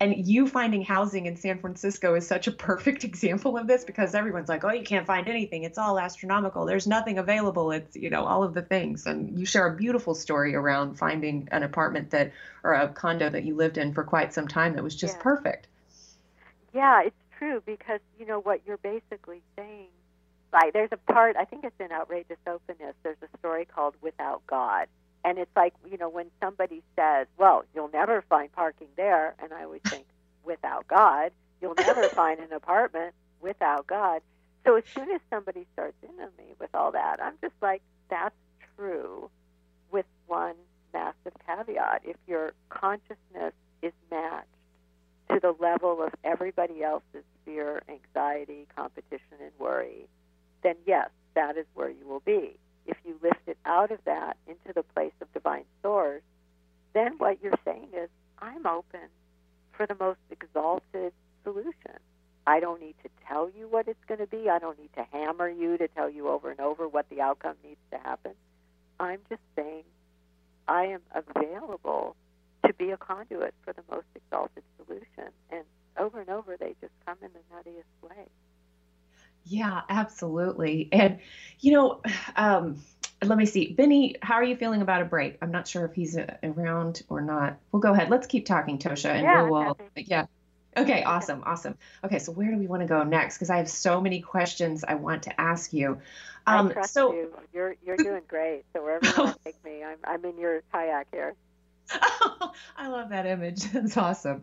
And 0.00 0.26
you 0.26 0.48
finding 0.48 0.82
housing 0.82 1.26
in 1.26 1.36
San 1.36 1.58
Francisco 1.58 2.14
is 2.14 2.26
such 2.26 2.46
a 2.46 2.52
perfect 2.52 3.04
example 3.10 3.58
of 3.58 3.66
this 3.66 3.84
because 3.84 4.14
everyone's 4.14 4.48
like, 4.48 4.64
oh, 4.64 4.72
you 4.72 4.82
can't 4.82 5.06
find 5.06 5.28
anything. 5.28 5.64
It's 5.64 5.76
all 5.76 5.98
astronomical. 5.98 6.64
There's 6.64 6.86
nothing 6.86 7.18
available. 7.18 7.70
It's, 7.70 7.94
you 7.96 8.08
know, 8.08 8.24
all 8.24 8.42
of 8.42 8.54
the 8.54 8.62
things. 8.62 9.06
And 9.06 9.38
you 9.38 9.44
share 9.44 9.66
a 9.66 9.76
beautiful 9.76 10.14
story 10.14 10.54
around 10.54 10.94
finding 10.94 11.48
an 11.52 11.62
apartment 11.62 12.10
that, 12.10 12.32
or 12.64 12.72
a 12.72 12.88
condo 12.88 13.28
that 13.28 13.44
you 13.44 13.54
lived 13.54 13.76
in 13.76 13.92
for 13.92 14.02
quite 14.02 14.32
some 14.32 14.48
time 14.48 14.74
that 14.74 14.82
was 14.82 14.96
just 14.96 15.16
yeah. 15.16 15.22
perfect. 15.22 15.66
Yeah, 16.72 17.02
it's 17.02 17.16
true 17.38 17.62
because, 17.66 18.00
you 18.18 18.24
know, 18.24 18.40
what 18.40 18.62
you're 18.66 18.78
basically 18.78 19.42
saying, 19.56 19.88
like, 20.52 20.72
there's 20.72 20.92
a 20.92 21.12
part, 21.12 21.36
I 21.36 21.44
think 21.44 21.64
it's 21.64 21.78
in 21.78 21.92
Outrageous 21.92 22.38
Openness, 22.46 22.94
there's 23.02 23.18
a 23.22 23.38
story 23.38 23.66
called 23.66 23.94
Without 24.00 24.46
God 24.46 24.86
and 25.24 25.38
it's 25.38 25.54
like, 25.54 25.74
you 25.90 25.98
know, 25.98 26.08
when 26.08 26.26
somebody 26.40 26.82
says, 26.96 27.26
well, 27.36 27.64
you'll 27.74 27.90
never 27.92 28.22
find 28.28 28.50
parking 28.52 28.88
there, 28.96 29.34
and 29.42 29.52
I 29.52 29.64
always 29.64 29.82
think, 29.88 30.06
without 30.44 30.88
God, 30.88 31.32
you'll 31.60 31.74
never 31.74 32.08
find 32.10 32.40
an 32.40 32.52
apartment 32.52 33.14
without 33.40 33.86
God. 33.86 34.22
So 34.66 34.76
as 34.76 34.84
soon 34.94 35.10
as 35.10 35.20
somebody 35.30 35.66
starts 35.74 35.96
into 36.02 36.26
me 36.38 36.54
with 36.58 36.74
all 36.74 36.92
that, 36.92 37.22
I'm 37.22 37.34
just 37.42 37.54
like, 37.60 37.82
that's 38.08 38.34
true 38.76 39.30
with 39.90 40.06
one 40.26 40.54
massive 40.92 41.34
caveat. 41.46 42.02
If 42.04 42.16
your 42.26 42.52
consciousness 42.70 43.52
is 43.82 43.92
matched 44.10 44.46
to 45.30 45.40
the 45.40 45.54
level 45.60 46.02
of 46.02 46.12
everybody 46.24 46.82
else's 46.82 47.24
fear, 47.44 47.82
anxiety, 47.88 48.66
competition, 48.74 49.38
and 49.40 49.52
worry, 49.58 50.08
then 50.62 50.76
yes, 50.86 51.10
that 51.34 51.56
is 51.56 51.66
where 51.74 51.90
you 51.90 52.06
will 52.06 52.20
be 52.20 52.58
if 52.86 52.96
you 53.04 53.18
lift 53.22 53.46
it 53.46 53.58
out 53.64 53.90
of 53.90 53.98
that 54.04 54.36
into 54.46 54.72
the 54.74 54.82
place 54.82 55.12
of 55.20 55.32
divine 55.32 55.64
source, 55.82 56.22
then 56.92 57.14
what 57.18 57.38
you're 57.42 57.58
saying 57.64 57.88
is, 57.94 58.08
I'm 58.38 58.66
open 58.66 59.08
for 59.72 59.86
the 59.86 59.96
most 59.98 60.18
exalted 60.30 61.12
solution. 61.44 61.98
I 62.46 62.58
don't 62.60 62.80
need 62.80 62.96
to 63.02 63.10
tell 63.28 63.50
you 63.50 63.68
what 63.68 63.86
it's 63.86 64.04
going 64.08 64.20
to 64.20 64.26
be. 64.26 64.48
I 64.48 64.58
don't 64.58 64.78
need 64.78 64.92
to 64.96 65.06
hammer 65.12 65.48
you 65.48 65.76
to 65.78 65.88
tell 65.88 66.10
you 66.10 66.28
over 66.28 66.50
and 66.50 66.60
over 66.60 66.88
what 66.88 67.08
the 67.10 67.20
outcome 67.20 67.56
needs 67.62 67.80
to 67.92 67.98
happen. 67.98 68.32
I'm 68.98 69.20
just 69.28 69.42
saying 69.56 69.84
I 70.66 70.84
am 70.86 71.00
available 71.14 72.16
to 72.66 72.72
be 72.74 72.90
a 72.90 72.96
conduit 72.96 73.54
for 73.64 73.72
the 73.72 73.82
most 73.90 74.06
exalted 74.14 74.62
solution. 74.76 75.32
And 75.50 75.64
over 75.98 76.20
and 76.20 76.30
over, 76.30 76.56
they 76.56 76.74
just 76.80 76.92
come 77.06 77.18
in 77.22 77.30
the 77.32 77.54
nuttiest 77.54 78.08
way. 78.08 78.26
Yeah, 79.44 79.80
absolutely. 79.88 80.88
And, 80.92 81.18
you 81.60 81.72
know, 81.72 82.02
um, 82.36 82.82
let 83.22 83.36
me 83.36 83.46
see. 83.46 83.72
Benny, 83.72 84.16
how 84.22 84.34
are 84.34 84.44
you 84.44 84.56
feeling 84.56 84.82
about 84.82 85.02
a 85.02 85.04
break? 85.04 85.38
I'm 85.42 85.50
not 85.50 85.68
sure 85.68 85.84
if 85.84 85.94
he's 85.94 86.16
uh, 86.16 86.36
around 86.42 87.02
or 87.08 87.20
not. 87.20 87.58
We'll 87.72 87.80
go 87.80 87.92
ahead. 87.92 88.10
Let's 88.10 88.26
keep 88.26 88.46
talking, 88.46 88.78
Tosha. 88.78 89.10
And 89.10 89.22
yeah, 89.22 89.42
we'll, 89.42 89.78
yeah. 89.96 90.26
Okay, 90.76 91.02
awesome, 91.02 91.42
awesome. 91.44 91.76
Okay, 92.04 92.18
so 92.18 92.32
where 92.32 92.50
do 92.50 92.56
we 92.56 92.66
want 92.66 92.82
to 92.82 92.86
go 92.86 93.02
next? 93.02 93.36
Because 93.36 93.50
I 93.50 93.56
have 93.56 93.68
so 93.68 94.00
many 94.00 94.20
questions 94.20 94.84
I 94.86 94.94
want 94.94 95.24
to 95.24 95.40
ask 95.40 95.72
you. 95.72 96.00
Um, 96.46 96.68
I 96.68 96.72
trust 96.72 96.94
so, 96.94 97.12
you. 97.12 97.34
You're 97.52 97.76
you're 97.84 97.96
doing 97.98 98.22
great. 98.28 98.62
So 98.72 98.82
wherever 98.82 99.04
you 99.04 99.12
want 99.16 99.36
to 99.36 99.44
take 99.44 99.62
me, 99.64 99.82
I'm 99.82 99.98
I'm 100.04 100.24
in 100.24 100.38
your 100.38 100.62
kayak 100.72 101.08
here. 101.12 101.34
I 102.76 102.88
love 102.88 103.10
that 103.10 103.26
image. 103.26 103.64
That's 103.72 103.96
awesome. 103.96 104.42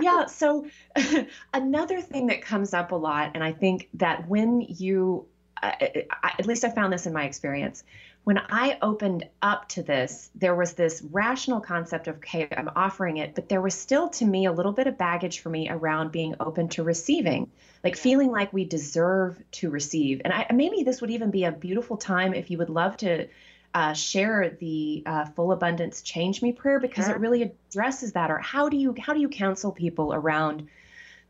Yeah. 0.00 0.26
So, 0.26 0.66
another 1.54 2.00
thing 2.00 2.26
that 2.26 2.42
comes 2.42 2.74
up 2.74 2.92
a 2.92 2.96
lot, 2.96 3.32
and 3.34 3.44
I 3.44 3.52
think 3.52 3.88
that 3.94 4.28
when 4.28 4.60
you, 4.60 5.26
uh, 5.62 5.72
at 5.80 6.46
least 6.46 6.64
I 6.64 6.70
found 6.70 6.92
this 6.92 7.06
in 7.06 7.12
my 7.12 7.24
experience, 7.24 7.84
when 8.24 8.38
I 8.50 8.76
opened 8.82 9.26
up 9.40 9.68
to 9.70 9.82
this, 9.82 10.28
there 10.34 10.54
was 10.54 10.74
this 10.74 11.02
rational 11.10 11.60
concept 11.60 12.08
of, 12.08 12.16
okay, 12.16 12.46
I'm 12.54 12.68
offering 12.76 13.16
it, 13.16 13.34
but 13.34 13.48
there 13.48 13.62
was 13.62 13.74
still 13.74 14.10
to 14.10 14.26
me 14.26 14.44
a 14.44 14.52
little 14.52 14.72
bit 14.72 14.86
of 14.86 14.98
baggage 14.98 15.40
for 15.40 15.48
me 15.48 15.70
around 15.70 16.12
being 16.12 16.34
open 16.38 16.68
to 16.70 16.82
receiving, 16.82 17.50
like 17.82 17.96
feeling 17.96 18.30
like 18.30 18.52
we 18.52 18.66
deserve 18.66 19.42
to 19.52 19.70
receive. 19.70 20.20
And 20.24 20.34
I, 20.34 20.46
maybe 20.52 20.82
this 20.82 21.00
would 21.00 21.10
even 21.10 21.30
be 21.30 21.44
a 21.44 21.52
beautiful 21.52 21.96
time 21.96 22.34
if 22.34 22.50
you 22.50 22.58
would 22.58 22.68
love 22.68 22.98
to 22.98 23.28
uh, 23.74 23.92
share 23.92 24.56
the 24.60 25.02
uh, 25.06 25.24
full 25.26 25.52
abundance 25.52 26.02
change 26.02 26.42
me 26.42 26.52
prayer 26.52 26.80
because 26.80 27.06
sure. 27.06 27.14
it 27.14 27.20
really 27.20 27.42
addresses 27.42 28.12
that. 28.12 28.30
Or 28.30 28.38
how 28.38 28.68
do 28.68 28.76
you 28.76 28.94
how 28.98 29.12
do 29.12 29.20
you 29.20 29.28
counsel 29.28 29.72
people 29.72 30.14
around 30.14 30.68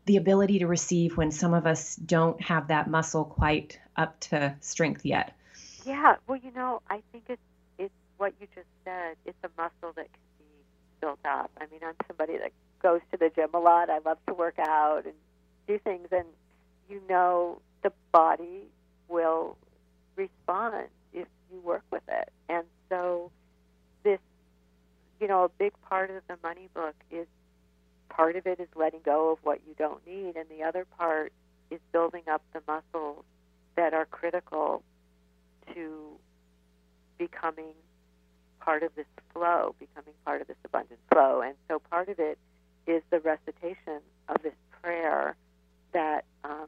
the 0.05 0.17
ability 0.17 0.59
to 0.59 0.67
receive 0.67 1.17
when 1.17 1.31
some 1.31 1.53
of 1.53 1.67
us 1.67 1.95
don't 1.95 2.39
have 2.41 2.67
that 2.69 2.89
muscle 2.89 3.25
quite 3.25 3.79
up 3.95 4.19
to 4.21 4.55
strength 4.61 5.05
yet? 5.05 5.35
Yeah. 5.85 6.15
Well 6.27 6.39
you 6.41 6.51
know 6.51 6.81
i 6.89 7.01
think 7.11 7.25
it's 7.27 7.41
it's 7.77 7.93
what 8.17 8.33
you 8.39 8.47
just 8.55 8.67
said. 8.85 9.15
It's 9.25 9.37
a 9.43 9.49
muscle 9.57 9.93
that 9.95 10.07
can 10.11 10.23
be 10.39 10.45
built 11.01 11.19
up. 11.25 11.51
I 11.59 11.65
mean 11.71 11.81
i'm 11.83 11.95
somebody 12.07 12.37
that 12.37 12.51
goes 12.81 13.01
to 13.11 13.17
the 13.17 13.29
gym 13.35 13.49
a 13.53 13.59
lot. 13.59 13.89
I 13.89 13.99
love 13.99 14.17
to 14.27 14.33
work 14.33 14.57
out 14.59 15.03
and 15.05 15.13
do 15.67 15.77
things. 15.79 16.07
And 16.11 16.25
you 16.89 17.01
know 17.09 17.61
the 17.83 17.91
body 18.11 18.63
will 19.09 19.57
respond 20.15 20.87
you 21.51 21.59
work 21.61 21.83
with 21.91 22.03
it. 22.07 22.31
And 22.47 22.65
so 22.89 23.31
this, 24.03 24.19
you 25.19 25.27
know, 25.27 25.43
a 25.43 25.49
big 25.49 25.73
part 25.89 26.09
of 26.09 26.23
the 26.27 26.37
money 26.43 26.69
book 26.73 26.95
is 27.11 27.27
part 28.09 28.35
of 28.35 28.45
it 28.47 28.59
is 28.59 28.67
letting 28.75 29.01
go 29.03 29.31
of 29.31 29.39
what 29.43 29.59
you 29.67 29.75
don't 29.77 30.05
need, 30.05 30.35
and 30.35 30.45
the 30.49 30.63
other 30.63 30.85
part 30.97 31.31
is 31.69 31.79
building 31.91 32.23
up 32.29 32.41
the 32.53 32.61
muscles 32.67 33.23
that 33.75 33.93
are 33.93 34.05
critical 34.05 34.83
to 35.73 36.17
becoming 37.17 37.73
part 38.59 38.83
of 38.83 38.93
this 38.95 39.05
flow, 39.33 39.75
becoming 39.79 40.13
part 40.25 40.41
of 40.41 40.47
this 40.47 40.57
abundant 40.65 40.99
flow. 41.11 41.41
And 41.41 41.55
so 41.67 41.79
part 41.79 42.09
of 42.09 42.19
it 42.19 42.37
is 42.87 43.03
the 43.09 43.19
recitation 43.19 44.01
of 44.27 44.41
this 44.41 44.53
prayer 44.81 45.35
that 45.93 46.25
um, 46.43 46.67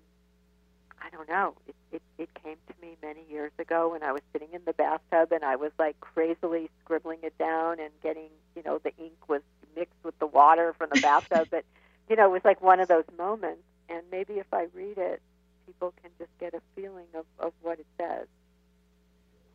don't 1.11 1.29
know. 1.29 1.55
It, 1.67 1.75
it 1.91 2.01
it 2.17 2.29
came 2.43 2.57
to 2.67 2.73
me 2.81 2.97
many 3.01 3.21
years 3.29 3.51
ago 3.59 3.89
when 3.91 4.03
I 4.03 4.11
was 4.11 4.21
sitting 4.31 4.49
in 4.53 4.61
the 4.65 4.73
bathtub 4.73 5.31
and 5.31 5.43
I 5.43 5.55
was 5.55 5.71
like 5.79 5.99
crazily 5.99 6.69
scribbling 6.83 7.19
it 7.23 7.37
down 7.37 7.79
and 7.79 7.91
getting, 8.03 8.29
you 8.55 8.63
know, 8.63 8.79
the 8.79 8.95
ink 8.97 9.27
was 9.27 9.41
mixed 9.75 10.03
with 10.03 10.17
the 10.19 10.27
water 10.27 10.73
from 10.77 10.89
the 10.93 11.01
bathtub. 11.01 11.47
but 11.51 11.65
you 12.09 12.15
know, 12.15 12.25
it 12.25 12.31
was 12.31 12.45
like 12.45 12.61
one 12.61 12.79
of 12.79 12.87
those 12.87 13.05
moments. 13.17 13.63
And 13.89 14.03
maybe 14.11 14.35
if 14.35 14.47
I 14.53 14.67
read 14.73 14.97
it, 14.97 15.21
people 15.65 15.93
can 16.01 16.11
just 16.17 16.31
get 16.39 16.53
a 16.53 16.61
feeling 16.75 17.07
of 17.15 17.25
of 17.39 17.53
what 17.61 17.79
it 17.79 17.87
says. 17.97 18.27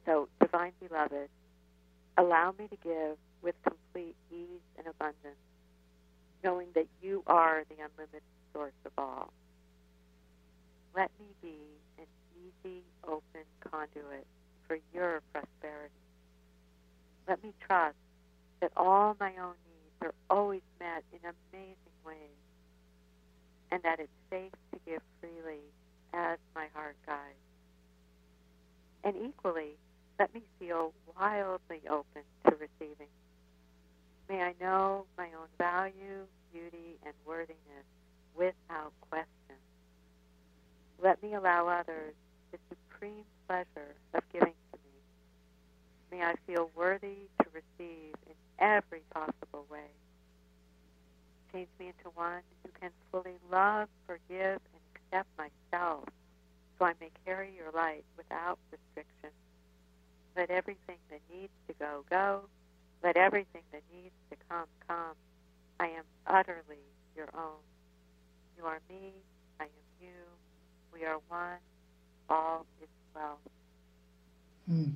So, 0.04 0.28
divine 0.40 0.72
beloved, 0.86 1.28
allow 2.16 2.54
me 2.59 2.68
to 2.68 2.76
give 2.76 3.16
with 3.42 3.54
complete 3.62 4.14
ease 4.30 4.61
and 4.78 4.86
abundance, 4.86 5.40
knowing 6.44 6.68
that 6.74 6.86
you 7.02 7.22
are 7.26 7.64
the 7.68 7.76
unlimited 7.76 8.22
source 8.52 8.72
of 8.84 8.92
all. 8.98 9.32
Let 10.97 11.11
me 11.20 11.26
be 11.42 11.59
an 11.99 12.07
easy, 12.34 12.80
open 13.07 13.44
conduit 13.61 14.26
for 14.66 14.78
your 14.94 15.20
prosperity. 15.30 15.92
Let 17.28 17.42
me 17.44 17.53
trust 17.61 17.97
that 18.62 18.72
all 18.78 19.14
my 19.20 19.32
own 19.36 19.55
needs 19.68 20.01
are 20.01 20.14
always 20.30 20.62
met 20.80 21.05
in 21.12 21.18
amazing 21.18 21.76
ways 22.07 22.40
and 23.70 23.82
that 23.82 24.01
it's 24.01 24.09
safe 24.30 24.53
to 24.72 24.80
give 24.86 25.03
freely 25.20 25.61
as 26.14 26.38
my 26.55 26.68
heart 26.72 26.97
guides. 27.05 27.36
And 29.05 29.16
equally, 29.16 29.76
let 30.18 30.32
me 30.32 30.42
feel 30.59 30.94
wildly 31.14 31.82
open 31.90 32.22
to 32.47 32.53
receiving. 32.53 33.12
May 34.30 34.40
I 34.40 34.55
know 34.59 35.05
my 35.18 35.26
own 35.26 35.49
value, 35.59 36.24
beauty, 36.53 36.97
and 37.05 37.12
worthiness 37.26 37.84
without 38.34 38.92
question. 39.11 39.61
Let 41.03 41.22
me 41.22 41.34
allow 41.34 41.68
others 41.68 42.14
the 42.53 42.59
supreme 42.68 43.24
pleasure 43.47 43.94
of 44.14 44.22
giving 44.32 44.55
to 44.72 44.78
me. 44.78 45.01
May 46.11 46.24
I 46.24 46.34
feel 46.47 46.70
worthy 46.74 47.28
to 47.42 47.47
receive 47.53 48.14
in 48.26 48.34
every 48.59 49.03
possible 49.12 49.66
way. 49.70 49.90
Change 51.53 51.68
me 51.78 51.88
into 51.88 52.11
one 52.14 52.42
who 52.64 52.70
can 52.80 52.90
fully 53.11 53.36
love, 53.51 53.88
forgive, 54.07 54.61
and 54.61 54.82
accept 54.94 55.28
myself 55.38 56.05
so 56.78 56.84
I 56.84 56.92
may 57.01 57.11
carry 57.24 57.51
your 57.57 57.70
light 57.72 58.05
without 58.16 58.59
restriction. 58.70 59.30
Let 60.36 60.51
everything 60.51 60.99
that 61.11 61.20
needs 61.32 61.53
to 61.68 61.74
go, 61.78 62.05
go. 62.11 62.42
Let 63.03 63.16
everything 63.16 63.62
that 63.72 63.82
needs 63.92 64.14
to 64.30 64.36
come, 64.49 64.66
come. 64.86 65.16
I 65.80 65.86
am 65.88 66.05
utterly 66.26 66.84
your 67.16 67.28
own. 67.34 67.61
You 68.59 68.64
are 68.64 68.80
me. 68.88 69.12
I 69.61 69.64
am 69.64 69.70
you 70.01 70.36
we 70.93 71.05
are 71.05 71.18
one, 71.28 71.59
all 72.28 72.66
is 72.82 72.89
well. 73.14 73.39
Hmm. 74.68 74.91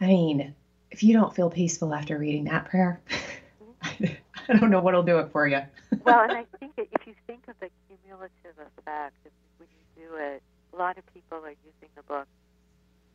I 0.00 0.06
mean, 0.06 0.54
if 0.90 1.02
you 1.02 1.12
don't 1.12 1.34
feel 1.34 1.50
peaceful 1.50 1.94
after 1.94 2.18
reading 2.18 2.44
that 2.44 2.66
prayer, 2.66 3.00
I 3.82 4.58
don't 4.58 4.70
know 4.70 4.80
what'll 4.80 5.02
do 5.02 5.18
it 5.18 5.30
for 5.30 5.46
you. 5.46 5.60
well, 6.04 6.20
and 6.20 6.32
I 6.32 6.44
think 6.58 6.72
if 6.76 7.06
you 7.06 7.14
think 7.26 7.46
of 7.48 7.54
the 7.60 7.68
cumulative 7.88 8.58
effect, 8.78 9.14
when 9.58 9.68
you 9.68 10.04
do 10.04 10.14
it, 10.16 10.42
a 10.72 10.76
lot 10.76 10.98
of 10.98 11.04
people 11.14 11.38
are 11.38 11.50
using 11.50 11.88
the 11.96 12.02
book 12.02 12.26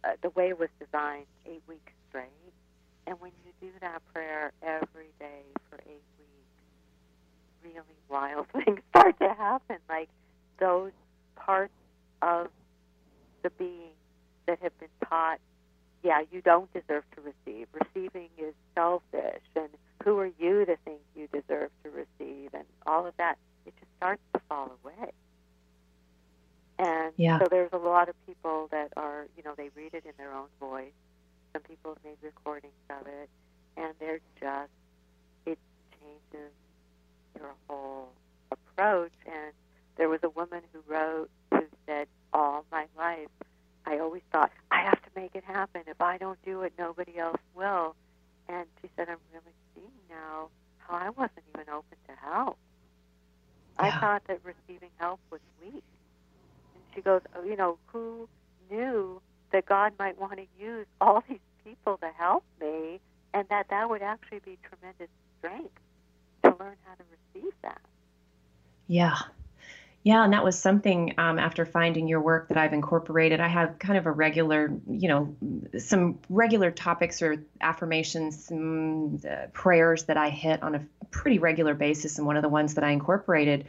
uh, 0.04 0.12
the 0.22 0.30
way 0.32 0.50
it 0.50 0.60
was 0.60 0.70
designed, 0.80 1.26
eight 1.46 1.64
weeks 1.68 1.92
straight. 2.10 2.32
And 3.06 3.20
when 3.20 3.32
you 3.46 3.52
do 3.62 3.72
that 3.82 4.02
prayer 4.14 4.52
every 4.62 5.12
day 5.20 5.44
for 5.70 5.80
eight 5.88 6.04
really 7.74 7.97
wild 8.09 8.47
things 8.65 8.80
start 8.89 9.18
to 9.20 9.30
happen, 9.30 9.78
like 9.89 10.09
those 10.59 10.91
parts 11.36 11.74
of 12.22 12.47
the 13.43 13.49
being 13.51 13.91
that 14.47 14.59
have 14.61 14.78
been 14.80 14.89
taught, 15.07 15.39
yeah, 16.03 16.22
you 16.32 16.41
don't 16.41 16.72
deserve 16.74 17.03
to 17.15 17.22
receive. 17.22 17.68
Receiving 17.74 18.30
is 18.38 18.53
selfish, 18.76 19.41
and 19.55 19.70
who 20.03 20.18
are 20.20 20.32
you 20.39 20.65
to 20.65 20.78
think 20.86 20.99
you 21.15 21.28
deserve 21.28 21.70
to 21.84 21.89
receive, 21.89 22.53
and 22.53 22.63
all 22.86 23.05
of 23.05 23.15
that. 23.18 23.38
It 23.65 23.74
just 23.80 23.91
starts 23.97 24.22
to 24.34 24.41
fall 24.47 24.72
away. 24.84 25.11
And 26.80 27.11
yeah. 27.18 27.39
so 27.39 27.47
there's 27.49 27.72
a 27.74 27.78
lot 27.78 28.07
of 28.07 28.15
people 28.26 28.70
that 28.72 28.93
are, 28.95 29.28
you 29.36 29.43
know, 29.43 29.53
they 29.57 29.70
read 29.76 29.93
it 29.93 30.05
in 30.05 30.13
their 30.18 30.32
own 30.32 30.47
voice. 30.59 30.93
Some 31.53 31.63
people 31.63 31.95
have 31.95 32.03
made 32.03 32.18
recordings 32.22 32.74
of 32.89 33.07
it, 33.07 33.30
and 33.76 33.93
they're 33.99 34.20
just, 34.39 34.72
it 35.45 35.57
changes 35.99 36.51
your 37.40 37.54
whole 37.68 38.10
approach. 38.52 39.14
And 39.26 39.54
there 39.98 40.10
was 40.10 40.20
a 40.24 40.30
woman 40.30 40.62
who 40.74 40.80
wrote 40.88 41.30
who 41.52 41.64
said, 41.86 42.08
All 42.34 42.66
my 42.72 42.86
life, 42.98 43.30
I 43.86 44.00
always 44.00 44.24
thought, 44.32 44.52
I 44.72 44.82
have 44.84 45.02
to 45.02 45.10
make 45.16 45.36
it 45.36 45.44
happen. 45.44 45.82
If 45.88 46.02
I 46.02 46.18
don't 46.18 46.42
do 46.44 46.62
it, 46.62 46.74
nobody 46.78 47.18
else 47.18 47.42
will. 47.56 47.96
And 48.50 48.66
she 48.82 48.90
said, 48.96 49.10
I'm 49.10 49.18
really 49.34 49.56
seeing 49.74 49.92
now 50.10 50.50
how 50.78 50.96
I 50.96 51.10
wasn't 51.10 51.44
even 51.54 51.70
open 51.70 51.98
to 52.08 52.14
help. 52.22 52.58
Yeah. 53.80 53.86
I 53.88 54.00
thought 54.00 54.24
that 54.28 54.40
receiving 54.44 54.90
help 54.98 55.20
was 55.32 55.42
weak. 55.62 55.84
And 56.74 56.84
she 56.96 57.02
goes, 57.02 57.22
oh, 57.36 57.44
You 57.44 57.56
know, 57.56 57.78
who 57.88 58.28
knew 58.70 59.22
that 59.52 59.66
God 59.66 59.94
might 59.98 60.20
want 60.20 60.38
to 60.38 60.46
use 60.60 60.86
all 61.00 61.24
these 61.30 61.40
people 61.64 61.98
to 61.98 62.10
help 62.18 62.44
me 62.62 63.00
and 63.34 63.48
that 63.50 63.68
that 63.70 63.90
would 63.90 64.02
actually 64.02 64.40
be 64.40 64.58
tremendous 64.64 65.10
strength 65.38 65.80
learn 66.60 66.76
how 66.84 66.95
to 66.95 67.03
receive 67.34 67.53
that. 67.62 67.82
Yeah. 68.88 69.18
Yeah, 70.03 70.24
and 70.24 70.32
that 70.32 70.45
was 70.45 70.58
something 70.58 71.16
um, 71.18 71.38
after 71.38 71.66
finding 71.66 72.08
your 72.08 72.22
work 72.22 72.47
that 72.47 72.58
I've 72.58 72.72
incorporated. 72.72 73.41
I 73.41 73.49
have 73.49 73.78
kind 73.78 73.97
of 73.97 74.05
a 74.05 74.12
regular, 74.12 74.72
you 74.89 75.10
know, 75.10 75.36
some 75.80 76.20
regular 76.30 76.72
topics 76.72 77.22
or 77.22 77.43
affirmations, 77.60 78.45
some 78.45 79.20
uh, 79.30 79.47
prayers 79.51 80.05
that 80.05 80.16
I 80.16 80.30
hit 80.30 80.64
on 80.64 80.76
a 80.76 80.86
pretty 81.12 81.39
regular 81.39 81.74
basis. 81.74 82.20
And 82.20 82.26
one 82.26 82.38
of 82.38 82.41
the 82.41 82.47
ones 82.47 82.76
that 82.76 82.86
I 82.86 82.91
incorporated, 82.91 83.66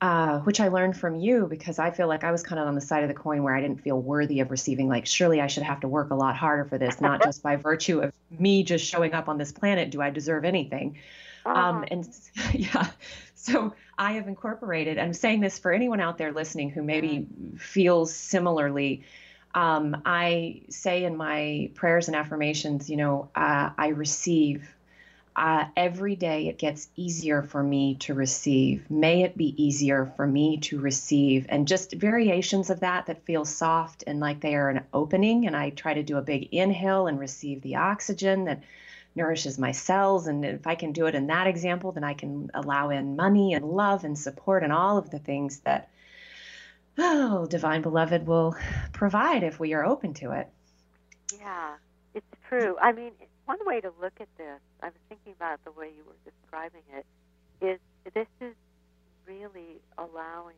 uh, 0.00 0.38
which 0.40 0.60
I 0.60 0.68
learned 0.68 0.96
from 0.96 1.16
you 1.16 1.48
because 1.50 1.80
I 1.80 1.90
feel 1.90 2.06
like 2.06 2.22
I 2.22 2.30
was 2.30 2.44
kind 2.44 2.60
of 2.60 2.68
on 2.68 2.76
the 2.76 2.80
side 2.80 3.02
of 3.02 3.08
the 3.08 3.14
coin 3.14 3.42
where 3.42 3.56
I 3.56 3.60
didn't 3.60 3.82
feel 3.82 4.00
worthy 4.00 4.38
of 4.38 4.52
receiving, 4.52 4.88
like, 4.88 5.06
surely 5.06 5.40
I 5.40 5.48
should 5.48 5.64
have 5.64 5.80
to 5.80 5.88
work 5.88 6.10
a 6.10 6.14
lot 6.14 6.36
harder 6.36 6.64
for 6.64 6.78
this, 6.78 7.00
not 7.00 7.24
just 7.24 7.42
by 7.42 7.56
virtue 7.56 8.02
of 8.02 8.12
me 8.30 8.62
just 8.62 8.84
showing 8.84 9.14
up 9.14 9.28
on 9.28 9.36
this 9.36 9.50
planet. 9.50 9.90
Do 9.90 10.00
I 10.00 10.10
deserve 10.10 10.44
anything? 10.44 10.98
Um, 11.44 11.56
uh-huh. 11.56 11.68
Um, 11.68 11.84
and 11.90 12.08
yeah, 12.52 12.88
so 13.34 13.74
I 13.96 14.12
have 14.12 14.28
incorporated, 14.28 14.98
I'm 14.98 15.14
saying 15.14 15.40
this 15.40 15.58
for 15.58 15.72
anyone 15.72 16.00
out 16.00 16.18
there 16.18 16.32
listening 16.32 16.70
who 16.70 16.82
maybe 16.82 17.26
feels 17.58 18.14
similarly. 18.14 19.02
Um, 19.54 20.02
I 20.04 20.62
say 20.68 21.04
in 21.04 21.16
my 21.16 21.70
prayers 21.74 22.08
and 22.08 22.16
affirmations, 22.16 22.88
you 22.88 22.96
know, 22.96 23.30
uh, 23.34 23.70
I 23.76 23.88
receive. 23.88 24.74
Uh, 25.36 25.64
every 25.76 26.16
day 26.16 26.48
it 26.48 26.58
gets 26.58 26.88
easier 26.96 27.40
for 27.42 27.62
me 27.62 27.94
to 27.94 28.14
receive. 28.14 28.90
May 28.90 29.22
it 29.22 29.36
be 29.36 29.54
easier 29.62 30.12
for 30.16 30.26
me 30.26 30.58
to 30.58 30.78
receive. 30.78 31.46
And 31.48 31.68
just 31.68 31.92
variations 31.92 32.68
of 32.68 32.80
that 32.80 33.06
that 33.06 33.24
feel 33.24 33.44
soft 33.44 34.04
and 34.06 34.20
like 34.20 34.40
they 34.40 34.54
are 34.54 34.68
an 34.68 34.84
opening. 34.92 35.46
And 35.46 35.56
I 35.56 35.70
try 35.70 35.94
to 35.94 36.02
do 36.02 36.18
a 36.18 36.22
big 36.22 36.48
inhale 36.52 37.06
and 37.06 37.18
receive 37.18 37.62
the 37.62 37.76
oxygen 37.76 38.44
that 38.46 38.62
nourishes 39.14 39.58
my 39.58 39.72
cells. 39.72 40.26
And 40.26 40.44
if 40.44 40.66
I 40.66 40.74
can 40.74 40.92
do 40.92 41.06
it 41.06 41.14
in 41.14 41.26
that 41.28 41.46
example, 41.46 41.92
then 41.92 42.04
I 42.04 42.14
can 42.14 42.50
allow 42.54 42.90
in 42.90 43.16
money 43.16 43.54
and 43.54 43.64
love 43.64 44.04
and 44.04 44.18
support 44.18 44.62
and 44.62 44.72
all 44.72 44.98
of 44.98 45.10
the 45.10 45.18
things 45.18 45.60
that, 45.60 45.90
oh, 46.98 47.46
Divine 47.46 47.82
Beloved 47.82 48.26
will 48.26 48.54
provide 48.92 49.42
if 49.42 49.58
we 49.58 49.74
are 49.74 49.84
open 49.84 50.14
to 50.14 50.32
it. 50.32 50.48
Yeah, 51.38 51.74
it's 52.14 52.26
true. 52.48 52.76
I 52.80 52.92
mean, 52.92 53.12
one 53.46 53.58
way 53.66 53.80
to 53.80 53.92
look 54.00 54.14
at 54.20 54.28
this, 54.36 54.60
I 54.82 54.86
was 54.86 54.94
thinking 55.08 55.32
about 55.32 55.62
the 55.64 55.72
way 55.72 55.90
you 55.96 56.04
were 56.04 56.30
describing 56.30 56.82
it, 56.94 57.06
is 57.60 57.78
this 58.14 58.28
is 58.40 58.54
really 59.26 59.80
allowing 59.98 60.56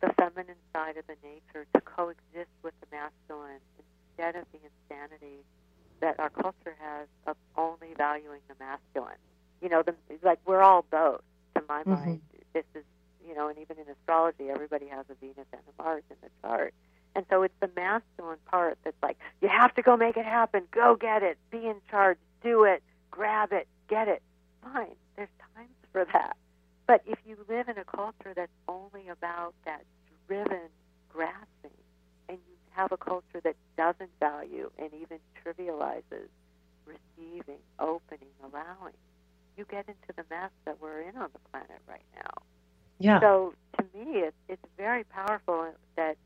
the 0.00 0.12
feminine 0.14 0.56
side 0.72 0.96
of 0.96 1.06
the 1.06 1.16
nature 1.22 1.66
to 1.74 1.80
coexist 1.80 2.50
with 2.62 2.74
the 2.80 2.86
masculine 2.92 3.60
instead 3.78 4.36
of 4.36 4.46
the 4.52 4.58
insanity 4.62 5.44
that 6.00 6.18
our 6.18 6.30
culture 6.30 6.76
has 6.80 7.08
of 7.26 7.36
only 7.56 7.94
valuing 7.96 8.40
the 8.48 8.54
masculine. 8.58 9.18
You 9.60 9.68
know, 9.68 9.82
the, 9.82 9.94
like 10.22 10.40
we're 10.46 10.62
all 10.62 10.84
both. 10.90 11.22
To 11.54 11.62
my 11.68 11.80
mm-hmm. 11.80 11.90
mind, 11.90 12.20
this 12.52 12.64
is 12.74 12.84
you 13.28 13.34
know, 13.34 13.48
and 13.48 13.58
even 13.58 13.76
in 13.76 13.84
astrology, 13.90 14.48
everybody 14.48 14.86
has 14.86 15.04
a 15.10 15.14
Venus 15.14 15.46
and 15.52 15.60
a 15.78 15.82
Mars 15.82 16.02
in 16.10 16.16
the 16.22 16.30
chart. 16.40 16.72
And 17.14 17.26
so 17.28 17.42
it's 17.42 17.54
the 17.60 17.70
masculine 17.76 18.38
part 18.46 18.78
that's 18.84 18.96
like, 19.02 19.18
you 19.42 19.48
have 19.48 19.74
to 19.74 19.82
go 19.82 19.96
make 19.96 20.16
it 20.16 20.24
happen, 20.24 20.62
go 20.70 20.96
get 20.96 21.22
it, 21.22 21.36
be 21.50 21.66
in 21.66 21.76
charge, 21.90 22.16
do 22.42 22.64
it, 22.64 22.82
grab 23.10 23.52
it, 23.52 23.68
get 23.88 24.08
it. 24.08 24.22
Fine, 24.62 24.94
there's 25.16 25.28
times 25.54 25.68
for 25.92 26.06
that. 26.12 26.36
But 26.86 27.02
if 27.06 27.18
you 27.26 27.36
live 27.48 27.68
in 27.68 27.76
a 27.76 27.84
culture 27.84 28.32
that's 28.34 28.52
only 28.66 29.08
about 29.08 29.54
that 29.66 29.84
driven 30.26 30.68
grasping, 31.10 31.70
have 32.78 32.92
a 32.92 32.96
culture 32.96 33.40
that 33.42 33.56
doesn't 33.76 34.10
value 34.20 34.70
and 34.78 34.90
even 34.94 35.18
trivializes 35.44 36.28
receiving, 36.86 37.58
opening, 37.80 38.30
allowing, 38.44 38.94
you 39.56 39.66
get 39.68 39.88
into 39.88 40.12
the 40.16 40.24
mess 40.30 40.50
that 40.64 40.80
we're 40.80 41.00
in 41.00 41.16
on 41.16 41.28
the 41.32 41.40
planet 41.50 41.82
right 41.88 42.06
now. 42.14 42.42
Yeah. 43.00 43.20
So 43.20 43.54
to 43.78 43.82
me, 43.94 44.20
it's 44.20 44.36
it's 44.48 44.62
very 44.76 45.04
powerful 45.04 45.72
that 45.96 46.16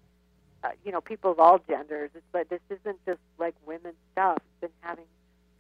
uh, 0.63 0.69
you 0.85 0.93
know 0.93 1.01
people 1.01 1.33
of 1.33 1.41
all 1.41 1.59
genders. 1.67 2.11
It's 2.15 2.25
but 2.33 2.51
this 2.51 2.61
isn't 2.69 2.99
just 3.07 3.21
like 3.39 3.55
women's 3.67 3.97
stuff. 4.13 4.37
It's 4.37 4.61
been 4.61 4.79
having 4.81 5.07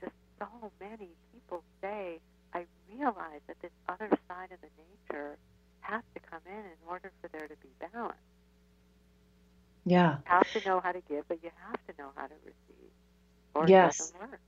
just 0.00 0.12
so 0.38 0.70
many 0.80 1.08
people 1.32 1.62
say, 1.80 2.20
I 2.52 2.66
realize 2.92 3.40
that 3.46 3.56
this 3.62 3.72
other 3.88 4.10
side 4.28 4.52
of 4.52 4.60
the 4.60 4.72
nature 4.76 5.36
has 5.80 6.02
to 6.14 6.20
come 6.30 6.42
in 6.46 6.60
in 6.60 6.80
order 6.86 7.10
for 7.20 7.28
there 7.28 7.48
to 7.48 7.56
be 7.56 7.68
balance. 7.92 8.16
Yeah. 9.84 10.16
You 10.16 10.22
have 10.24 10.52
to 10.52 10.68
know 10.68 10.80
how 10.80 10.92
to 10.92 11.00
give, 11.08 11.26
but 11.28 11.42
you 11.42 11.50
have 11.66 11.86
to 11.86 12.02
know 12.02 12.10
how 12.14 12.26
to 12.26 12.34
receive. 12.44 12.90
Or 13.54 13.66
yes. 13.68 13.96
it 13.96 13.98
doesn't 13.98 14.30
work. 14.30 14.40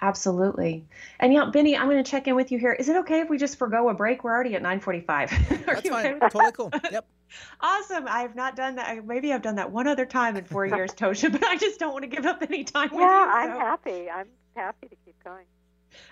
Absolutely. 0.00 0.86
And 1.20 1.32
yeah, 1.32 1.46
Benny, 1.46 1.76
I'm 1.76 1.88
going 1.88 2.02
to 2.02 2.10
check 2.10 2.28
in 2.28 2.34
with 2.34 2.52
you 2.52 2.58
here. 2.58 2.72
Is 2.72 2.88
it 2.88 2.96
okay 2.98 3.20
if 3.20 3.30
we 3.30 3.38
just 3.38 3.58
forego 3.58 3.88
a 3.88 3.94
break? 3.94 4.24
We're 4.24 4.32
already 4.32 4.54
at 4.54 4.62
9:45. 4.62 5.06
That's 5.66 5.88
fine. 5.88 6.06
Okay 6.06 6.28
totally 6.28 6.52
cool. 6.52 6.70
Yep. 6.90 7.06
Awesome. 7.60 8.06
I 8.06 8.20
have 8.20 8.36
not 8.36 8.54
done 8.54 8.76
that. 8.76 9.04
Maybe 9.04 9.32
I've 9.32 9.42
done 9.42 9.56
that 9.56 9.72
one 9.72 9.88
other 9.88 10.06
time 10.06 10.36
in 10.36 10.44
four 10.44 10.64
years, 10.76 10.92
Tosha, 10.92 11.30
but 11.30 11.44
I 11.44 11.56
just 11.56 11.80
don't 11.80 11.92
want 11.92 12.04
to 12.04 12.08
give 12.08 12.24
up 12.24 12.40
any 12.40 12.62
time 12.62 12.88
yeah, 12.92 12.96
with 12.96 13.00
you. 13.00 13.08
Yeah, 13.08 13.34
I'm 13.34 13.50
happy. 13.50 14.08
I'm 14.08 14.28
happy 14.54 14.88
to 14.88 14.96
keep 15.04 15.22
going. 15.24 15.44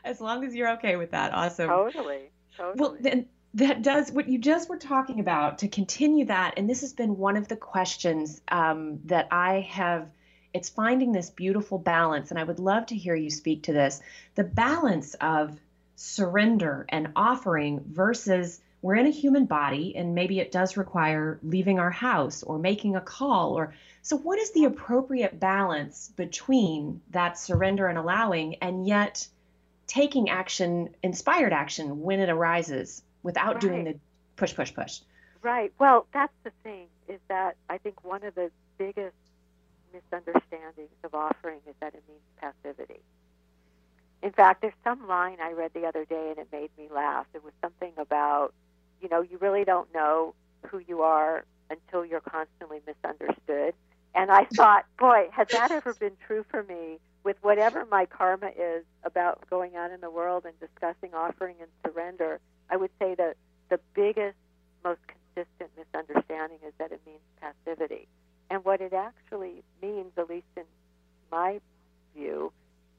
As 0.05 0.21
long 0.21 0.45
as 0.45 0.57
you're 0.57 0.73
okay 0.73 0.97
with 0.97 1.13
that. 1.13 1.33
Awesome. 1.33 1.69
Totally. 1.69 2.31
Totally. 2.57 2.81
Well, 2.81 2.97
then 3.01 3.27
that 3.55 3.83
does 3.83 4.11
what 4.11 4.29
you 4.29 4.37
just 4.37 4.69
were 4.69 4.77
talking 4.77 5.21
about 5.21 5.59
to 5.59 5.69
continue 5.69 6.25
that 6.25 6.55
and 6.57 6.69
this 6.69 6.81
has 6.81 6.93
been 6.93 7.17
one 7.17 7.37
of 7.37 7.49
the 7.49 7.57
questions 7.57 8.41
um, 8.49 8.99
that 9.05 9.29
i 9.31 9.61
have 9.61 10.09
it's 10.53 10.69
finding 10.69 11.13
this 11.13 11.31
beautiful 11.31 11.79
balance 11.79 12.31
and 12.31 12.39
i 12.39 12.45
would 12.45 12.59
love 12.59 12.87
to 12.87 12.97
hear 12.97 13.15
you 13.15 13.31
speak 13.31 13.63
to 13.63 13.73
this 13.73 14.03
the 14.35 14.45
balance 14.45 15.15
of 15.15 15.59
surrender 15.97 16.85
and 16.89 17.09
offering 17.15 17.81
versus 17.87 18.61
we're 18.83 18.97
in 18.97 19.07
a 19.07 19.11
human 19.11 19.47
body 19.47 19.95
and 19.97 20.15
maybe 20.15 20.41
it 20.41 20.53
does 20.53 20.77
require 20.77 21.39
leaving 21.43 21.79
our 21.79 21.91
house 21.91 22.43
or 22.43 22.59
making 22.59 22.97
a 22.97 23.01
call 23.01 23.55
or 23.57 23.73
so 24.03 24.17
what 24.17 24.39
is 24.39 24.51
the 24.51 24.65
appropriate 24.65 25.39
balance 25.39 26.13
between 26.17 27.01
that 27.11 27.39
surrender 27.39 27.87
and 27.87 27.99
allowing 27.99 28.57
and 28.57 28.87
yet 28.87 29.27
taking 29.87 30.29
action 30.29 30.89
inspired 31.05 31.53
action 31.53 32.01
when 32.01 32.19
it 32.19 32.29
arises 32.29 33.03
without 33.25 33.55
right. 33.55 33.61
doing 33.61 33.85
the 33.85 33.99
push, 34.37 34.55
push, 34.55 34.73
push. 34.73 35.01
Right. 35.43 35.73
Well, 35.81 36.07
that's 36.15 36.33
the 36.45 36.53
thing 36.63 36.87
is 37.09 37.19
that 37.29 37.57
I 37.69 37.79
think 37.79 38.05
one 38.05 38.23
of 38.23 38.37
the 38.37 38.53
biggest 38.79 39.17
misunderstandings 39.93 40.95
of 41.03 41.15
offering 41.15 41.61
is 41.69 41.75
that 41.81 41.95
it 41.95 42.03
means 42.09 42.23
passivity. 42.41 43.01
In 44.23 44.33
fact, 44.33 44.63
there's 44.63 44.75
some 44.83 45.07
line 45.07 45.39
I 45.43 45.53
read 45.53 45.73
the 45.75 45.87
other 45.87 46.05
day 46.05 46.29
and 46.31 46.39
it 46.39 46.49
made 46.51 46.71
me 46.79 46.89
laugh. 46.93 47.27
It 47.35 47.45
was 47.45 47.53
something 47.61 47.93
about, 47.99 48.55
you 49.03 49.09
know, 49.09 49.21
you 49.21 49.39
really 49.39 49.65
don't 49.65 49.93
know 49.93 50.35
who 50.67 50.79
you 50.79 51.03
are 51.03 51.45
until 51.69 52.07
you're 52.07 52.21
constantly 52.21 52.81
misunderstood. 52.87 53.75
And 54.15 54.31
I 54.31 54.47
thought, 54.47 54.87
boy, 54.99 55.29
has 55.33 55.49
that 55.49 55.71
ever 55.71 55.93
been 55.95 56.17
true 56.27 56.45
for 56.51 56.63
me 56.63 56.99
with 57.23 57.37
whatever 57.43 57.87
my 57.91 58.07
karma 58.07 58.49
is 58.49 58.85
about 59.03 59.49
going 59.51 59.77
on 59.77 59.91
in 59.91 60.01
the 60.01 60.11
world 60.11 60.47
and 60.47 60.59
discussing 60.59 61.15
offering 61.15 61.57
and 61.61 61.69
surrender? 61.85 62.41
I 62.71 62.77
would 62.77 62.91
say 62.99 63.15
that 63.15 63.37
the 63.71 63.79
biggest, 63.95 64.37
most 64.85 65.01
consistent 65.07 65.71
misunderstanding 65.77 66.59
is 66.67 66.73
that 66.79 66.93
it 66.93 67.01
means 67.07 67.21
passivity. 67.41 68.09
And 68.51 68.65
what 68.65 68.81
it 68.81 68.93
actually 68.93 69.63
means, 69.83 70.13
at 70.17 70.29
least 70.29 70.47
in 70.57 70.65
my 71.31 71.61
view, 72.15 72.53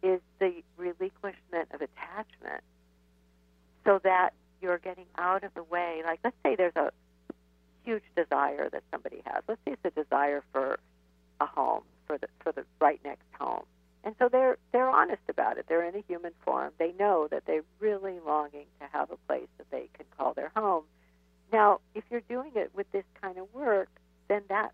is 0.03 0.21
the 0.39 0.63
relinquishment 0.77 1.69
of 1.73 1.81
attachment 1.81 2.63
so 3.85 3.99
that 4.03 4.31
you're 4.61 4.77
getting 4.77 5.05
out 5.17 5.43
of 5.43 5.53
the 5.53 5.63
way. 5.63 6.01
Like, 6.05 6.19
let's 6.23 6.35
say 6.43 6.55
there's 6.55 6.75
a 6.75 6.91
huge 7.83 8.03
desire 8.15 8.69
that 8.69 8.83
somebody 8.91 9.21
has. 9.25 9.43
Let's 9.47 9.61
say 9.65 9.73
it's 9.73 9.97
a 9.97 10.03
desire 10.03 10.43
for 10.51 10.79
a 11.39 11.45
home, 11.45 11.83
for 12.07 12.17
the, 12.17 12.27
for 12.39 12.51
the 12.51 12.65
right 12.79 12.99
next 13.03 13.25
home. 13.39 13.63
And 14.05 14.13
so 14.19 14.29
they're 14.29 14.57
they're 14.71 14.89
honest 14.89 15.23
about 15.27 15.57
it. 15.57 15.65
They're 15.67 15.83
in 15.83 15.95
a 15.95 16.03
human 16.07 16.31
form. 16.45 16.71
They 16.77 16.93
know 16.93 17.27
that 17.31 17.45
they're 17.47 17.63
really 17.79 18.19
longing 18.25 18.67
to 18.79 18.87
have 18.93 19.09
a 19.09 19.17
place 19.27 19.47
that 19.57 19.69
they 19.71 19.89
can 19.95 20.05
call 20.15 20.33
their 20.35 20.51
home. 20.55 20.83
Now, 21.51 21.79
if 21.95 22.03
you're 22.11 22.21
doing 22.21 22.51
it 22.55 22.71
with 22.75 22.89
this 22.91 23.03
kind 23.19 23.39
of 23.39 23.51
work, 23.51 23.89
then 24.27 24.43
that 24.49 24.71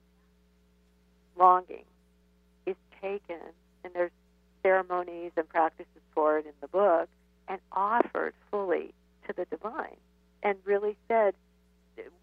longing 1.38 1.86
is 2.66 2.76
taken, 3.02 3.40
and 3.84 3.94
there's 3.94 4.12
ceremonies 4.64 5.32
and 5.38 5.48
practices 5.48 5.88
for 6.14 6.38
it 6.38 6.46
in 6.46 6.54
the 6.60 6.68
book, 6.68 7.08
and 7.48 7.60
offered 7.72 8.34
fully 8.50 8.94
to 9.28 9.34
the 9.34 9.46
divine, 9.46 9.98
and 10.44 10.58
really 10.66 10.98
said, 11.08 11.34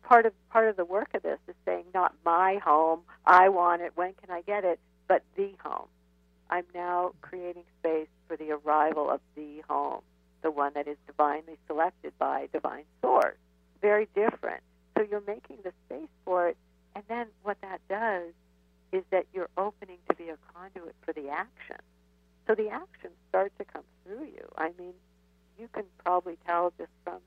part 0.02 0.26
of 0.26 0.32
part 0.50 0.68
of 0.68 0.76
the 0.76 0.84
work 0.84 1.08
of 1.14 1.22
this 1.22 1.38
is 1.48 1.54
saying, 1.64 1.84
not 1.94 2.14
my 2.24 2.56
home, 2.56 3.00
I 3.24 3.48
want 3.48 3.82
it, 3.82 3.92
when 3.94 4.12
can 4.14 4.30
I 4.30 4.42
get 4.42 4.64
it, 4.64 4.78
but 5.06 5.22
the 5.36 5.50
home 5.62 5.88
I'm 6.50 6.64
now 6.74 7.12
creating 7.20 7.64
space 7.80 8.08
for 8.26 8.36
the 8.36 8.52
arrival 8.52 9.10
of 9.10 9.20
the 9.34 9.62
home, 9.68 10.02
the 10.42 10.50
one 10.50 10.72
that 10.74 10.88
is 10.88 10.96
divinely 11.06 11.58
selected 11.66 12.12
by 12.18 12.48
divine 12.52 12.84
source. 13.02 13.36
Very 13.80 14.08
different. 14.14 14.62
So 14.96 15.04
you're 15.08 15.22
making 15.26 15.58
the 15.62 15.72
space 15.86 16.08
for 16.24 16.48
it, 16.48 16.56
and 16.94 17.04
then 17.08 17.26
what 17.42 17.58
that 17.60 17.80
does 17.88 18.32
is 18.92 19.04
that 19.10 19.26
you're 19.32 19.50
opening 19.56 19.98
to 20.08 20.16
be 20.16 20.30
a 20.30 20.38
conduit 20.54 20.94
for 21.02 21.12
the 21.12 21.28
action. 21.28 21.76
So 22.46 22.54
the 22.54 22.70
actions 22.70 23.14
start 23.28 23.52
to 23.58 23.64
come 23.64 23.84
through 24.04 24.24
you. 24.24 24.48
I 24.56 24.70
mean, 24.78 24.94
you 25.58 25.68
can 25.72 25.84
probably 26.02 26.38
tell 26.46 26.72
just 26.78 26.90
from 27.04 27.20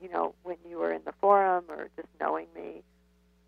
you 0.00 0.08
know, 0.08 0.34
when 0.42 0.56
you 0.68 0.78
were 0.78 0.92
in 0.92 1.02
the 1.04 1.12
forum 1.20 1.64
or 1.68 1.88
just 1.96 2.08
knowing 2.18 2.46
me, 2.54 2.82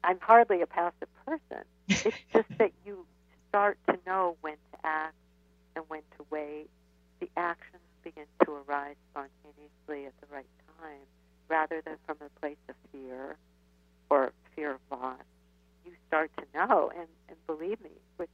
I'm 0.05 0.19
hardly 0.21 0.61
a 0.63 0.67
passive 0.67 1.09
person. 1.25 1.65
It's 1.89 2.17
just 2.33 2.49
that 2.59 2.73
you 2.85 3.07
start 3.53 3.77
to 3.87 3.99
know 4.07 4.35
when 4.41 4.55
to 4.55 4.79
act 4.83 5.15
and 5.77 5.85
when 5.89 6.01
to 6.17 6.25
wait. 6.31 6.69
The 7.21 7.29
actions 7.37 7.83
begin 8.03 8.25
to 8.47 8.53
arise 8.67 8.97
spontaneously 9.11 10.07
at 10.07 10.15
the 10.23 10.35
right 10.35 10.47
time 10.81 11.05
rather 11.49 11.83
than 11.83 11.97
from 12.07 12.17
a 12.25 12.41
place 12.41 12.57
of 12.71 12.75
fear 12.91 13.37
or 14.09 14.33
fear 14.57 14.73
of 14.73 14.81
loss. 14.91 15.19
You 15.85 15.93
start 16.09 16.31
to 16.39 16.45
know, 16.55 16.91
and, 16.97 17.07
and 17.29 17.37
believe 17.47 17.79
me, 17.83 17.91
what, 18.17 18.31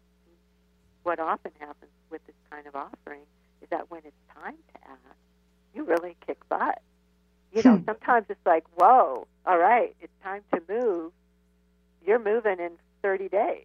what 1.02 1.18
often 1.18 1.50
happens 1.58 1.90
with 2.10 2.24
this 2.26 2.36
kind 2.48 2.68
of 2.68 2.76
offering 2.76 3.22
is 3.60 3.68
that 3.70 3.90
when 3.90 4.02
it's 4.04 4.40
time 4.40 4.54
to 4.72 4.88
act, 4.88 5.18
you 5.74 5.82
really 5.82 6.16
kick 6.26 6.48
butt. 6.48 6.80
You 7.50 7.62
know, 7.64 7.76
hmm. 7.78 7.84
sometimes 7.86 8.26
it's 8.28 8.46
like, 8.46 8.64
whoa, 8.76 9.26
all 9.46 9.58
right, 9.58 9.96
it's 10.00 10.12
time 10.22 10.42
to 10.54 10.62
move. 10.68 11.12
You're 12.06 12.22
moving 12.22 12.60
in 12.60 12.72
30 13.02 13.28
days 13.30 13.64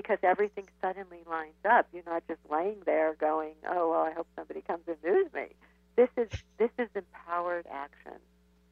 because 0.00 0.18
everything 0.22 0.68
suddenly 0.80 1.18
lines 1.28 1.64
up. 1.68 1.88
You're 1.92 2.04
not 2.06 2.22
just 2.28 2.40
laying 2.48 2.78
there 2.86 3.14
going, 3.14 3.54
"Oh 3.68 3.90
well, 3.90 4.02
I 4.02 4.12
hope 4.12 4.26
somebody 4.36 4.60
comes 4.60 4.82
and 4.86 4.96
moves 5.04 5.32
me." 5.34 5.48
This 5.96 6.08
is 6.16 6.28
this 6.58 6.70
is 6.78 6.88
empowered 6.94 7.66
action. 7.70 8.18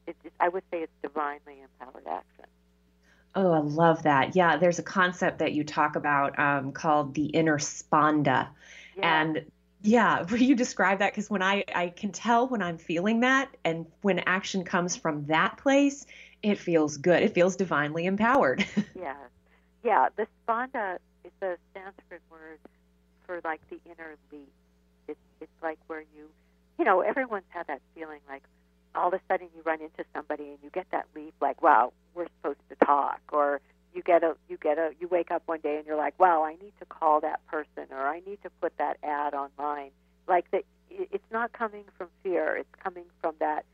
It, 0.06 0.16
I 0.38 0.48
would 0.48 0.62
say 0.70 0.82
it's 0.82 0.92
divinely 1.02 1.62
empowered 1.62 2.06
action. 2.06 2.44
Oh, 3.34 3.52
I 3.52 3.58
love 3.58 4.04
that. 4.04 4.36
Yeah, 4.36 4.56
there's 4.56 4.78
a 4.78 4.84
concept 4.84 5.40
that 5.40 5.52
you 5.52 5.64
talk 5.64 5.96
about 5.96 6.38
um, 6.38 6.72
called 6.72 7.14
the 7.14 7.26
inner 7.26 7.58
spanda, 7.58 8.48
yeah. 8.96 9.22
and 9.22 9.44
yeah, 9.82 10.22
will 10.22 10.38
you 10.50 10.54
describe 10.54 11.00
that? 11.00 11.12
Because 11.12 11.28
when 11.28 11.42
I 11.42 11.64
I 11.74 11.88
can 11.88 12.12
tell 12.12 12.46
when 12.46 12.62
I'm 12.62 12.78
feeling 12.78 13.20
that, 13.20 13.54
and 13.64 13.86
when 14.02 14.20
action 14.20 14.64
comes 14.64 14.94
from 14.94 15.26
that 15.26 15.56
place, 15.58 16.06
it 16.42 16.58
feels 16.58 16.96
good. 16.96 17.22
It 17.22 17.34
feels 17.34 17.56
divinely 17.56 18.06
empowered. 18.06 18.64
yeah, 18.94 19.16
yeah. 19.82 20.08
The 20.14 20.28
spanda 20.46 20.98
is 21.26 21.32
a 21.42 21.56
Sanskrit 21.74 22.22
word 22.30 22.60
for 23.26 23.40
like 23.44 23.60
the 23.70 23.78
inner 23.86 24.16
leap. 24.32 24.52
It's 25.08 25.20
it's 25.40 25.52
like 25.62 25.78
where 25.88 26.02
you, 26.16 26.28
you 26.78 26.86
know, 26.86 27.02
everyone's 27.02 27.44
had 27.50 27.68
that 27.68 27.82
feeling 27.94 28.20
like 28.28 28.44
all 28.94 29.08
of 29.08 29.14
a 29.14 29.20
sudden 29.28 29.48
you 29.56 29.62
run 29.64 29.80
into 29.82 30.04
somebody 30.14 30.44
and 30.50 30.58
you 30.62 30.70
get 30.70 30.86
that 30.92 31.06
leap 31.14 31.34
like, 31.40 31.62
wow, 31.62 31.92
we're 32.14 32.28
supposed 32.38 32.60
to 32.70 32.76
talk, 32.86 33.20
or 33.32 33.60
you 33.94 34.02
get 34.02 34.24
a 34.24 34.36
you 34.48 34.58
get 34.58 34.78
a 34.78 34.92
you 35.00 35.08
wake 35.08 35.30
up 35.32 35.42
one 35.46 35.60
day 35.60 35.76
and 35.78 35.86
you're 35.86 35.96
like, 35.98 36.18
wow, 36.20 36.44
I 36.44 36.52
need 36.52 36.74
to 36.80 36.86
call 36.86 37.20
that 37.22 37.46
person, 37.48 37.86
or 37.92 38.06
I 38.08 38.20
need 38.26 38.42
to 38.44 38.50
put 38.60 38.76
that 38.78 38.98
ad 39.02 39.34
online. 39.34 39.90
Like 40.28 40.50
that, 40.52 40.64
it's 40.90 41.30
not 41.32 41.52
coming 41.52 41.84
from 41.98 42.08
fear. 42.22 42.56
It's 42.56 42.82
coming 42.82 43.04
from 43.22 43.34
that 43.40 43.64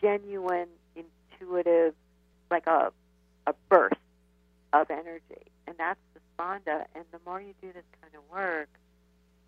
genuine, 0.00 0.68
intuitive, 0.96 1.94
like 2.50 2.66
a 2.68 2.92
a 3.46 3.54
burst 3.70 3.96
of 4.72 4.90
energy, 4.90 5.51
and 5.66 5.76
that's 5.78 6.00
the 6.14 6.20
spanda. 6.36 6.86
And 6.94 7.04
the 7.12 7.18
more 7.24 7.40
you 7.40 7.54
do 7.60 7.72
this 7.72 7.84
kind 8.00 8.14
of 8.14 8.22
work, 8.30 8.68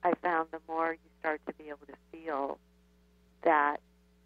I 0.02 0.12
found 0.22 0.48
the 0.50 0.60
more 0.68 0.92
you 0.92 1.10
start 1.20 1.40
to 1.46 1.52
be 1.54 1.68
able 1.68 1.86
to 1.86 1.96
feel 2.12 2.58
that 3.42 3.78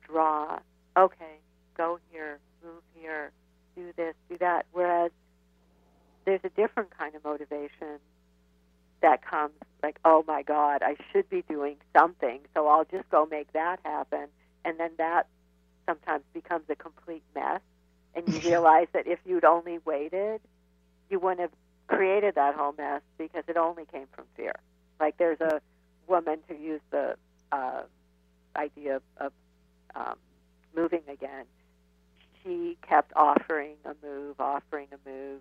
draw. 0.02 0.58
Okay, 0.96 1.38
go 1.76 1.98
here, 2.10 2.38
move 2.64 2.82
here, 2.94 3.30
do 3.76 3.92
this, 3.96 4.14
do 4.28 4.38
that. 4.38 4.66
Whereas 4.72 5.12
there's 6.24 6.40
a 6.44 6.50
different 6.50 6.90
kind 6.96 7.14
of 7.14 7.24
motivation 7.24 7.98
that 9.00 9.24
comes 9.24 9.52
like, 9.82 9.98
oh 10.04 10.24
my 10.26 10.42
God, 10.42 10.82
I 10.82 10.96
should 11.12 11.30
be 11.30 11.42
doing 11.48 11.76
something, 11.96 12.40
so 12.54 12.66
I'll 12.66 12.84
just 12.84 13.08
go 13.10 13.26
make 13.30 13.52
that 13.52 13.78
happen. 13.84 14.26
And 14.64 14.78
then 14.78 14.90
that 14.98 15.28
sometimes 15.86 16.24
becomes 16.34 16.64
a 16.68 16.74
complete 16.74 17.22
mess. 17.34 17.60
And 18.14 18.28
you 18.28 18.40
realize 18.50 18.88
that 18.92 19.06
if 19.06 19.20
you'd 19.24 19.44
only 19.44 19.78
waited, 19.84 20.40
you 21.08 21.18
wouldn't 21.20 21.40
have 21.40 21.52
created 21.88 22.34
that 22.36 22.54
whole 22.54 22.74
mess 22.76 23.02
because 23.16 23.44
it 23.48 23.56
only 23.56 23.84
came 23.86 24.06
from 24.14 24.24
fear. 24.36 24.54
Like 25.00 25.16
there's 25.18 25.40
a 25.40 25.60
woman 26.06 26.38
who 26.48 26.54
used 26.54 26.84
the 26.90 27.16
uh, 27.52 27.82
idea 28.56 28.96
of, 28.96 29.02
of 29.18 29.32
um, 29.94 30.16
moving 30.74 31.02
again. 31.08 31.44
She 32.42 32.76
kept 32.88 33.12
offering 33.16 33.76
a 33.84 33.94
move, 34.04 34.40
offering 34.40 34.88
a 34.92 35.08
move. 35.08 35.40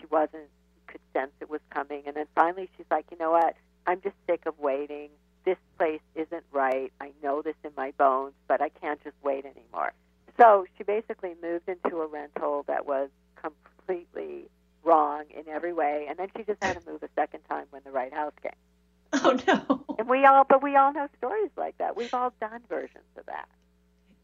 She 0.00 0.06
wasn't 0.06 0.48
could 0.86 1.00
sense 1.12 1.32
it 1.40 1.50
was 1.50 1.60
coming, 1.70 2.02
and 2.06 2.16
then 2.16 2.26
finally 2.34 2.68
she's 2.76 2.86
like, 2.90 3.04
you 3.10 3.18
know 3.18 3.30
what? 3.30 3.54
I'm 3.86 4.00
just 4.00 4.16
sick 4.26 4.42
of 4.46 4.58
waiting. 4.58 5.10
This 5.44 5.58
place 5.76 6.00
isn't 6.14 6.44
right. 6.52 6.92
I 7.00 7.12
know 7.22 7.42
this 7.42 7.54
in 7.64 7.70
my 7.76 7.92
bones, 7.98 8.34
but 8.48 8.60
I 8.62 8.70
can't 8.70 9.02
just 9.04 9.16
wait 9.22 9.44
anymore. 9.44 9.92
So 10.40 10.66
she 10.76 10.84
basically 10.84 11.34
moved 11.42 11.68
into 11.68 12.00
a 12.00 12.06
rental 12.06 12.64
that 12.68 12.86
was 12.86 13.10
completely 13.36 14.48
wrong 14.88 15.24
in 15.30 15.46
every 15.48 15.72
way, 15.72 16.06
and 16.08 16.18
then 16.18 16.28
she 16.36 16.42
just 16.44 16.62
had 16.62 16.80
to 16.80 16.90
move 16.90 17.02
a 17.02 17.08
second 17.14 17.40
time 17.48 17.66
when 17.70 17.82
the 17.84 17.92
right 17.92 18.12
house 18.12 18.32
came. 18.42 18.52
Oh 19.10 19.38
no! 19.46 19.96
And 19.98 20.06
we 20.06 20.26
all, 20.26 20.44
but 20.44 20.62
we 20.62 20.76
all 20.76 20.92
know 20.92 21.08
stories 21.16 21.50
like 21.56 21.78
that. 21.78 21.96
We've 21.96 22.12
all 22.12 22.32
done 22.40 22.60
versions 22.68 23.08
of 23.16 23.24
that. 23.24 23.48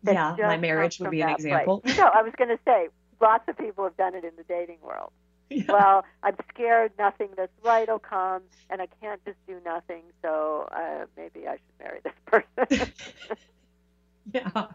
that 0.02 0.38
yeah, 0.38 0.46
my 0.46 0.58
marriage 0.58 1.00
would 1.00 1.10
be 1.10 1.22
an 1.22 1.30
example. 1.30 1.80
Place. 1.80 1.96
No, 1.96 2.04
I 2.04 2.20
was 2.20 2.34
going 2.36 2.50
to 2.50 2.58
say 2.66 2.88
lots 3.18 3.48
of 3.48 3.56
people 3.56 3.84
have 3.84 3.96
done 3.96 4.14
it 4.14 4.24
in 4.24 4.32
the 4.36 4.44
dating 4.44 4.78
world. 4.82 5.12
Yeah. 5.50 5.64
Well, 5.68 6.04
I'm 6.22 6.36
scared 6.52 6.92
nothing 6.98 7.28
that's 7.36 7.52
right 7.62 7.86
will 7.86 7.98
come, 7.98 8.42
and 8.70 8.80
I 8.80 8.88
can't 9.00 9.22
just 9.26 9.36
do 9.46 9.60
nothing. 9.64 10.02
So 10.22 10.68
uh, 10.72 11.04
maybe 11.18 11.46
I 11.46 11.56
should 11.56 11.78
marry 11.78 12.00
this 12.02 12.14
person. 12.26 12.92
yeah. 14.32 14.66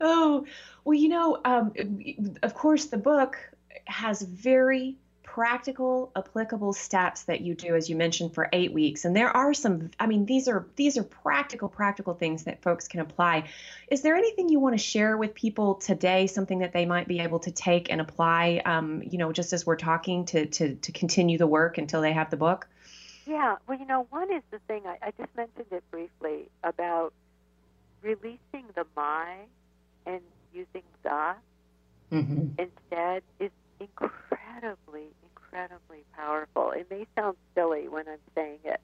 Oh, 0.00 0.44
well, 0.84 0.94
you 0.94 1.08
know, 1.08 1.38
um, 1.44 1.72
of 2.42 2.54
course, 2.54 2.86
the 2.86 2.98
book 2.98 3.38
has 3.86 4.22
very 4.22 4.96
practical 5.22 6.12
applicable 6.14 6.74
steps 6.74 7.22
that 7.22 7.40
you 7.40 7.54
do 7.54 7.74
as 7.74 7.88
you 7.88 7.96
mentioned 7.96 8.34
for 8.34 8.50
8 8.52 8.70
weeks. 8.74 9.06
And 9.06 9.16
there 9.16 9.34
are 9.34 9.54
some 9.54 9.90
I 9.98 10.06
mean 10.06 10.26
these 10.26 10.46
are 10.46 10.66
these 10.76 10.98
are 10.98 11.02
practical 11.02 11.70
practical 11.70 12.12
things 12.12 12.44
that 12.44 12.60
folks 12.60 12.86
can 12.86 13.00
apply. 13.00 13.48
Is 13.90 14.02
there 14.02 14.14
anything 14.14 14.50
you 14.50 14.60
want 14.60 14.74
to 14.74 14.78
share 14.82 15.16
with 15.16 15.32
people 15.34 15.76
today 15.76 16.26
something 16.26 16.58
that 16.58 16.74
they 16.74 16.84
might 16.84 17.08
be 17.08 17.20
able 17.20 17.38
to 17.40 17.50
take 17.50 17.90
and 17.90 17.98
apply 17.98 18.60
um, 18.66 19.02
you 19.02 19.16
know 19.16 19.32
just 19.32 19.54
as 19.54 19.64
we're 19.64 19.76
talking 19.76 20.26
to, 20.26 20.44
to 20.46 20.74
to 20.74 20.92
continue 20.92 21.38
the 21.38 21.46
work 21.46 21.78
until 21.78 22.02
they 22.02 22.12
have 22.12 22.28
the 22.28 22.36
book? 22.36 22.68
Yeah 23.24 23.56
well 23.66 23.78
you 23.78 23.86
know 23.86 24.06
one 24.10 24.30
is 24.30 24.42
the 24.50 24.58
thing 24.68 24.82
I, 24.86 24.98
I 25.00 25.12
just 25.16 25.34
mentioned 25.34 25.68
it 25.70 25.84
briefly 25.90 26.50
about 26.62 27.14
releasing 28.02 28.66
the 28.74 28.84
my 28.94 29.36
and 30.04 30.20
using 30.52 30.82
the 31.02 31.36
mm-hmm. 32.12 32.48
instead 32.58 33.22
is 33.40 33.50
incredibly, 33.82 35.08
incredibly 35.22 36.04
powerful. 36.14 36.70
It 36.70 36.90
may 36.90 37.06
sound 37.16 37.36
silly 37.54 37.88
when 37.88 38.08
I'm 38.08 38.18
saying 38.34 38.60
it, 38.64 38.80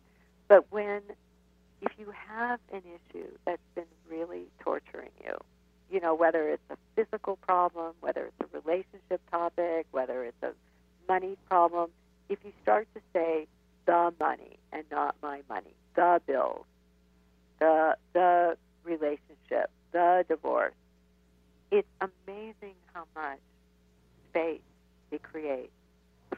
but 0.48 0.70
when, 0.70 1.02
if 1.82 1.92
you 1.98 2.12
have 2.28 2.60
an 2.72 2.82
issue 2.82 3.28
that's 3.44 3.62
been 3.74 3.84
really 4.10 4.46
torturing 4.60 5.10
you, 5.24 5.36
you 5.90 6.00
know, 6.00 6.14
whether 6.14 6.48
it's 6.48 6.62
a 6.70 6.76
physical 6.96 7.36
problem, 7.36 7.94
whether 8.00 8.26
it's 8.26 8.52
a 8.52 8.58
relationship 8.58 9.20
topic, 9.30 9.86
whether 9.90 10.24
it's 10.24 10.42
a 10.42 10.52
money 11.08 11.36
problem, 11.48 11.90
if 12.28 12.38
you 12.44 12.52
start 12.62 12.86
to 12.94 13.00
say 13.12 13.46
the 13.86 14.12
money 14.20 14.58
and 14.72 14.84
not 14.90 15.16
my 15.22 15.40
money, 15.48 15.74
the 15.94 16.20
bills, 16.26 16.66
the 17.58 17.96
the 18.12 18.56
relationship, 18.84 19.70
the 19.92 20.24
divorce, 20.28 20.74
it's 21.70 21.88
amazing 22.00 22.74
how 22.92 23.04
much 23.14 23.38
space 24.30 24.60
we 25.10 25.18
create 25.18 25.70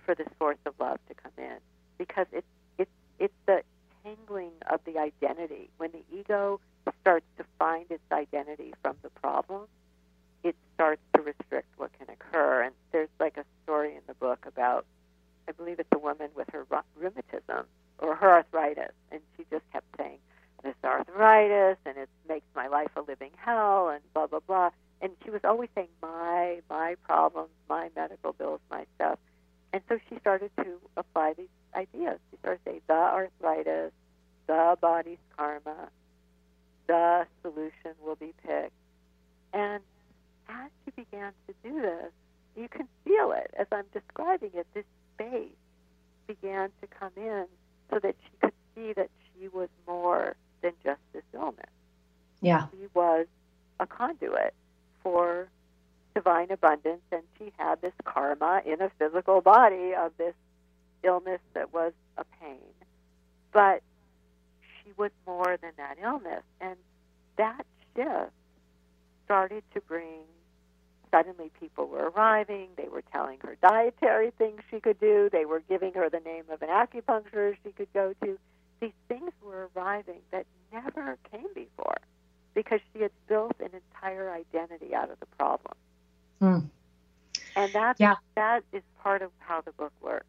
for 0.04 0.14
this 0.14 0.28
force 0.38 0.58
of 0.66 0.74
love 0.80 0.98
to 1.08 1.14
come 1.14 1.32
in. 1.38 1.58
Because 1.98 2.26
it's 2.32 2.46
it's 2.78 2.90
it's 3.18 3.34
the 3.46 3.62
tangling 4.04 4.52
of 4.70 4.80
the 4.84 4.98
identity. 4.98 5.70
When 5.76 5.90
the 5.92 6.02
ego 6.16 6.60
starts 7.00 7.26
to 7.38 7.44
find 7.58 7.86
its 7.90 8.02
identity 8.12 8.74
from 8.82 8.96
the 9.02 9.10
problem 9.10 9.66
it 10.42 10.56
starts 10.74 11.02
to 11.14 11.22
restrict 11.22 11.68
what 11.76 11.90
can 11.98 12.08
occur. 12.08 12.62
And 12.62 12.74
there's 12.92 13.08
like 13.18 13.36
a 13.36 13.44
story 13.64 13.94
in 13.94 14.02
the 14.06 14.14
book 14.14 14.44
about 14.46 14.86
i 15.48 15.52
believe 15.52 15.80
it's 15.80 15.88
a 15.92 15.98
woman 15.98 16.28
with 16.36 16.48
her 16.52 16.64
rheumatism 16.96 17.66
or 17.98 18.14
her 18.14 18.30
arthritis. 18.30 18.92
And 19.10 19.20
she 19.36 19.44
just 19.50 19.64
kept 19.72 19.86
saying 19.98 20.18
this 20.62 20.74
arthritis 20.84 21.78
and 21.86 21.96
it 21.96 22.08
makes 22.28 22.46
my 22.54 22.68
life 22.68 22.90
a 22.96 23.00
living 23.00 23.32
hell 23.36 23.88
and 23.88 24.00
blah 24.14 24.26
blah 24.26 24.40
blah 24.46 24.70
and 25.02 25.12
she 25.24 25.30
was 25.30 25.40
always 25.44 25.68
saying 25.74 25.88
my 26.02 26.60
my 26.68 26.96
problems, 27.04 27.50
my 27.68 27.90
medical 27.96 28.32
bills, 28.32 28.60
my 28.70 28.84
stuff. 28.96 29.18
And 29.72 29.82
so 29.88 29.98
she 30.08 30.18
started 30.18 30.50
to 30.58 30.78
apply 30.96 31.34
these 31.36 31.46
ideas. 31.74 32.18
She 32.30 32.38
started 32.38 32.60
saying 32.64 32.80
the 32.86 32.92
arthritis, 32.92 33.92
the 34.46 34.76
body's 34.80 35.18
karma, 35.36 35.88
the 36.86 37.26
solution 37.42 37.94
will 38.04 38.16
be 38.16 38.34
picked. 38.44 38.72
And 39.52 39.82
as 40.48 40.70
she 40.84 40.90
began 40.90 41.32
to 41.46 41.54
do 41.62 41.80
this, 41.80 42.12
you 42.56 42.68
can 42.68 42.88
feel 43.04 43.32
it 43.32 43.52
as 43.58 43.68
I'm 43.70 43.84
describing 43.92 44.50
it. 44.54 44.66
This 44.74 44.84
space 45.14 45.52
began 46.26 46.70
to 46.80 46.86
come 46.88 47.12
in 47.16 47.46
so 47.90 47.98
that 48.00 48.16
she 48.24 48.30
could 48.40 48.52
see 48.74 48.92
that 48.94 49.10
she 49.34 49.48
was 49.48 49.68
more 49.86 50.34
than 50.62 50.72
just 50.84 51.00
this 51.12 51.22
illness. 51.32 51.70
Yeah. 52.40 52.66
She 52.72 52.86
was 52.94 53.26
a 53.78 53.86
conduit 53.86 54.54
for 55.02 55.48
divine 56.14 56.50
abundance, 56.50 57.02
and 57.12 57.22
she 57.38 57.52
had 57.56 57.80
this 57.80 57.92
karma 58.04 58.62
in 58.64 58.80
a 58.80 58.90
physical 58.98 59.40
body 59.40 59.94
of 59.94 60.12
this 60.18 60.34
illness 61.02 61.40
that 61.54 61.72
was 61.72 61.92
a 62.16 62.24
pain. 62.40 62.58
But 63.52 63.82
she 64.82 64.92
was 64.96 65.10
more 65.26 65.58
than 65.60 65.72
that 65.76 65.98
illness. 66.02 66.42
And 66.60 66.76
that 67.36 67.64
shift 67.96 68.32
started 69.24 69.62
to 69.74 69.80
bring 69.80 70.24
suddenly 71.10 71.50
people 71.58 71.86
were 71.86 72.10
arriving. 72.10 72.68
They 72.76 72.88
were 72.88 73.02
telling 73.12 73.38
her 73.42 73.56
dietary 73.62 74.30
things 74.38 74.60
she 74.70 74.80
could 74.80 75.00
do. 75.00 75.28
They 75.32 75.44
were 75.44 75.62
giving 75.68 75.92
her 75.94 76.08
the 76.08 76.20
name 76.20 76.44
of 76.50 76.62
an 76.62 76.68
acupuncturist 76.68 77.56
she 77.64 77.72
could 77.72 77.92
go 77.92 78.14
to. 78.22 78.38
These 78.80 78.92
things 79.08 79.32
were 79.42 79.68
arriving 79.74 80.20
that 80.30 80.46
never 80.72 81.18
came 81.30 81.48
before 81.54 81.98
because 82.62 82.80
she 82.92 83.02
had 83.02 83.10
built 83.28 83.54
an 83.60 83.70
entire 83.72 84.30
identity 84.30 84.94
out 84.94 85.10
of 85.10 85.18
the 85.20 85.26
problem. 85.38 85.74
Mm. 86.42 86.70
And 87.56 87.72
that 87.72 87.96
yeah. 87.98 88.14
that 88.36 88.62
is 88.72 88.82
part 89.02 89.22
of 89.22 89.30
how 89.38 89.60
the 89.60 89.72
book 89.72 89.92
works. 90.00 90.26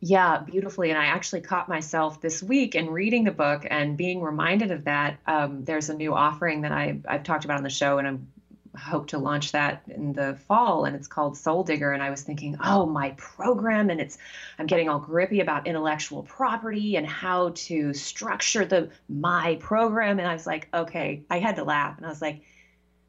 Yeah, 0.00 0.40
beautifully. 0.40 0.90
And 0.90 0.98
I 0.98 1.06
actually 1.06 1.40
caught 1.40 1.66
myself 1.66 2.20
this 2.20 2.42
week 2.42 2.74
in 2.74 2.90
reading 2.90 3.24
the 3.24 3.30
book 3.30 3.66
and 3.70 3.96
being 3.96 4.20
reminded 4.20 4.70
of 4.70 4.84
that. 4.84 5.18
Um, 5.26 5.64
there's 5.64 5.88
a 5.88 5.94
new 5.94 6.14
offering 6.14 6.60
that 6.60 6.72
I, 6.72 7.00
I've 7.08 7.22
talked 7.22 7.46
about 7.46 7.56
on 7.56 7.62
the 7.62 7.70
show, 7.70 7.96
and 7.96 8.06
I'm 8.06 8.28
hope 8.76 9.08
to 9.08 9.18
launch 9.18 9.52
that 9.52 9.82
in 9.88 10.12
the 10.12 10.34
fall 10.46 10.84
and 10.84 10.96
it's 10.96 11.06
called 11.06 11.36
soul 11.36 11.62
digger 11.62 11.92
and 11.92 12.02
i 12.02 12.10
was 12.10 12.22
thinking 12.22 12.56
oh 12.62 12.86
my 12.86 13.10
program 13.12 13.90
and 13.90 14.00
it's 14.00 14.18
i'm 14.58 14.66
getting 14.66 14.88
all 14.88 14.98
grippy 14.98 15.40
about 15.40 15.66
intellectual 15.66 16.22
property 16.22 16.96
and 16.96 17.06
how 17.06 17.50
to 17.54 17.94
structure 17.94 18.64
the 18.64 18.90
my 19.08 19.56
program 19.60 20.18
and 20.18 20.28
i 20.28 20.32
was 20.32 20.46
like 20.46 20.68
okay 20.74 21.22
i 21.30 21.38
had 21.38 21.56
to 21.56 21.64
laugh 21.64 21.96
and 21.96 22.06
i 22.06 22.08
was 22.08 22.22
like 22.22 22.42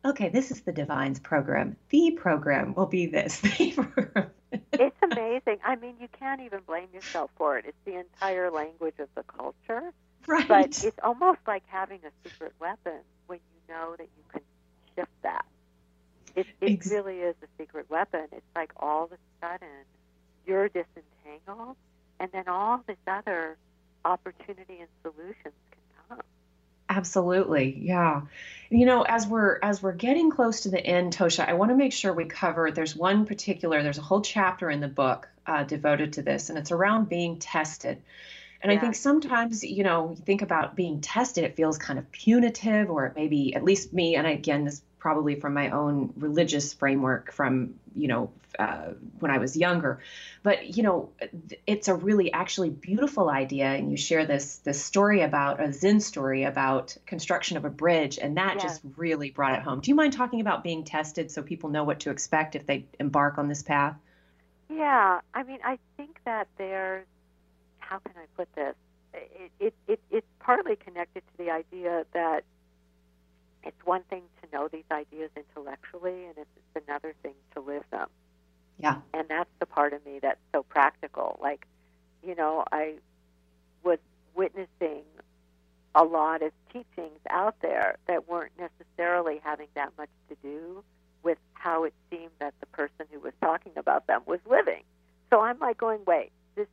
okay 0.06 0.30
this 0.30 0.52
is 0.52 0.62
the 0.62 0.72
divine's 0.72 1.20
program. 1.20 1.76
The 1.90 2.12
program 2.12 2.74
will 2.74 2.86
be 2.86 3.08
this. 3.08 3.42
It's 4.72 4.96
amazing. 5.04 5.60
I 5.66 5.76
mean 5.76 5.96
you 6.00 6.08
can't 6.18 6.40
even 6.40 6.62
blame 6.66 6.88
yourself 6.94 7.30
for 7.36 7.58
it. 7.58 7.66
It's 7.68 7.78
the 7.84 8.00
entire 8.00 8.50
language 8.50 8.96
of 9.00 9.10
the 9.14 9.24
culture. 9.24 9.92
Right. 10.28 10.48
but 10.48 10.84
it's 10.84 10.98
almost 11.04 11.40
like 11.46 11.64
having 11.68 12.00
a 12.06 12.30
secret 12.30 12.54
weapon 12.60 13.00
when 13.28 13.40
you 13.40 13.74
know 13.74 13.96
that 13.98 14.08
you 14.18 14.24
can 14.32 14.42
shift 14.96 15.12
that 15.24 15.46
it, 16.36 16.48
it 16.62 16.86
really 16.86 17.20
is 17.20 17.36
a 17.44 17.48
secret 17.58 17.90
weapon. 17.90 18.26
It's 18.32 18.46
like 18.56 18.72
all 18.78 19.06
of 19.06 19.12
a 19.12 19.18
sudden 19.42 19.68
you're 20.46 20.70
disentangled, 20.70 21.78
and 22.20 22.32
then 22.32 22.48
all 22.48 22.82
this 22.88 22.98
other 23.08 23.58
opportunity 24.04 24.80
and 24.80 24.90
solutions 25.02 25.36
can 25.72 26.08
come. 26.10 26.22
Absolutely, 26.90 27.78
yeah. 27.82 28.22
You 28.70 28.86
know, 28.86 29.02
as 29.04 29.28
we're 29.28 29.60
as 29.64 29.82
we're 29.82 29.94
getting 29.94 30.30
close 30.30 30.62
to 30.62 30.70
the 30.70 30.86
end, 30.86 31.16
Tosha, 31.16 31.48
I 31.48 31.54
want 31.54 31.72
to 31.72 31.76
make 31.76 31.94
sure 31.94 32.14
we 32.14 32.26
cover. 32.26 32.72
There's 32.72 32.96
one 32.96 33.26
particular. 33.26 33.82
There's 33.82 33.98
a 33.98 34.04
whole 34.04 34.22
chapter 34.22 34.70
in 34.70 34.82
the 34.82 34.88
book 34.88 35.28
uh, 35.48 35.64
devoted 35.64 36.14
to 36.14 36.22
this, 36.22 36.50
and 36.50 36.58
it's 36.58 36.72
around 36.72 37.10
being 37.10 37.40
tested. 37.40 38.02
And 38.62 38.72
yeah. 38.72 38.78
I 38.78 38.82
think 38.82 38.96
sometimes, 38.96 39.64
you 39.64 39.84
know, 39.84 40.16
you 40.18 40.24
think 40.24 40.42
about 40.42 40.76
being 40.76 41.02
tested, 41.02 41.44
it 41.44 41.56
feels 41.56 41.78
kind 41.78 42.00
of 42.00 42.12
punitive, 42.12 42.90
or 42.90 43.06
it 43.06 43.14
maybe 43.16 43.54
at 43.54 43.64
least 43.64 43.94
me, 43.94 44.16
and 44.16 44.26
again, 44.26 44.66
this 44.66 44.82
probably 45.00 45.36
from 45.36 45.54
my 45.54 45.70
own 45.70 46.14
religious 46.18 46.74
framework 46.74 47.32
from 47.32 47.76
you 47.96 48.08
know 48.08 48.32
uh, 48.60 48.92
when 49.20 49.32
I 49.32 49.38
was 49.38 49.56
younger. 49.58 50.00
But 50.44 50.78
you 50.78 50.84
know, 50.84 51.10
it's 51.68 51.88
a 51.88 51.96
really 51.96 52.32
actually 52.32 52.70
beautiful 52.70 53.30
idea, 53.30 53.66
and 53.66 53.92
you 53.92 53.98
share 53.98 54.26
this 54.26 54.58
this 54.58 54.84
story 54.84 55.22
about 55.22 55.62
a 55.62 55.72
Zen 55.72 56.00
story 56.00 56.44
about 56.44 56.96
construction 57.06 57.58
of 57.58 57.66
a 57.66 57.70
bridge, 57.70 58.18
and 58.20 58.38
that 58.38 58.60
just 58.60 58.82
really 58.98 59.32
brought 59.32 59.58
it 59.58 59.64
home. 59.64 59.80
Do 59.82 59.92
you 59.92 59.96
mind 59.96 60.14
talking 60.14 60.42
about 60.42 60.64
being 60.64 60.84
tested 60.84 61.32
so 61.32 61.42
people 61.42 61.70
know 61.70 61.84
what 61.84 62.02
to 62.02 62.10
expect 62.10 62.56
if 62.56 62.66
they 62.66 62.86
embark 63.00 63.38
on 63.38 63.48
this 63.48 63.64
path? 63.64 63.96
Yeah, 64.70 65.22
I 65.34 65.44
mean, 65.44 65.60
I 65.64 65.78
think 65.98 66.20
that 66.26 66.48
there's 66.58 67.06
how 67.80 68.00
can 68.00 68.14
I 68.18 68.26
put 68.36 68.54
this? 68.56 68.76
It, 69.14 69.52
it, 69.60 69.74
it, 69.88 70.00
it's 70.12 70.28
partly 70.40 70.76
connected 70.76 71.22
to 71.22 71.38
the 71.38 71.52
idea 71.52 72.06
that 72.14 72.44
it's 73.66 73.86
one 73.86 74.04
thing 74.04 74.24
to 74.42 74.50
know 74.56 74.68
these 74.68 74.86
ideas 74.92 75.32
intellectually, 75.36 76.26
and 76.26 76.38
it's 76.38 76.86
another 76.88 77.14
thing 77.24 77.34
to 77.56 77.62
live 77.62 77.84
them. 77.92 78.08
Yeah. 78.78 78.98
And 79.14 79.28
that's 79.28 79.50
the 79.60 79.66
part 79.66 79.94
of 79.94 80.06
me 80.06 80.20
that's 80.22 80.40
so 80.54 80.64
practical. 80.64 81.40
Like, 81.42 81.66
you 82.26 82.36
know, 82.36 82.64
I 82.72 82.96
was 83.84 84.00
witnessing 84.36 85.04
a 85.96 86.04
lot 86.04 86.44
of 86.44 86.52
teachings 86.72 87.20
out 87.30 87.56
there 87.62 87.98
that 88.08 88.28
weren't 88.28 88.52
necessarily 88.60 89.40
having 89.44 89.68
that 89.76 89.94
much 89.98 90.10
to 90.30 90.36
do 90.44 90.84
with 91.24 91.38
how 91.54 91.86
it 91.86 91.94
seemed 92.12 92.32
that 92.40 92.54
the 92.60 92.66
person 92.68 93.06
who 93.12 93.20
was 93.20 93.34
talking 93.42 93.72
about 93.78 94.06
them 94.08 94.22
was 94.26 94.40
living. 94.48 94.84
So 95.30 95.42
I'm 95.42 95.58
like 95.60 95.78
going, 95.78 96.02
wait, 96.06 96.32
this 96.56 96.68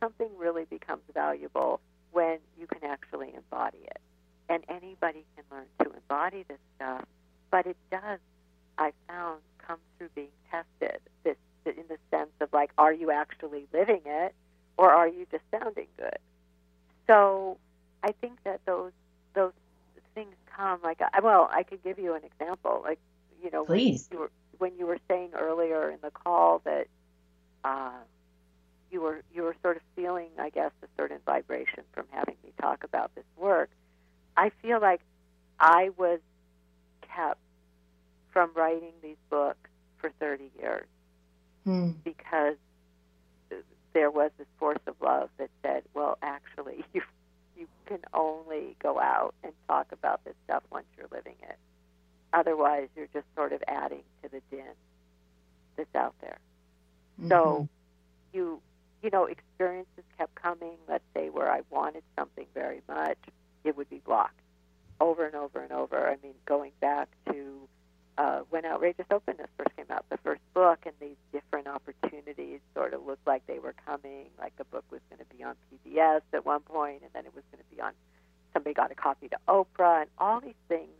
something 0.00 0.28
really 0.36 0.64
becomes 0.64 1.02
valuable 1.14 1.80
when 2.10 2.38
you 2.58 2.66
can 2.66 2.84
actually 2.84 3.32
embody 3.34 3.78
it 3.84 4.00
and 4.48 4.64
anybody 4.68 5.24
can 5.36 5.44
learn 5.50 5.66
to 5.80 5.92
embody 5.94 6.44
this 6.48 6.58
stuff. 6.76 7.04
But 7.50 7.66
it 7.66 7.76
does, 7.90 8.18
I 8.76 8.92
found, 9.06 9.40
come 9.66 9.78
through 9.96 10.10
being 10.14 10.28
tested. 10.50 11.00
This 11.24 11.36
in 11.66 11.84
the 11.88 11.98
sense 12.10 12.30
of 12.40 12.48
like, 12.52 12.70
are 12.78 12.92
you 12.92 13.10
actually 13.10 13.66
living 13.72 14.00
it, 14.06 14.34
or 14.78 14.90
are 14.90 15.08
you 15.08 15.26
just 15.30 15.44
sounding 15.50 15.88
good? 15.98 16.18
So 17.06 17.58
I 18.02 18.12
think 18.20 18.42
that 18.44 18.60
those 18.64 18.92
those 19.34 19.52
things 20.14 20.34
come 20.56 20.80
like 20.82 21.00
well, 21.22 21.48
I 21.52 21.62
could 21.62 21.82
give 21.82 21.98
you 21.98 22.14
an 22.14 22.22
example. 22.24 22.80
Like 22.82 22.98
you 23.42 23.50
know, 23.50 23.64
please. 23.64 24.08
When 24.08 24.16
you 24.16 24.20
were, 24.20 24.30
when 24.58 24.78
you 24.78 24.86
were 24.86 24.98
saying 25.08 25.30
earlier 25.34 25.90
in 25.90 25.98
the 26.02 26.10
call 26.10 26.60
that. 26.64 26.86
Uh, 27.64 27.90
you 28.90 29.00
were 29.00 29.22
you 29.34 29.42
were 29.42 29.56
sort 29.62 29.76
of 29.76 29.82
feeling, 29.94 30.30
I 30.38 30.50
guess, 30.50 30.70
a 30.82 30.86
certain 30.96 31.18
vibration 31.26 31.84
from 31.92 32.06
having 32.10 32.36
me 32.44 32.52
talk 32.60 32.84
about 32.84 33.14
this 33.14 33.24
work. 33.36 33.70
I 34.38 34.52
feel 34.62 34.80
like 34.80 35.00
I 35.58 35.90
was 35.96 36.20
kept 37.02 37.40
from 38.30 38.50
writing 38.54 38.92
these 39.02 39.16
books 39.30 39.68
for 39.96 40.10
30 40.20 40.52
years 40.60 40.86
hmm. 41.64 41.90
because 42.04 42.54
there 43.94 44.12
was 44.12 44.30
this 44.38 44.46
force 44.60 44.78
of 44.86 44.94
love 45.02 45.28
that 45.38 45.50
said, 45.60 45.82
well, 45.92 46.18
actually, 46.22 46.84
you 46.94 47.02
you 47.58 47.66
can 47.86 47.98
only 48.14 48.76
go 48.80 49.00
out 49.00 49.34
and 49.42 49.52
talk 49.66 49.90
about 49.90 50.24
this 50.24 50.34
stuff 50.44 50.62
once 50.70 50.86
you're 50.96 51.08
living 51.10 51.34
it. 51.42 51.56
Otherwise, 52.32 52.86
you're 52.94 53.08
just 53.12 53.26
sort 53.34 53.52
of 53.52 53.60
adding 53.66 54.04
to 54.22 54.28
the 54.28 54.40
din 54.52 54.62
that's 55.76 55.92
out 55.96 56.14
there. 56.20 56.38
Mm-hmm. 57.18 57.30
So, 57.30 57.68
you 58.32 58.60
you 59.02 59.10
know, 59.10 59.24
experiences 59.24 60.04
kept 60.16 60.36
coming. 60.36 60.76
Let's 60.88 61.02
say 61.12 61.28
where 61.28 61.50
I 61.50 61.62
wanted 61.70 62.04
something 62.16 62.46
very 62.54 62.82
much, 62.86 63.18
it 63.64 63.76
would 63.76 63.90
be 63.90 64.00
blocked 64.04 64.40
over 65.00 65.26
and 65.26 65.34
over 65.34 65.62
and 65.62 65.72
over. 65.72 66.08
I 66.08 66.16
mean, 66.22 66.34
going 66.46 66.72
back 66.80 67.08
to 67.30 67.68
uh, 68.18 68.40
when 68.50 68.64
Outrageous 68.64 69.06
Openness 69.12 69.46
first 69.56 69.74
came 69.76 69.86
out, 69.90 70.04
the 70.10 70.18
first 70.18 70.40
book, 70.52 70.80
and 70.84 70.94
these 71.00 71.16
different 71.32 71.68
opportunities 71.68 72.58
sort 72.74 72.92
of 72.92 73.06
looked 73.06 73.24
like 73.26 73.46
they 73.46 73.60
were 73.60 73.74
coming. 73.86 74.26
Like 74.38 74.56
the 74.56 74.64
book 74.64 74.84
was 74.90 75.00
going 75.08 75.20
to 75.20 75.36
be 75.36 75.44
on 75.44 75.54
PBS 75.72 76.22
at 76.32 76.44
one 76.44 76.60
point, 76.60 77.02
and 77.02 77.10
then 77.14 77.26
it 77.26 77.34
was 77.34 77.44
going 77.52 77.62
to 77.62 77.76
be 77.76 77.80
on. 77.80 77.92
Somebody 78.52 78.74
got 78.74 78.90
a 78.90 78.96
copy 78.96 79.28
to 79.28 79.38
Oprah, 79.46 80.02
and 80.02 80.10
all 80.18 80.40
these 80.40 80.54
things. 80.68 80.90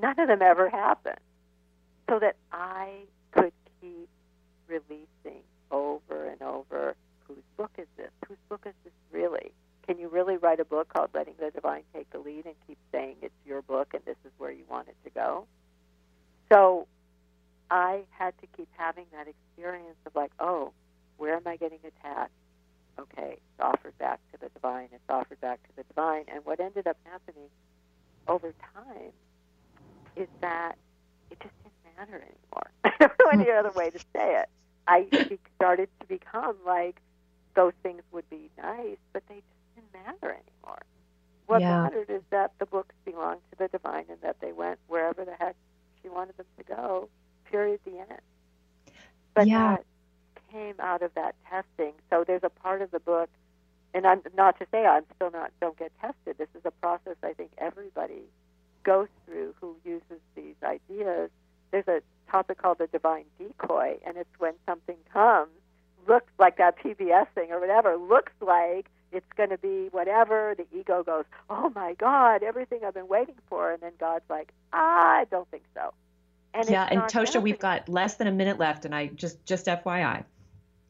None 0.00 0.18
of 0.18 0.28
them 0.28 0.40
ever 0.40 0.70
happened. 0.70 1.20
So 2.08 2.18
that 2.18 2.36
I 2.50 3.00
could 3.32 3.52
keep 3.82 4.08
releasing 4.68 5.42
over 5.70 6.28
and 6.28 6.40
over. 6.40 6.94
Whose 7.26 7.44
book 7.58 7.72
is 7.76 7.88
this? 7.98 8.10
Whose 8.26 8.38
book 8.48 8.62
is 8.64 8.72
this 8.84 8.92
really? 9.12 9.52
Can 9.88 9.98
you 9.98 10.08
really 10.08 10.36
write 10.36 10.60
a 10.60 10.66
book 10.66 10.92
called 10.92 11.08
Letting 11.14 11.32
the 11.40 11.50
Divine 11.50 11.82
Take 11.94 12.10
the 12.10 12.18
Lead 12.18 12.44
and 12.44 12.54
keep 12.66 12.76
saying 12.92 13.16
it's 13.22 13.34
your 13.46 13.62
book 13.62 13.88
and 13.94 14.02
this 14.04 14.18
is 14.26 14.30
where 14.36 14.52
you 14.52 14.64
want 14.68 14.88
it 14.88 14.96
to 15.04 15.10
go? 15.10 15.46
So 16.52 16.86
I 17.70 18.02
had 18.10 18.38
to 18.42 18.46
keep 18.54 18.68
having 18.76 19.06
that 19.12 19.28
experience 19.28 19.96
of 20.04 20.14
like, 20.14 20.30
oh, 20.38 20.72
where 21.16 21.36
am 21.36 21.46
I 21.46 21.56
getting 21.56 21.78
attached? 21.78 22.32
Okay, 22.98 23.38
it's 23.38 23.60
offered 23.60 23.96
back 23.96 24.20
to 24.32 24.38
the 24.38 24.50
divine, 24.50 24.88
it's 24.92 25.08
offered 25.08 25.40
back 25.40 25.62
to 25.62 25.76
the 25.76 25.84
divine. 25.84 26.24
And 26.28 26.44
what 26.44 26.60
ended 26.60 26.86
up 26.86 26.98
happening 27.04 27.48
over 28.26 28.52
time 28.74 29.12
is 30.16 30.28
that 30.42 30.74
it 31.30 31.40
just 31.40 31.54
didn't 31.62 31.96
matter 31.96 32.16
anymore. 32.16 32.70
I 32.84 32.92
don't 33.00 33.18
know 33.20 33.42
any 33.42 33.50
other 33.50 33.70
way 33.70 33.88
to 33.88 33.98
say 33.98 34.36
it. 34.36 34.50
I 34.86 35.06
started 35.56 35.88
to 36.00 36.06
become 36.06 36.56
like 36.66 37.00
those 37.54 37.72
things 37.82 38.02
would 38.12 38.28
be 38.28 38.50
nice, 38.62 38.98
but 39.14 39.22
they 39.28 39.36
just 39.36 39.57
didn't 39.80 40.06
matter 40.06 40.30
anymore. 40.32 40.82
What 41.46 41.60
yeah. 41.60 41.82
mattered 41.82 42.10
is 42.10 42.22
that 42.30 42.52
the 42.58 42.66
books 42.66 42.94
belonged 43.04 43.40
to 43.50 43.58
the 43.58 43.68
divine 43.68 44.04
and 44.08 44.20
that 44.22 44.36
they 44.40 44.52
went 44.52 44.78
wherever 44.86 45.24
the 45.24 45.34
heck 45.38 45.56
she 46.02 46.08
wanted 46.08 46.36
them 46.36 46.46
to 46.58 46.64
go. 46.64 47.08
Period. 47.50 47.80
The 47.84 47.98
end. 47.98 48.20
But 49.34 49.46
yeah. 49.46 49.76
that 49.76 49.84
came 50.52 50.74
out 50.78 51.02
of 51.02 51.14
that 51.14 51.34
testing. 51.48 51.94
So 52.10 52.24
there's 52.26 52.44
a 52.44 52.50
part 52.50 52.82
of 52.82 52.90
the 52.90 53.00
book, 53.00 53.30
and 53.94 54.06
I'm 54.06 54.20
not 54.36 54.58
to 54.58 54.66
say 54.70 54.84
I'm 54.84 55.04
still 55.16 55.30
not 55.30 55.52
don't 55.60 55.78
get 55.78 55.92
tested. 56.00 56.36
This 56.36 56.48
is 56.54 56.62
a 56.64 56.70
process 56.70 57.16
I 57.22 57.32
think 57.32 57.52
everybody 57.56 58.22
goes 58.82 59.08
through 59.24 59.54
who 59.60 59.76
uses 59.84 60.20
these 60.34 60.56
ideas 60.62 61.30
there's 61.70 61.88
a 61.88 62.00
topic 62.30 62.58
called 62.58 62.78
the 62.78 62.86
divine 62.86 63.24
decoy, 63.38 63.98
and 64.06 64.16
it's 64.16 64.30
when 64.38 64.54
something 64.66 64.96
comes, 65.12 65.50
looks 66.06 66.32
like 66.38 66.56
that 66.58 66.78
PBS 66.78 67.26
thing 67.34 67.50
or 67.50 67.60
whatever, 67.60 67.96
looks 67.96 68.32
like 68.40 68.86
it's 69.12 69.32
going 69.36 69.50
to 69.50 69.58
be 69.58 69.88
whatever. 69.90 70.54
The 70.56 70.66
ego 70.78 71.02
goes, 71.02 71.24
oh 71.48 71.70
my 71.74 71.94
God, 71.94 72.42
everything 72.42 72.80
I've 72.84 72.94
been 72.94 73.08
waiting 73.08 73.36
for. 73.48 73.72
And 73.72 73.82
then 73.82 73.92
God's 73.98 74.24
like, 74.28 74.52
ah, 74.72 75.20
I 75.20 75.26
don't 75.30 75.48
think 75.50 75.64
so. 75.74 75.92
And 76.54 76.68
yeah, 76.68 76.88
and 76.90 77.02
Tosha, 77.02 77.42
we've 77.42 77.58
got 77.58 77.88
less 77.88 78.14
than 78.14 78.26
a 78.26 78.32
minute 78.32 78.58
left, 78.58 78.84
and 78.84 78.94
I 78.94 79.08
just 79.08 79.44
just 79.44 79.66
FYI. 79.66 80.24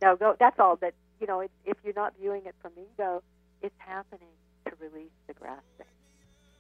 No, 0.01 0.17
go. 0.17 0.37
That's 0.39 0.59
all. 0.59 0.77
That 0.77 0.95
you 1.21 1.27
know, 1.27 1.41
it, 1.41 1.51
if 1.65 1.77
you're 1.85 1.95
not 1.95 2.15
viewing 2.21 2.47
it 2.47 2.55
from 2.63 2.73
ego, 2.77 3.23
it's 3.61 3.75
happening 3.79 4.29
to 4.67 4.73
release 4.81 5.11
the 5.27 5.35
grasping. 5.35 5.87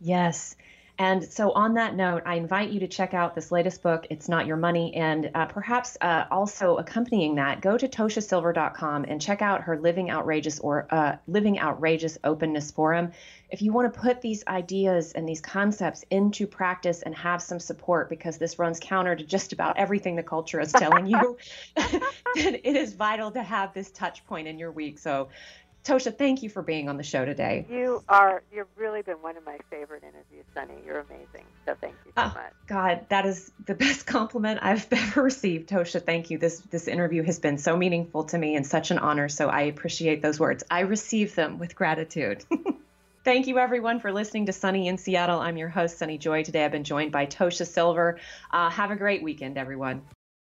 Yes, 0.01 0.57
and 1.01 1.23
so, 1.23 1.53
on 1.53 1.75
that 1.75 1.95
note, 1.95 2.25
I 2.27 2.35
invite 2.35 2.71
you 2.71 2.81
to 2.81 2.89
check 2.89 3.15
out 3.15 3.37
this 3.37 3.53
latest 3.53 3.83
book, 3.83 4.09
It's 4.11 4.29
Not 4.29 4.47
Your 4.47 4.57
Money, 4.57 4.93
and 4.97 5.31
uh, 5.33 5.47
perhaps 5.47 5.97
uh, 6.01 6.25
also 6.29 6.77
accompanying 6.77 7.37
that, 7.37 7.61
go 7.61 7.79
to 7.79 7.87
toshasilver.com 7.87 9.05
and 9.05 9.23
check 9.23 9.41
out 9.41 9.63
her 9.63 9.79
Living 9.79 10.11
Outrageous 10.11 10.59
or 10.59 10.89
uh, 10.91 11.17
Living 11.29 11.61
Outrageous 11.61 12.19
Openness 12.25 12.73
Forum. 12.73 13.13
If 13.49 13.63
you 13.63 13.73
want 13.73 13.95
to 13.95 14.01
put 14.01 14.21
these 14.21 14.45
ideas 14.49 15.13
and 15.13 15.27
these 15.27 15.41
concepts 15.41 16.05
into 16.11 16.49
practice 16.49 17.03
and 17.03 17.15
have 17.15 17.43
some 17.43 17.61
support, 17.61 18.11
because 18.11 18.37
this 18.39 18.59
runs 18.59 18.81
counter 18.81 19.15
to 19.15 19.23
just 19.23 19.53
about 19.53 19.79
everything 19.79 20.17
the 20.17 20.25
culture 20.25 20.61
is 20.61 20.73
telling 20.73 21.07
you, 21.07 21.39
it 22.37 22.77
is 22.77 22.95
vital 22.95 23.31
to 23.31 23.43
have 23.43 23.73
this 23.73 23.93
touch 23.93 24.27
point 24.27 24.49
in 24.49 24.59
your 24.59 24.73
week. 24.73 24.99
So 24.99 25.29
Tosha, 25.85 26.17
thank 26.17 26.43
you 26.43 26.51
for 26.51 26.63
being 26.63 26.89
on 26.89 26.97
the 26.97 27.03
show 27.03 27.25
today. 27.25 27.67
You 27.71 28.03
are, 28.09 28.43
you've 28.53 28.67
really 28.77 29.03
been 29.03 29.17
one 29.17 29.37
of 29.37 29.45
my 29.45 29.59
favorite 29.71 30.03
interviews, 30.03 30.45
Sunny. 30.55 30.75
You're 30.85 31.01
amazing. 31.01 31.47
So 31.67 31.75
thank 31.81 31.95
you 32.05 32.13
so 32.17 32.25
oh, 32.25 32.33
much. 32.35 32.53
God, 32.67 33.07
that 33.09 33.25
is 33.25 33.51
the 33.65 33.75
best 33.87 34.07
compliment 34.07 34.61
I've 34.63 34.87
ever 34.93 35.23
received. 35.23 35.71
Tosha, 35.71 36.05
thank 36.05 36.31
you. 36.31 36.39
This, 36.39 36.61
this 36.71 36.89
interview 36.89 37.23
has 37.23 37.39
been 37.39 37.59
so 37.59 37.77
meaningful 37.77 38.25
to 38.25 38.39
me 38.39 38.57
and 38.57 38.67
such 38.67 38.91
an 38.91 38.99
honor. 38.99 39.29
So 39.29 39.49
I 39.49 39.63
appreciate 39.63 40.21
those 40.21 40.39
words. 40.39 40.65
I 40.71 40.81
receive 40.81 41.35
them 41.35 41.59
with 41.59 41.75
gratitude. 41.75 42.45
Thank 43.25 43.47
you, 43.47 43.59
everyone, 43.59 44.01
for 44.01 44.13
listening 44.13 44.47
to 44.47 44.53
Sunny 44.53 44.89
in 44.89 44.97
Seattle. 44.97 45.41
I'm 45.41 45.57
your 45.57 45.69
host, 45.69 45.99
Sunny 45.99 46.17
Joy. 46.17 46.45
Today 46.45 46.65
I've 46.65 46.73
been 46.73 46.85
joined 46.85 47.13
by 47.13 47.27
Tosha 47.27 47.67
Silver. 47.67 48.19
Uh, 48.51 48.71
have 48.71 48.91
a 48.91 48.97
great 48.97 49.23
weekend, 49.23 49.59
everyone. 49.59 50.03